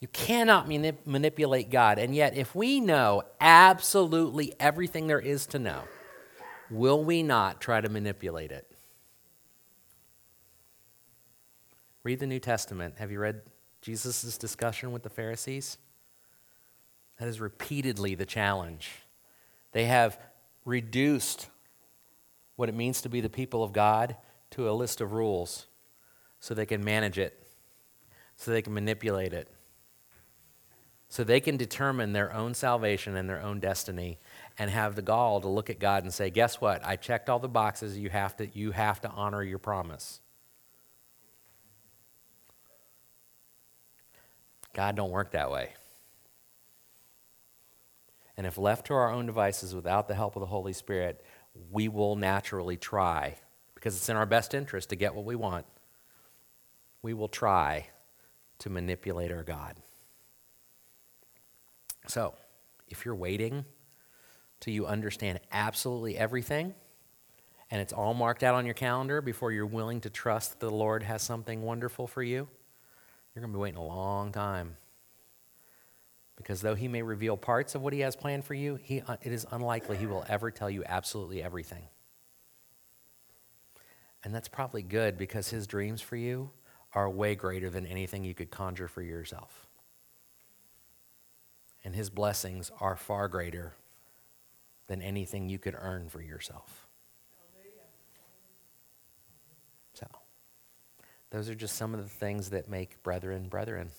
You 0.00 0.08
cannot 0.08 0.68
manip- 0.68 1.06
manipulate 1.06 1.70
God. 1.70 1.98
And 1.98 2.14
yet, 2.14 2.36
if 2.36 2.54
we 2.54 2.80
know 2.80 3.22
absolutely 3.40 4.54
everything 4.60 5.06
there 5.06 5.18
is 5.18 5.46
to 5.48 5.58
know, 5.58 5.82
will 6.70 7.02
we 7.02 7.22
not 7.22 7.60
try 7.60 7.80
to 7.80 7.88
manipulate 7.88 8.52
it? 8.52 8.67
Read 12.08 12.20
the 12.20 12.26
New 12.26 12.40
Testament. 12.40 12.94
Have 12.96 13.10
you 13.10 13.18
read 13.18 13.42
Jesus' 13.82 14.38
discussion 14.38 14.92
with 14.92 15.02
the 15.02 15.10
Pharisees? 15.10 15.76
That 17.18 17.28
is 17.28 17.38
repeatedly 17.38 18.14
the 18.14 18.24
challenge. 18.24 18.88
They 19.72 19.84
have 19.84 20.18
reduced 20.64 21.48
what 22.56 22.70
it 22.70 22.74
means 22.74 23.02
to 23.02 23.10
be 23.10 23.20
the 23.20 23.28
people 23.28 23.62
of 23.62 23.74
God 23.74 24.16
to 24.52 24.70
a 24.70 24.72
list 24.72 25.02
of 25.02 25.12
rules 25.12 25.66
so 26.40 26.54
they 26.54 26.64
can 26.64 26.82
manage 26.82 27.18
it, 27.18 27.46
so 28.36 28.52
they 28.52 28.62
can 28.62 28.72
manipulate 28.72 29.34
it, 29.34 29.50
so 31.10 31.22
they 31.22 31.40
can 31.40 31.58
determine 31.58 32.14
their 32.14 32.32
own 32.32 32.54
salvation 32.54 33.16
and 33.16 33.28
their 33.28 33.42
own 33.42 33.60
destiny 33.60 34.18
and 34.58 34.70
have 34.70 34.94
the 34.94 35.02
gall 35.02 35.42
to 35.42 35.48
look 35.48 35.68
at 35.68 35.78
God 35.78 36.04
and 36.04 36.14
say, 36.14 36.30
Guess 36.30 36.58
what? 36.58 36.82
I 36.86 36.96
checked 36.96 37.28
all 37.28 37.38
the 37.38 37.50
boxes. 37.50 37.98
You 37.98 38.08
have 38.08 38.34
to, 38.38 38.48
you 38.58 38.70
have 38.70 38.98
to 39.02 39.10
honor 39.10 39.42
your 39.42 39.58
promise. 39.58 40.20
God 44.78 44.94
don't 44.94 45.10
work 45.10 45.32
that 45.32 45.50
way. 45.50 45.70
And 48.36 48.46
if 48.46 48.56
left 48.56 48.86
to 48.86 48.94
our 48.94 49.10
own 49.10 49.26
devices 49.26 49.74
without 49.74 50.06
the 50.06 50.14
help 50.14 50.36
of 50.36 50.40
the 50.40 50.46
Holy 50.46 50.72
Spirit, 50.72 51.20
we 51.72 51.88
will 51.88 52.14
naturally 52.14 52.76
try, 52.76 53.34
because 53.74 53.96
it's 53.96 54.08
in 54.08 54.14
our 54.14 54.24
best 54.24 54.54
interest 54.54 54.90
to 54.90 54.94
get 54.94 55.16
what 55.16 55.24
we 55.24 55.34
want, 55.34 55.66
we 57.02 57.12
will 57.12 57.26
try 57.26 57.88
to 58.60 58.70
manipulate 58.70 59.32
our 59.32 59.42
God. 59.42 59.74
So, 62.06 62.34
if 62.86 63.04
you're 63.04 63.16
waiting 63.16 63.64
till 64.60 64.74
you 64.74 64.86
understand 64.86 65.40
absolutely 65.50 66.16
everything, 66.16 66.72
and 67.68 67.80
it's 67.80 67.92
all 67.92 68.14
marked 68.14 68.44
out 68.44 68.54
on 68.54 68.64
your 68.64 68.74
calendar 68.74 69.20
before 69.22 69.50
you're 69.50 69.66
willing 69.66 70.00
to 70.02 70.08
trust 70.08 70.52
that 70.52 70.60
the 70.64 70.72
Lord 70.72 71.02
has 71.02 71.20
something 71.20 71.62
wonderful 71.62 72.06
for 72.06 72.22
you, 72.22 72.46
you're 73.38 73.46
going 73.46 73.52
to 73.52 73.58
be 73.58 73.62
waiting 73.62 73.78
a 73.78 73.86
long 73.86 74.32
time. 74.32 74.76
Because 76.34 76.60
though 76.60 76.74
he 76.74 76.88
may 76.88 77.02
reveal 77.02 77.36
parts 77.36 77.76
of 77.76 77.82
what 77.82 77.92
he 77.92 78.00
has 78.00 78.16
planned 78.16 78.44
for 78.44 78.54
you, 78.54 78.80
he, 78.82 79.00
uh, 79.00 79.16
it 79.22 79.30
is 79.30 79.46
unlikely 79.52 79.96
he 79.96 80.06
will 80.06 80.24
ever 80.28 80.50
tell 80.50 80.68
you 80.68 80.82
absolutely 80.84 81.40
everything. 81.40 81.84
And 84.24 84.34
that's 84.34 84.48
probably 84.48 84.82
good 84.82 85.16
because 85.16 85.50
his 85.50 85.68
dreams 85.68 86.00
for 86.00 86.16
you 86.16 86.50
are 86.94 87.08
way 87.08 87.36
greater 87.36 87.70
than 87.70 87.86
anything 87.86 88.24
you 88.24 88.34
could 88.34 88.50
conjure 88.50 88.88
for 88.88 89.02
yourself. 89.02 89.68
And 91.84 91.94
his 91.94 92.10
blessings 92.10 92.72
are 92.80 92.96
far 92.96 93.28
greater 93.28 93.74
than 94.88 95.00
anything 95.00 95.48
you 95.48 95.60
could 95.60 95.76
earn 95.78 96.08
for 96.08 96.20
yourself. 96.20 96.87
Those 101.30 101.48
are 101.48 101.54
just 101.54 101.76
some 101.76 101.94
of 101.94 102.02
the 102.02 102.08
things 102.08 102.50
that 102.50 102.68
make 102.68 103.02
brethren 103.02 103.48
brethren. 103.48 103.90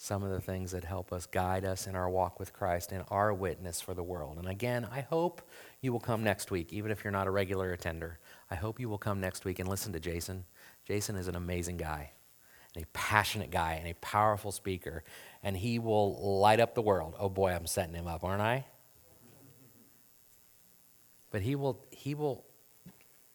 Some 0.00 0.22
of 0.22 0.30
the 0.30 0.40
things 0.40 0.70
that 0.70 0.84
help 0.84 1.12
us 1.12 1.26
guide 1.26 1.64
us 1.64 1.88
in 1.88 1.96
our 1.96 2.08
walk 2.08 2.38
with 2.38 2.52
Christ 2.52 2.92
and 2.92 3.04
our 3.08 3.34
witness 3.34 3.80
for 3.80 3.94
the 3.94 4.02
world. 4.02 4.38
And 4.38 4.46
again, 4.46 4.86
I 4.92 5.00
hope 5.00 5.42
you 5.80 5.92
will 5.92 5.98
come 5.98 6.22
next 6.22 6.52
week, 6.52 6.72
even 6.72 6.92
if 6.92 7.02
you're 7.02 7.10
not 7.10 7.26
a 7.26 7.32
regular 7.32 7.72
attender. 7.72 8.20
I 8.48 8.54
hope 8.54 8.78
you 8.78 8.88
will 8.88 8.98
come 8.98 9.20
next 9.20 9.44
week 9.44 9.58
and 9.58 9.68
listen 9.68 9.92
to 9.94 10.00
Jason. 10.00 10.44
Jason 10.84 11.16
is 11.16 11.26
an 11.26 11.34
amazing 11.34 11.78
guy, 11.78 12.12
and 12.74 12.84
a 12.84 12.86
passionate 12.92 13.50
guy, 13.50 13.72
and 13.72 13.88
a 13.88 13.94
powerful 13.94 14.52
speaker, 14.52 15.02
and 15.42 15.56
he 15.56 15.80
will 15.80 16.38
light 16.38 16.60
up 16.60 16.76
the 16.76 16.82
world. 16.82 17.16
Oh 17.18 17.28
boy, 17.28 17.50
I'm 17.50 17.66
setting 17.66 17.94
him 17.94 18.06
up, 18.06 18.22
aren't 18.22 18.40
I? 18.40 18.66
But 21.32 21.42
he 21.42 21.56
will, 21.56 21.84
he 21.90 22.14
will 22.14 22.44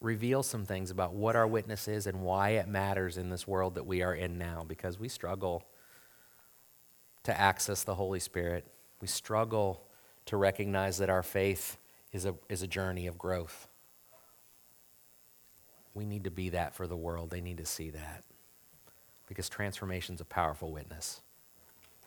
reveal 0.04 0.42
some 0.42 0.66
things 0.66 0.90
about 0.90 1.14
what 1.14 1.34
our 1.34 1.46
witness 1.46 1.88
is 1.88 2.06
and 2.06 2.20
why 2.20 2.50
it 2.50 2.68
matters 2.68 3.16
in 3.16 3.30
this 3.30 3.46
world 3.46 3.74
that 3.74 3.86
we 3.86 4.02
are 4.02 4.14
in 4.14 4.38
now 4.38 4.64
because 4.66 4.98
we 4.98 5.08
struggle 5.08 5.64
to 7.24 7.38
access 7.38 7.82
the 7.82 7.94
Holy 7.94 8.20
Spirit. 8.20 8.66
We 9.00 9.08
struggle 9.08 9.82
to 10.26 10.36
recognize 10.36 10.98
that 10.98 11.10
our 11.10 11.22
faith 11.22 11.78
is 12.12 12.26
a, 12.26 12.34
is 12.48 12.62
a 12.62 12.66
journey 12.66 13.06
of 13.06 13.18
growth. 13.18 13.66
We 15.94 16.04
need 16.04 16.24
to 16.24 16.30
be 16.30 16.50
that 16.50 16.74
for 16.74 16.86
the 16.86 16.96
world. 16.96 17.30
They 17.30 17.40
need 17.40 17.58
to 17.58 17.66
see 17.66 17.90
that 17.90 18.24
because 19.26 19.48
transformation 19.48 20.14
is 20.16 20.20
a 20.20 20.24
powerful 20.24 20.70
witness, 20.70 21.22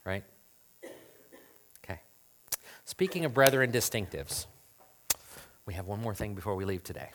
right? 0.06 0.24
Okay. 1.84 2.00
Speaking 2.86 3.26
of 3.26 3.34
brethren 3.34 3.72
distinctives, 3.72 4.46
we 5.66 5.74
have 5.74 5.88
one 5.88 6.02
more 6.02 6.14
thing 6.14 6.36
before 6.36 6.56
we 6.56 6.64
leave 6.64 6.84
today. 6.84 7.10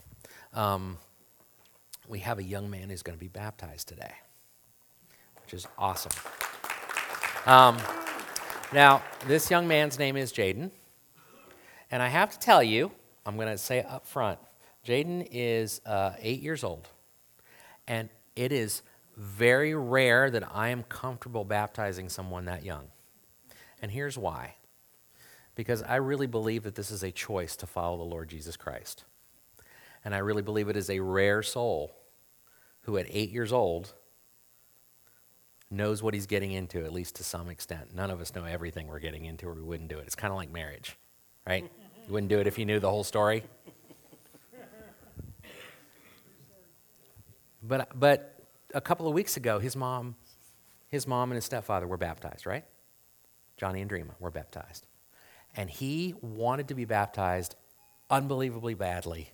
Um, 0.54 0.98
we 2.08 2.18
have 2.20 2.38
a 2.38 2.42
young 2.42 2.70
man 2.70 2.90
who's 2.90 3.02
going 3.02 3.16
to 3.16 3.20
be 3.20 3.28
baptized 3.28 3.88
today, 3.88 4.12
which 5.42 5.54
is 5.54 5.66
awesome. 5.78 6.12
Um, 7.46 7.78
now, 8.72 9.02
this 9.26 9.50
young 9.50 9.66
man's 9.66 9.98
name 9.98 10.16
is 10.16 10.32
Jaden. 10.32 10.70
And 11.90 12.02
I 12.02 12.08
have 12.08 12.30
to 12.30 12.38
tell 12.38 12.62
you, 12.62 12.90
I'm 13.26 13.36
going 13.36 13.48
to 13.48 13.58
say 13.58 13.82
up 13.82 14.06
front 14.06 14.38
Jaden 14.86 15.28
is 15.30 15.80
uh, 15.86 16.12
eight 16.20 16.40
years 16.40 16.64
old. 16.64 16.88
And 17.86 18.08
it 18.34 18.52
is 18.52 18.82
very 19.16 19.74
rare 19.74 20.30
that 20.30 20.44
I 20.54 20.68
am 20.68 20.82
comfortable 20.84 21.44
baptizing 21.44 22.08
someone 22.08 22.46
that 22.46 22.64
young. 22.64 22.88
And 23.80 23.90
here's 23.90 24.16
why 24.16 24.54
because 25.54 25.82
I 25.82 25.96
really 25.96 26.26
believe 26.26 26.62
that 26.62 26.76
this 26.76 26.90
is 26.90 27.02
a 27.02 27.12
choice 27.12 27.56
to 27.56 27.66
follow 27.66 27.98
the 27.98 28.04
Lord 28.04 28.28
Jesus 28.28 28.56
Christ. 28.56 29.04
And 30.04 30.14
I 30.14 30.18
really 30.18 30.42
believe 30.42 30.68
it 30.68 30.76
is 30.76 30.90
a 30.90 31.00
rare 31.00 31.42
soul 31.42 31.96
who, 32.82 32.96
at 32.96 33.06
eight 33.08 33.30
years 33.30 33.52
old, 33.52 33.92
knows 35.70 36.02
what 36.02 36.12
he's 36.12 36.26
getting 36.26 36.52
into, 36.52 36.84
at 36.84 36.92
least 36.92 37.16
to 37.16 37.24
some 37.24 37.48
extent. 37.48 37.94
None 37.94 38.10
of 38.10 38.20
us 38.20 38.34
know 38.34 38.44
everything 38.44 38.88
we're 38.88 38.98
getting 38.98 39.24
into, 39.24 39.48
or 39.48 39.54
we 39.54 39.62
wouldn't 39.62 39.88
do 39.88 39.98
it. 39.98 40.06
It's 40.06 40.14
kind 40.14 40.30
of 40.30 40.36
like 40.36 40.52
marriage, 40.52 40.98
right? 41.46 41.70
You 42.06 42.12
wouldn't 42.12 42.30
do 42.30 42.40
it 42.40 42.46
if 42.46 42.58
you 42.58 42.66
knew 42.66 42.80
the 42.80 42.90
whole 42.90 43.04
story. 43.04 43.44
But, 47.62 47.98
but 47.98 48.42
a 48.74 48.80
couple 48.80 49.06
of 49.06 49.14
weeks 49.14 49.36
ago, 49.36 49.60
his 49.60 49.76
mom, 49.76 50.16
his 50.88 51.06
mom 51.06 51.30
and 51.30 51.36
his 51.36 51.44
stepfather 51.44 51.86
were 51.86 51.96
baptized, 51.96 52.44
right? 52.44 52.64
Johnny 53.56 53.80
and 53.80 53.90
Dreama 53.90 54.14
were 54.18 54.32
baptized. 54.32 54.86
And 55.56 55.70
he 55.70 56.14
wanted 56.20 56.68
to 56.68 56.74
be 56.74 56.84
baptized 56.84 57.54
unbelievably 58.10 58.74
badly. 58.74 59.30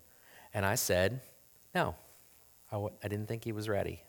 And 0.55 0.65
I 0.65 0.75
said, 0.75 1.21
no, 1.75 1.95
I 2.71 2.77
w- 2.77 2.95
I 3.03 3.09
didn't 3.09 3.29
think 3.29 3.45
he 3.45 3.53
was 3.53 3.69
ready. 3.69 4.03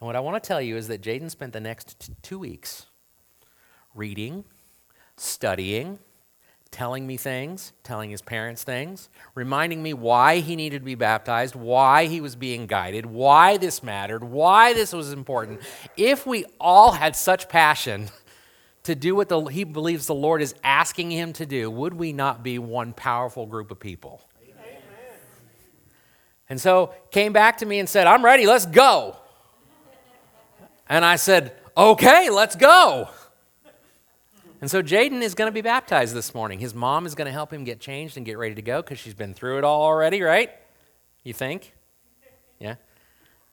And 0.00 0.06
what 0.06 0.16
I 0.16 0.20
want 0.20 0.42
to 0.42 0.46
tell 0.46 0.60
you 0.60 0.76
is 0.76 0.88
that 0.88 1.02
Jaden 1.02 1.30
spent 1.30 1.52
the 1.52 1.60
next 1.60 1.98
t- 1.98 2.14
two 2.22 2.38
weeks 2.38 2.86
reading, 3.94 4.44
studying, 5.16 5.98
telling 6.70 7.06
me 7.06 7.16
things, 7.16 7.72
telling 7.82 8.10
his 8.10 8.22
parents 8.22 8.62
things, 8.62 9.08
reminding 9.34 9.82
me 9.82 9.94
why 9.94 10.40
he 10.40 10.54
needed 10.54 10.80
to 10.80 10.84
be 10.84 10.94
baptized, 10.94 11.54
why 11.54 12.06
he 12.06 12.20
was 12.20 12.36
being 12.36 12.66
guided, 12.66 13.06
why 13.06 13.56
this 13.56 13.82
mattered, 13.82 14.22
why 14.22 14.74
this 14.74 14.92
was 14.92 15.12
important. 15.12 15.60
If 15.96 16.26
we 16.26 16.44
all 16.60 16.92
had 16.92 17.16
such 17.16 17.48
passion 17.48 18.08
to 18.84 18.94
do 18.94 19.14
what 19.14 19.28
the, 19.28 19.40
he 19.46 19.64
believes 19.64 20.06
the 20.06 20.14
Lord 20.14 20.42
is 20.42 20.54
asking 20.62 21.10
him 21.10 21.32
to 21.34 21.46
do, 21.46 21.70
would 21.70 21.94
we 21.94 22.12
not 22.12 22.42
be 22.42 22.58
one 22.58 22.92
powerful 22.92 23.46
group 23.46 23.70
of 23.70 23.80
people? 23.80 24.22
And 26.50 26.60
so 26.60 26.94
came 27.10 27.32
back 27.32 27.58
to 27.58 27.66
me 27.66 27.78
and 27.78 27.88
said, 27.88 28.06
I'm 28.06 28.24
ready, 28.24 28.46
let's 28.46 28.66
go. 28.66 29.16
And 30.88 31.04
I 31.04 31.16
said, 31.16 31.54
okay, 31.76 32.30
let's 32.30 32.56
go. 32.56 33.08
And 34.60 34.70
so 34.70 34.82
Jaden 34.82 35.22
is 35.22 35.34
going 35.34 35.48
to 35.48 35.52
be 35.52 35.60
baptized 35.60 36.14
this 36.14 36.34
morning. 36.34 36.58
His 36.58 36.74
mom 36.74 37.06
is 37.06 37.14
going 37.14 37.26
to 37.26 37.32
help 37.32 37.52
him 37.52 37.64
get 37.64 37.78
changed 37.78 38.16
and 38.16 38.26
get 38.26 38.38
ready 38.38 38.54
to 38.56 38.62
go 38.62 38.82
because 38.82 38.98
she's 38.98 39.14
been 39.14 39.34
through 39.34 39.58
it 39.58 39.64
all 39.64 39.82
already, 39.82 40.22
right? 40.22 40.50
You 41.22 41.32
think? 41.32 41.74
Yeah? 42.58 42.74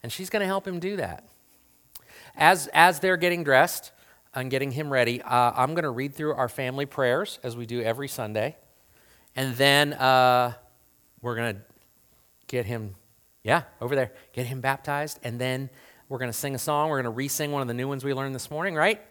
And 0.01 0.11
she's 0.11 0.29
going 0.29 0.41
to 0.41 0.47
help 0.47 0.67
him 0.67 0.79
do 0.79 0.95
that. 0.97 1.27
As, 2.35 2.67
as 2.73 2.99
they're 2.99 3.17
getting 3.17 3.43
dressed 3.43 3.91
and 4.33 4.49
getting 4.49 4.71
him 4.71 4.91
ready, 4.91 5.21
uh, 5.21 5.51
I'm 5.55 5.73
going 5.73 5.83
to 5.83 5.91
read 5.91 6.15
through 6.15 6.33
our 6.33 6.49
family 6.49 6.85
prayers 6.85 7.39
as 7.43 7.55
we 7.55 7.65
do 7.65 7.81
every 7.81 8.07
Sunday. 8.07 8.55
And 9.35 9.55
then 9.55 9.93
uh, 9.93 10.53
we're 11.21 11.35
going 11.35 11.55
to 11.55 11.61
get 12.47 12.65
him, 12.65 12.95
yeah, 13.43 13.63
over 13.81 13.95
there, 13.95 14.11
get 14.33 14.45
him 14.45 14.61
baptized. 14.61 15.19
And 15.23 15.39
then 15.39 15.69
we're 16.09 16.19
going 16.19 16.31
to 16.31 16.37
sing 16.37 16.55
a 16.55 16.59
song. 16.59 16.89
We're 16.89 16.97
going 16.97 17.11
to 17.11 17.17
re 17.17 17.27
sing 17.27 17.51
one 17.51 17.61
of 17.61 17.67
the 17.67 17.73
new 17.73 17.87
ones 17.87 18.03
we 18.03 18.13
learned 18.13 18.35
this 18.35 18.51
morning, 18.51 18.75
right? 18.75 19.01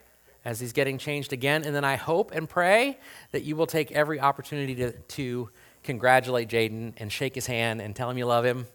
as 0.44 0.60
he's 0.60 0.72
getting 0.72 0.98
changed 0.98 1.32
again. 1.32 1.64
And 1.64 1.74
then 1.74 1.84
I 1.84 1.96
hope 1.96 2.32
and 2.32 2.48
pray 2.48 2.98
that 3.32 3.44
you 3.44 3.56
will 3.56 3.66
take 3.66 3.92
every 3.92 4.20
opportunity 4.20 4.74
to, 4.76 4.92
to 4.92 5.50
congratulate 5.82 6.48
Jaden 6.48 6.94
and 6.98 7.10
shake 7.10 7.34
his 7.34 7.46
hand 7.46 7.80
and 7.80 7.96
tell 7.96 8.10
him 8.10 8.18
you 8.18 8.26
love 8.26 8.44
him 8.44 8.66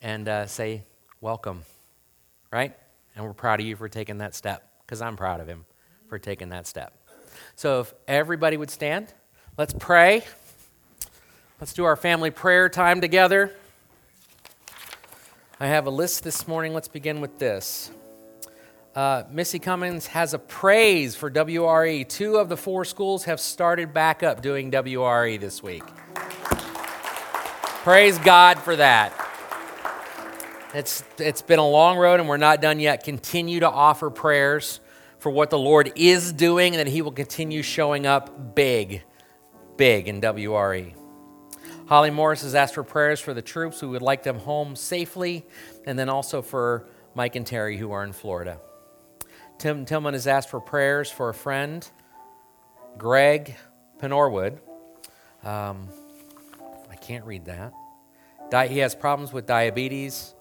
and 0.00 0.28
uh, 0.28 0.46
say, 0.46 0.84
Welcome, 1.20 1.64
right? 2.50 2.74
And 3.14 3.24
we're 3.24 3.34
proud 3.34 3.60
of 3.60 3.66
you 3.66 3.76
for 3.76 3.88
taking 3.90 4.18
that 4.18 4.34
step 4.34 4.66
because 4.86 5.02
I'm 5.02 5.16
proud 5.16 5.40
of 5.40 5.46
him 5.46 5.66
for 6.08 6.18
taking 6.18 6.48
that 6.50 6.66
step. 6.66 6.96
So 7.56 7.80
if 7.80 7.94
everybody 8.08 8.56
would 8.56 8.70
stand, 8.70 9.12
let's 9.58 9.74
pray. 9.78 10.24
Let's 11.60 11.74
do 11.74 11.84
our 11.84 11.96
family 11.96 12.30
prayer 12.30 12.70
time 12.70 13.02
together. 13.02 13.52
I 15.62 15.66
have 15.66 15.86
a 15.86 15.90
list 15.90 16.24
this 16.24 16.48
morning. 16.48 16.72
Let's 16.72 16.88
begin 16.88 17.20
with 17.20 17.38
this. 17.38 17.90
Uh, 18.94 19.24
Missy 19.30 19.58
Cummins 19.58 20.06
has 20.06 20.32
a 20.32 20.38
praise 20.38 21.14
for 21.14 21.30
WRE. 21.30 22.08
Two 22.08 22.38
of 22.38 22.48
the 22.48 22.56
four 22.56 22.86
schools 22.86 23.24
have 23.24 23.38
started 23.38 23.92
back 23.92 24.22
up 24.22 24.40
doing 24.40 24.70
WRE 24.70 25.38
this 25.38 25.62
week. 25.62 25.82
praise 27.84 28.16
God 28.20 28.58
for 28.58 28.74
that. 28.76 29.12
It's, 30.72 31.04
it's 31.18 31.42
been 31.42 31.58
a 31.58 31.68
long 31.68 31.98
road 31.98 32.20
and 32.20 32.28
we're 32.28 32.38
not 32.38 32.62
done 32.62 32.80
yet. 32.80 33.04
Continue 33.04 33.60
to 33.60 33.68
offer 33.68 34.08
prayers 34.08 34.80
for 35.18 35.28
what 35.28 35.50
the 35.50 35.58
Lord 35.58 35.92
is 35.94 36.32
doing 36.32 36.74
and 36.74 36.86
that 36.86 36.90
He 36.90 37.02
will 37.02 37.12
continue 37.12 37.60
showing 37.60 38.06
up 38.06 38.54
big, 38.54 39.02
big 39.76 40.08
in 40.08 40.22
WRE. 40.22 40.94
Holly 41.90 42.10
Morris 42.10 42.42
has 42.42 42.54
asked 42.54 42.74
for 42.74 42.84
prayers 42.84 43.18
for 43.18 43.34
the 43.34 43.42
troops 43.42 43.80
who 43.80 43.88
would 43.88 44.00
like 44.00 44.22
them 44.22 44.38
home 44.38 44.76
safely, 44.76 45.44
and 45.84 45.98
then 45.98 46.08
also 46.08 46.40
for 46.40 46.86
Mike 47.16 47.34
and 47.34 47.44
Terry 47.44 47.76
who 47.76 47.90
are 47.90 48.04
in 48.04 48.12
Florida. 48.12 48.60
Tim 49.58 49.84
Tillman 49.84 50.14
has 50.14 50.28
asked 50.28 50.50
for 50.50 50.60
prayers 50.60 51.10
for 51.10 51.30
a 51.30 51.34
friend, 51.34 51.90
Greg 52.96 53.56
Penorwood. 53.98 54.60
Um, 55.42 55.88
I 56.88 56.94
can't 56.94 57.24
read 57.24 57.46
that. 57.46 57.72
Di- 58.50 58.68
he 58.68 58.78
has 58.78 58.94
problems 58.94 59.32
with 59.32 59.46
diabetes, 59.46 60.36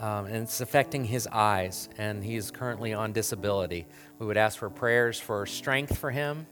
um, 0.00 0.24
and 0.24 0.36
it's 0.36 0.62
affecting 0.62 1.04
his 1.04 1.26
eyes, 1.26 1.90
and 1.98 2.24
he 2.24 2.34
is 2.34 2.50
currently 2.50 2.94
on 2.94 3.12
disability. 3.12 3.86
We 4.18 4.24
would 4.24 4.38
ask 4.38 4.58
for 4.58 4.70
prayers 4.70 5.20
for 5.20 5.44
strength 5.44 5.98
for 5.98 6.10
him, 6.10 6.46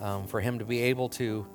um, 0.00 0.26
for 0.26 0.40
him 0.40 0.58
to 0.58 0.64
be 0.64 0.80
able 0.80 1.08
to 1.10 1.46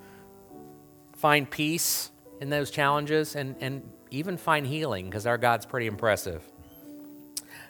find 1.16 1.50
peace 1.50 2.12
in 2.42 2.50
those 2.50 2.70
challenges 2.72 3.36
and, 3.36 3.56
and 3.62 3.82
even 4.12 4.38
find 4.38 4.68
healing, 4.68 5.06
because 5.06 5.26
our 5.26 5.38
God's 5.38 5.66
pretty 5.66 5.88
impressive. 5.88 6.44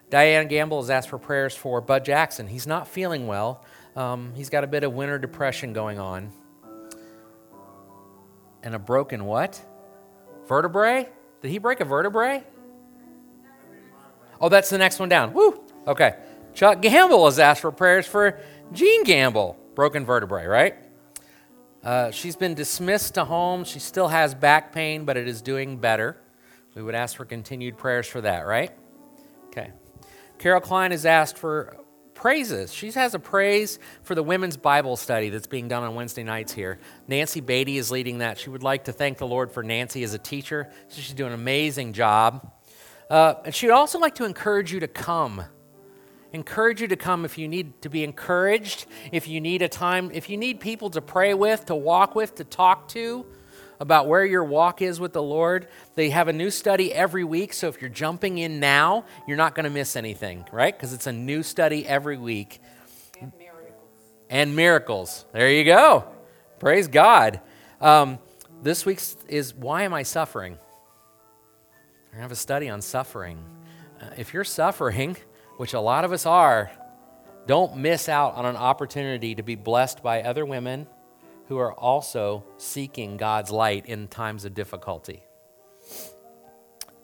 Diane 0.09 0.47
Gamble 0.47 0.81
has 0.81 0.89
asked 0.89 1.09
for 1.09 1.17
prayers 1.17 1.55
for 1.55 1.81
Bud 1.81 2.05
Jackson. 2.05 2.47
He's 2.47 2.67
not 2.67 2.87
feeling 2.87 3.27
well. 3.27 3.63
Um, 3.95 4.33
he's 4.35 4.49
got 4.49 4.63
a 4.63 4.67
bit 4.67 4.83
of 4.83 4.93
winter 4.93 5.17
depression 5.17 5.73
going 5.73 5.99
on. 5.99 6.31
And 8.61 8.75
a 8.75 8.79
broken 8.79 9.25
what? 9.25 9.61
Vertebrae? 10.47 11.09
Did 11.41 11.51
he 11.51 11.57
break 11.57 11.79
a 11.79 11.85
vertebrae? 11.85 12.43
Oh, 14.39 14.49
that's 14.49 14.69
the 14.69 14.77
next 14.77 14.99
one 14.99 15.09
down. 15.09 15.33
Woo! 15.33 15.63
Okay. 15.87 16.17
Chuck 16.53 16.81
Gamble 16.81 17.25
has 17.25 17.39
asked 17.39 17.61
for 17.61 17.71
prayers 17.71 18.05
for 18.05 18.39
Jean 18.71 19.03
Gamble. 19.03 19.57
Broken 19.75 20.05
vertebrae, 20.05 20.45
right? 20.45 20.75
Uh, 21.85 22.09
she's 22.09 22.35
been 22.35 22.55
dismissed 22.55 23.13
to 23.13 23.23
home. 23.23 23.63
She 23.63 23.77
still 23.77 24.07
has 24.07 24.33
back 24.33 24.73
pain, 24.73 25.05
but 25.05 25.17
it 25.17 25.27
is 25.27 25.43
doing 25.43 25.77
better. 25.77 26.17
We 26.73 26.81
would 26.81 26.95
ask 26.95 27.15
for 27.15 27.25
continued 27.25 27.77
prayers 27.77 28.07
for 28.07 28.21
that, 28.21 28.47
right? 28.47 28.71
Okay. 29.47 29.71
Carol 30.39 30.61
Klein 30.61 30.89
has 30.91 31.05
asked 31.05 31.37
for 31.37 31.77
praises. 32.15 32.73
She 32.73 32.91
has 32.91 33.13
a 33.13 33.19
praise 33.19 33.77
for 34.01 34.15
the 34.15 34.23
women's 34.23 34.57
Bible 34.57 34.95
study 34.95 35.29
that's 35.29 35.45
being 35.45 35.67
done 35.67 35.83
on 35.83 35.93
Wednesday 35.93 36.23
nights 36.23 36.51
here. 36.51 36.79
Nancy 37.07 37.39
Beatty 37.39 37.77
is 37.77 37.91
leading 37.91 38.17
that. 38.17 38.39
She 38.39 38.49
would 38.49 38.63
like 38.63 38.85
to 38.85 38.91
thank 38.91 39.19
the 39.19 39.27
Lord 39.27 39.51
for 39.51 39.61
Nancy 39.61 40.03
as 40.03 40.13
a 40.15 40.17
teacher. 40.17 40.71
She's 40.89 41.13
doing 41.13 41.33
an 41.33 41.39
amazing 41.39 41.93
job. 41.93 42.51
Uh, 43.11 43.35
and 43.45 43.53
she 43.53 43.67
would 43.67 43.73
also 43.73 43.99
like 43.99 44.15
to 44.15 44.25
encourage 44.25 44.73
you 44.73 44.79
to 44.79 44.87
come. 44.87 45.43
Encourage 46.35 46.81
you 46.81 46.89
to 46.89 46.97
come 46.97 47.23
if 47.23 47.37
you 47.37 47.47
need 47.47 47.81
to 47.81 47.87
be 47.87 48.03
encouraged, 48.03 48.87
if 49.13 49.25
you 49.25 49.39
need 49.39 49.61
a 49.61 49.69
time, 49.69 50.11
if 50.13 50.29
you 50.29 50.35
need 50.35 50.59
people 50.59 50.89
to 50.89 50.99
pray 50.99 51.33
with, 51.33 51.67
to 51.67 51.75
walk 51.75 52.13
with, 52.13 52.35
to 52.35 52.43
talk 52.43 52.89
to 52.89 53.25
about 53.79 54.09
where 54.09 54.25
your 54.25 54.43
walk 54.43 54.81
is 54.81 54.99
with 54.99 55.13
the 55.13 55.23
Lord. 55.23 55.69
They 55.95 56.09
have 56.09 56.27
a 56.27 56.33
new 56.33 56.51
study 56.51 56.93
every 56.93 57.23
week, 57.23 57.53
so 57.53 57.69
if 57.69 57.79
you're 57.79 57.89
jumping 57.89 58.37
in 58.37 58.59
now, 58.59 59.05
you're 59.25 59.37
not 59.37 59.55
going 59.55 59.63
to 59.63 59.69
miss 59.69 59.95
anything, 59.95 60.45
right? 60.51 60.75
Because 60.75 60.91
it's 60.91 61.07
a 61.07 61.13
new 61.13 61.41
study 61.41 61.87
every 61.87 62.17
week. 62.17 62.59
And 63.21 63.31
miracles. 63.39 63.89
And 64.29 64.55
miracles. 64.57 65.25
There 65.31 65.49
you 65.49 65.63
go. 65.63 66.03
Praise 66.59 66.89
God. 66.89 67.39
Um, 67.79 68.19
this 68.61 68.85
week's 68.85 69.15
is 69.29 69.55
Why 69.55 69.83
Am 69.83 69.93
I 69.93 70.03
Suffering? 70.03 70.57
I 72.13 72.17
have 72.17 72.33
a 72.33 72.35
study 72.35 72.67
on 72.67 72.81
suffering. 72.81 73.39
Uh, 74.01 74.07
if 74.17 74.33
you're 74.33 74.43
suffering, 74.43 75.15
which 75.57 75.73
a 75.73 75.79
lot 75.79 76.05
of 76.05 76.11
us 76.11 76.25
are, 76.25 76.71
don't 77.47 77.77
miss 77.77 78.09
out 78.09 78.35
on 78.35 78.45
an 78.45 78.55
opportunity 78.55 79.35
to 79.35 79.43
be 79.43 79.55
blessed 79.55 80.01
by 80.01 80.21
other 80.21 80.45
women 80.45 80.87
who 81.47 81.57
are 81.57 81.73
also 81.73 82.43
seeking 82.57 83.17
God's 83.17 83.51
light 83.51 83.85
in 83.85 84.07
times 84.07 84.45
of 84.45 84.53
difficulty. 84.53 85.21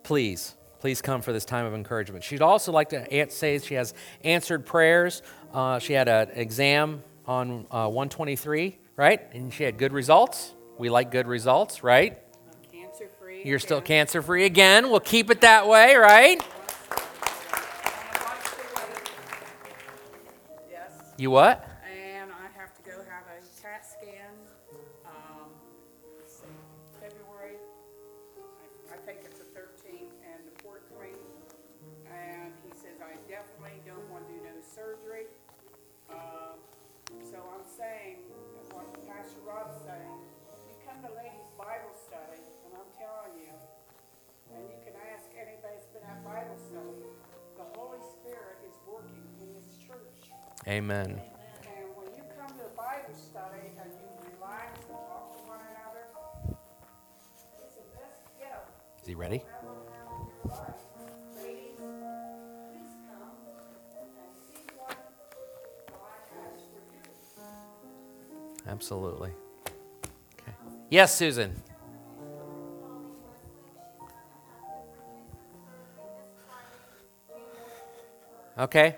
Please, 0.03 0.55
please 0.79 1.01
come 1.01 1.21
for 1.21 1.31
this 1.31 1.45
time 1.45 1.65
of 1.65 1.73
encouragement. 1.73 2.23
She'd 2.23 2.41
also 2.41 2.71
like 2.71 2.89
to 2.89 3.29
say 3.29 3.59
she 3.59 3.75
has 3.75 3.93
answered 4.23 4.65
prayers. 4.65 5.21
Uh, 5.53 5.77
she 5.77 5.93
had 5.93 6.07
an 6.07 6.29
exam 6.33 7.03
on 7.27 7.67
uh, 7.69 7.87
123, 7.87 8.79
right? 8.95 9.21
And 9.33 9.53
she 9.53 9.63
had 9.63 9.77
good 9.77 9.93
results. 9.93 10.55
We 10.79 10.89
like 10.89 11.11
good 11.11 11.27
results, 11.27 11.83
right? 11.83 12.17
Cancer 12.71 13.09
free. 13.19 13.43
You're 13.45 13.59
still 13.59 13.81
cancer 13.81 14.23
free 14.23 14.45
again. 14.45 14.89
We'll 14.89 14.99
keep 14.99 15.29
it 15.29 15.41
that 15.41 15.67
way, 15.67 15.95
right? 15.95 16.41
You 21.21 21.29
what? 21.29 21.63
Amen. 50.67 51.09
And 51.09 51.19
when 51.95 52.07
you 52.15 52.23
come 52.37 52.49
to 52.57 52.65
a 52.65 52.75
Bible 52.77 53.15
study 53.17 53.73
and 53.81 53.91
you 53.91 54.07
relax 54.37 54.79
and 54.79 54.97
talk 55.07 55.33
to 55.33 55.39
one 55.49 55.59
another, 55.71 56.05
it's 57.63 57.75
the 57.75 57.81
best 57.97 58.21
gift 58.37 59.01
Is 59.01 59.07
he 59.07 59.15
ready? 59.15 59.37
you 59.37 59.41
ever 59.41 59.67
have 59.91 60.11
in 60.21 60.27
your 60.27 60.57
life. 60.57 60.81
Ladies, 61.41 61.77
please 61.79 62.93
come 63.09 63.35
and 63.97 64.07
see 64.45 64.65
what 64.77 64.97
God 65.89 66.21
has 66.29 66.61
for 66.69 66.81
you. 66.93 68.71
Absolutely. 68.71 69.31
Okay. 70.39 70.53
Yes, 70.89 71.15
Susan. 71.15 71.55
Okay. 78.57 78.97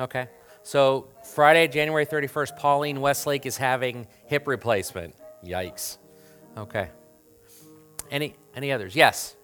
Okay. 0.00 0.28
So 0.62 1.08
Friday, 1.34 1.66
January 1.68 2.06
31st, 2.06 2.56
Pauline 2.56 3.00
Westlake 3.00 3.46
is 3.46 3.56
having 3.56 4.06
hip 4.26 4.46
replacement. 4.46 5.14
Yikes. 5.44 5.98
Okay. 6.56 6.88
Any 8.10 8.34
any 8.54 8.72
others? 8.72 8.94
Yes. 8.96 9.36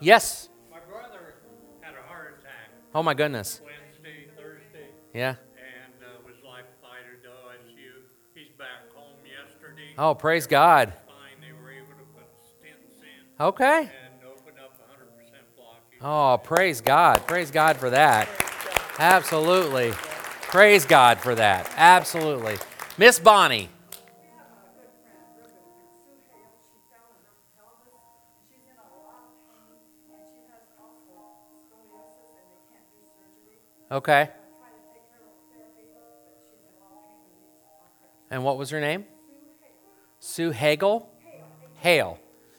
Yes. 0.00 0.48
My 0.70 0.78
brother 0.90 1.34
had 1.80 1.94
a 1.94 2.08
heart 2.08 2.38
attack 2.40 2.70
Oh 2.94 3.02
my 3.02 3.14
goodness. 3.14 3.60
Wednesday, 3.64 4.26
Thursday, 4.36 4.88
Yeah. 5.14 5.36
and 5.56 5.94
uh, 6.02 6.18
was 6.26 6.34
life 6.44 6.64
fighter 6.82 7.18
to 7.22 7.28
OSU. 7.28 8.02
He's 8.34 8.50
back 8.58 8.92
home 8.94 9.14
yesterday. 9.24 9.94
Oh, 9.96 10.14
praise 10.14 10.46
God. 10.48 10.92
Fine, 11.06 11.40
they 11.40 11.52
were 11.52 11.70
able 11.70 11.86
to 11.86 12.04
put 12.14 12.24
stents 12.42 13.00
in 13.02 13.44
Okay. 13.44 13.80
and 13.82 14.24
open 14.26 14.54
up 14.62 14.74
100% 14.90 15.60
blockage. 15.60 16.00
Oh, 16.02 16.38
praise 16.38 16.80
God. 16.80 17.24
Praise 17.28 17.50
God 17.52 17.76
for 17.76 17.90
that. 17.90 18.28
Absolutely. 18.98 19.92
Praise 19.92 20.84
God 20.84 21.18
for 21.18 21.34
that. 21.34 21.72
Absolutely. 21.76 22.56
Miss 22.98 23.18
Bonnie. 23.18 23.68
Okay. 33.90 34.30
And 38.30 38.42
what 38.42 38.56
was 38.56 38.70
her 38.70 38.80
name? 38.80 39.04
Sue 40.18 40.50
Hagel? 40.50 41.06
Hale. 41.76 42.18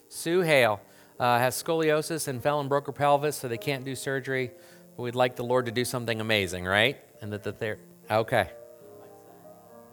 Sue 0.10 0.42
Hale 0.42 0.80
uh, 1.20 1.40
has 1.40 1.62
scoliosis 1.62 2.28
and 2.28 2.42
fell 2.44 2.60
and 2.60 2.70
broke 2.70 2.86
her 2.86 2.92
pelvis, 2.92 3.38
so 3.38 3.48
they 3.48 3.58
can't 3.58 3.84
do 3.84 3.96
surgery. 3.96 4.52
We'd 4.98 5.16
like 5.16 5.36
the 5.36 5.44
Lord 5.44 5.66
to 5.66 5.72
do 5.72 5.86
something 5.86 6.22
amazing, 6.22 6.66
right? 6.66 6.98
And 7.22 7.34
that 7.34 7.44
the 7.44 7.52
ther- 7.52 7.80
okay. 8.10 8.50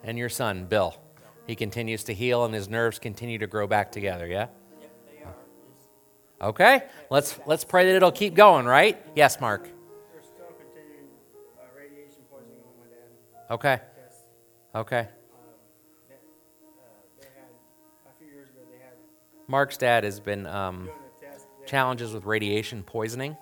And 0.03 0.19
your 0.19 0.29
son, 0.29 0.67
Bill, 0.67 0.95
he 1.47 1.55
continues 1.57 2.05
to 2.05 2.15
heal, 2.15 2.45
and 2.45 2.55
his 2.55 2.69
nerves 2.69 2.99
continue 2.99 3.39
to 3.39 3.47
grow 3.47 3.67
back 3.67 3.93
together. 3.93 4.27
Yeah. 4.27 4.47
Yep, 4.81 4.91
they 5.11 5.25
are. 5.25 6.49
Okay. 6.49 6.83
Let's 7.11 7.39
let's 7.47 7.65
pray 7.65 7.87
that 7.87 7.97
it'll 7.97 8.13
keep 8.13 8.35
going, 8.35 8.67
right? 8.67 9.01
Yes, 9.15 9.41
Mark. 9.41 9.65
They're 9.65 10.23
still 10.23 10.47
continuing 10.59 11.09
uh, 11.59 11.63
radiation 11.77 12.23
poisoning 12.31 12.59
on 12.65 12.75
my 12.79 12.87
dad. 12.95 13.55
Okay. 13.55 13.81
Okay. 14.75 15.01
Um, 15.01 15.07
uh, 16.63 16.85
they 17.21 17.27
had 17.35 17.51
a 18.07 18.19
few 18.19 18.29
years 18.29 18.49
ago. 18.51 18.61
They 18.71 18.79
had 18.79 18.95
Mark's 19.49 19.77
dad 19.77 20.05
has 20.05 20.21
been 20.21 20.47
um, 20.47 20.85
doing 20.85 20.97
a 20.97 21.33
test. 21.33 21.47
They 21.61 21.67
challenges 21.67 22.13
with 22.13 22.25
radiation 22.25 22.83
poisoning, 22.85 23.37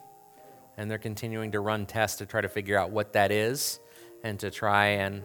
and 0.78 0.88
they're 0.90 0.96
continuing 0.96 1.52
to 1.52 1.60
run 1.60 1.84
tests 1.86 2.18
to 2.18 2.26
try 2.26 2.40
to 2.40 2.48
figure 2.48 2.78
out 2.78 2.90
what 2.90 3.12
that 3.14 3.32
is 3.32 3.80
and 4.22 4.38
to 4.40 4.50
try 4.50 4.86
and 4.86 5.22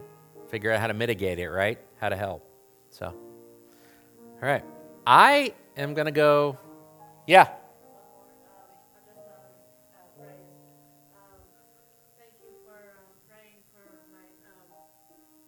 figure 0.50 0.72
out 0.72 0.80
how 0.82 0.88
to 0.88 0.94
mitigate 0.96 1.38
it, 1.40 1.50
right? 1.50 1.80
How 2.02 2.10
to 2.10 2.16
help. 2.18 2.44
So, 2.90 3.06
all 3.06 4.40
right. 4.42 4.66
I 5.06 5.54
am 5.78 5.94
going 5.94 6.08
to 6.08 6.12
go, 6.12 6.58
yeah. 7.28 7.44
Thank 12.18 12.34
you 12.42 12.50
for 12.66 12.80
praying 13.30 13.62
for 13.72 13.86
my 14.12 14.26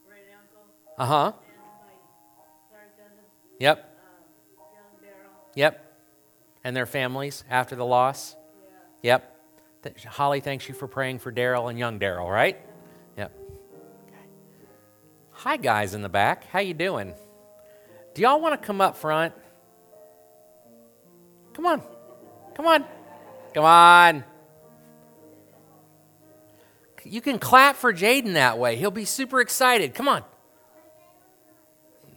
great 0.08 0.28
uncle 0.40 0.66
Uh 0.98 1.06
huh. 1.06 1.32
and 1.36 1.58
my 1.82 1.94
third 2.72 2.92
cousin, 2.98 3.24
Yep. 3.60 3.92
Yep. 5.56 5.82
And 6.64 6.76
their 6.76 6.86
families 6.86 7.44
after 7.50 7.76
the 7.76 7.86
loss. 7.86 8.36
Yep. 9.04 9.35
Th- 9.86 10.04
Holly, 10.06 10.40
thanks 10.40 10.68
you 10.68 10.74
for 10.74 10.88
praying 10.88 11.20
for 11.20 11.32
Daryl 11.32 11.70
and 11.70 11.78
young 11.78 12.00
Daryl, 12.00 12.28
right? 12.28 12.58
Yep. 13.18 13.32
Okay. 14.08 14.26
Hi, 15.32 15.58
guys 15.58 15.94
in 15.94 16.02
the 16.02 16.10
back. 16.10 16.46
How 16.46 16.60
you 16.60 16.74
doing? 16.74 17.14
Do 18.16 18.24
y'all 18.24 18.42
want 18.42 18.60
to 18.60 18.66
come 18.66 18.82
up 18.82 18.98
front? 18.98 19.36
Come 21.54 21.68
on. 21.68 21.84
Come 22.56 22.66
on. 22.66 22.86
Come 23.54 23.64
on. 23.64 24.24
You 27.04 27.22
can 27.22 27.38
clap 27.38 27.76
for 27.76 27.94
Jaden 27.94 28.34
that 28.34 28.58
way. 28.58 28.78
He'll 28.78 28.90
be 28.90 29.06
super 29.06 29.40
excited. 29.40 29.94
Come 29.94 30.08
on. 30.08 30.24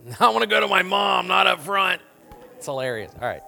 I 0.20 0.30
want 0.30 0.40
to 0.40 0.48
go 0.48 0.58
to 0.60 0.68
my 0.68 0.82
mom, 0.82 1.26
not 1.28 1.46
up 1.46 1.60
front. 1.60 2.00
It's 2.56 2.64
hilarious. 2.64 3.12
All 3.20 3.28
right. 3.28 3.42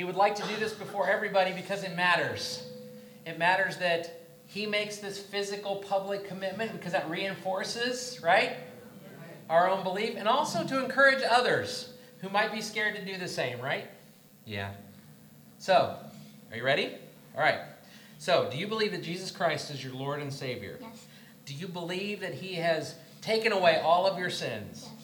He 0.00 0.04
would 0.04 0.16
like 0.16 0.34
to 0.34 0.42
do 0.48 0.56
this 0.56 0.72
before 0.72 1.10
everybody 1.10 1.52
because 1.52 1.84
it 1.84 1.94
matters. 1.94 2.66
It 3.26 3.38
matters 3.38 3.76
that 3.76 4.22
he 4.46 4.64
makes 4.64 4.96
this 4.96 5.18
physical 5.18 5.76
public 5.76 6.26
commitment 6.26 6.72
because 6.72 6.92
that 6.92 7.10
reinforces, 7.10 8.18
right? 8.22 8.56
Our 9.50 9.68
own 9.68 9.84
belief 9.84 10.14
and 10.16 10.26
also 10.26 10.66
to 10.66 10.82
encourage 10.82 11.22
others 11.22 11.92
who 12.22 12.30
might 12.30 12.50
be 12.50 12.62
scared 12.62 12.96
to 12.96 13.04
do 13.04 13.18
the 13.18 13.28
same, 13.28 13.60
right? 13.60 13.90
Yeah. 14.46 14.70
So, 15.58 15.98
are 16.50 16.56
you 16.56 16.64
ready? 16.64 16.94
All 17.36 17.42
right. 17.42 17.60
So, 18.16 18.48
do 18.50 18.56
you 18.56 18.68
believe 18.68 18.92
that 18.92 19.02
Jesus 19.02 19.30
Christ 19.30 19.70
is 19.70 19.84
your 19.84 19.92
Lord 19.92 20.22
and 20.22 20.32
Savior? 20.32 20.78
Yes. 20.80 21.04
Do 21.44 21.52
you 21.52 21.68
believe 21.68 22.20
that 22.20 22.32
He 22.32 22.54
has 22.54 22.94
taken 23.20 23.52
away 23.52 23.82
all 23.84 24.06
of 24.06 24.18
your 24.18 24.30
sins? 24.30 24.88
Yes. 24.90 24.99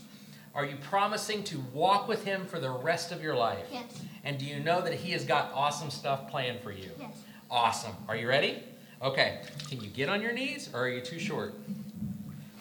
Are 0.57 0.65
you 0.65 0.77
promising 0.77 1.45
to 1.45 1.61
walk 1.75 2.09
with 2.09 2.25
Him 2.25 2.47
for 2.47 2.59
the 2.59 2.71
rest 2.71 3.13
of 3.13 3.23
your 3.23 3.37
life? 3.37 3.67
Yes. 3.71 4.03
And 4.25 4.39
do 4.39 4.47
you 4.47 4.59
know 4.59 4.81
that 4.81 4.95
He 4.95 5.13
has 5.13 5.23
got 5.23 5.53
awesome 5.53 5.91
stuff 5.91 6.31
planned 6.31 6.61
for 6.61 6.73
you? 6.73 6.89
Yes. 6.99 7.15
Awesome. 7.51 7.93
Are 8.09 8.17
you 8.17 8.27
ready? 8.27 8.63
Okay. 9.03 9.43
Can 9.69 9.83
you 9.83 9.91
get 9.91 10.09
on 10.09 10.23
your 10.23 10.33
knees 10.33 10.71
or 10.73 10.81
are 10.81 10.89
you 10.89 11.03
too 11.03 11.19
short? 11.19 11.55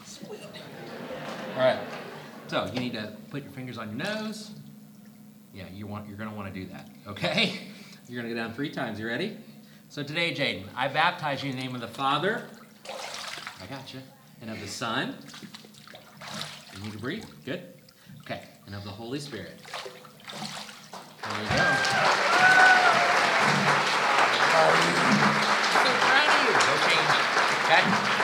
Sweet. 0.03 0.41
All 1.53 1.61
right. 1.61 1.79
So 2.47 2.69
you 2.73 2.81
need 2.81 2.93
to 2.93 3.13
put 3.31 3.43
your 3.43 3.51
fingers 3.53 3.77
on 3.77 3.87
your 3.87 4.05
nose. 4.05 4.51
Yeah, 5.53 5.63
you 5.73 5.87
want 5.87 6.05
you're 6.05 6.17
gonna 6.17 6.35
want 6.35 6.53
to 6.53 6.59
do 6.59 6.69
that. 6.71 6.89
Okay? 7.07 7.59
You're 8.07 8.21
gonna 8.21 8.35
go 8.35 8.39
down 8.39 8.53
three 8.53 8.69
times. 8.69 8.99
You 8.99 9.07
ready? 9.07 9.35
So 9.89 10.03
today, 10.03 10.31
Jaden, 10.31 10.65
I 10.75 10.89
baptize 10.89 11.43
you 11.43 11.49
in 11.49 11.55
the 11.55 11.63
name 11.63 11.73
of 11.73 11.81
the 11.81 11.87
Father. 11.87 12.45
I 12.87 13.65
got 13.67 13.91
you. 13.95 14.01
And 14.41 14.51
of 14.51 14.59
the 14.59 14.67
Son. 14.67 15.15
You 16.75 16.83
need 16.83 16.91
to 16.91 16.99
breathe. 16.99 17.25
Good. 17.45 17.74
Okay. 18.25 18.41
And 18.65 18.73
of 18.73 18.83
the 18.83 18.89
Holy 18.89 19.19
Spirit. 19.19 19.59
There 19.61 21.41
you 21.43 21.47
go. 21.47 21.65
So 25.83 25.91
proud 26.01 26.25
of 26.25 26.41
you. 26.41 26.53
Change. 26.89 27.13
Okay? 27.65 28.14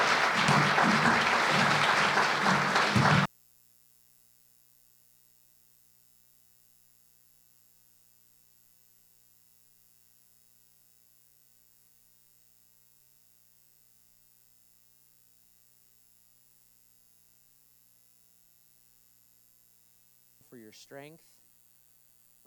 Your 20.72 20.76
strength. 20.76 21.26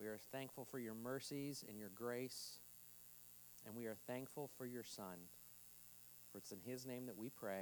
We 0.00 0.06
are 0.06 0.18
thankful 0.32 0.64
for 0.64 0.78
your 0.78 0.94
mercies 0.94 1.62
and 1.68 1.78
your 1.78 1.90
grace. 1.94 2.60
And 3.66 3.76
we 3.76 3.84
are 3.84 3.96
thankful 4.06 4.48
for 4.56 4.64
your 4.64 4.82
Son. 4.82 5.28
For 6.32 6.38
it's 6.38 6.50
in 6.50 6.60
his 6.64 6.86
name 6.86 7.04
that 7.04 7.18
we 7.18 7.28
pray. 7.28 7.52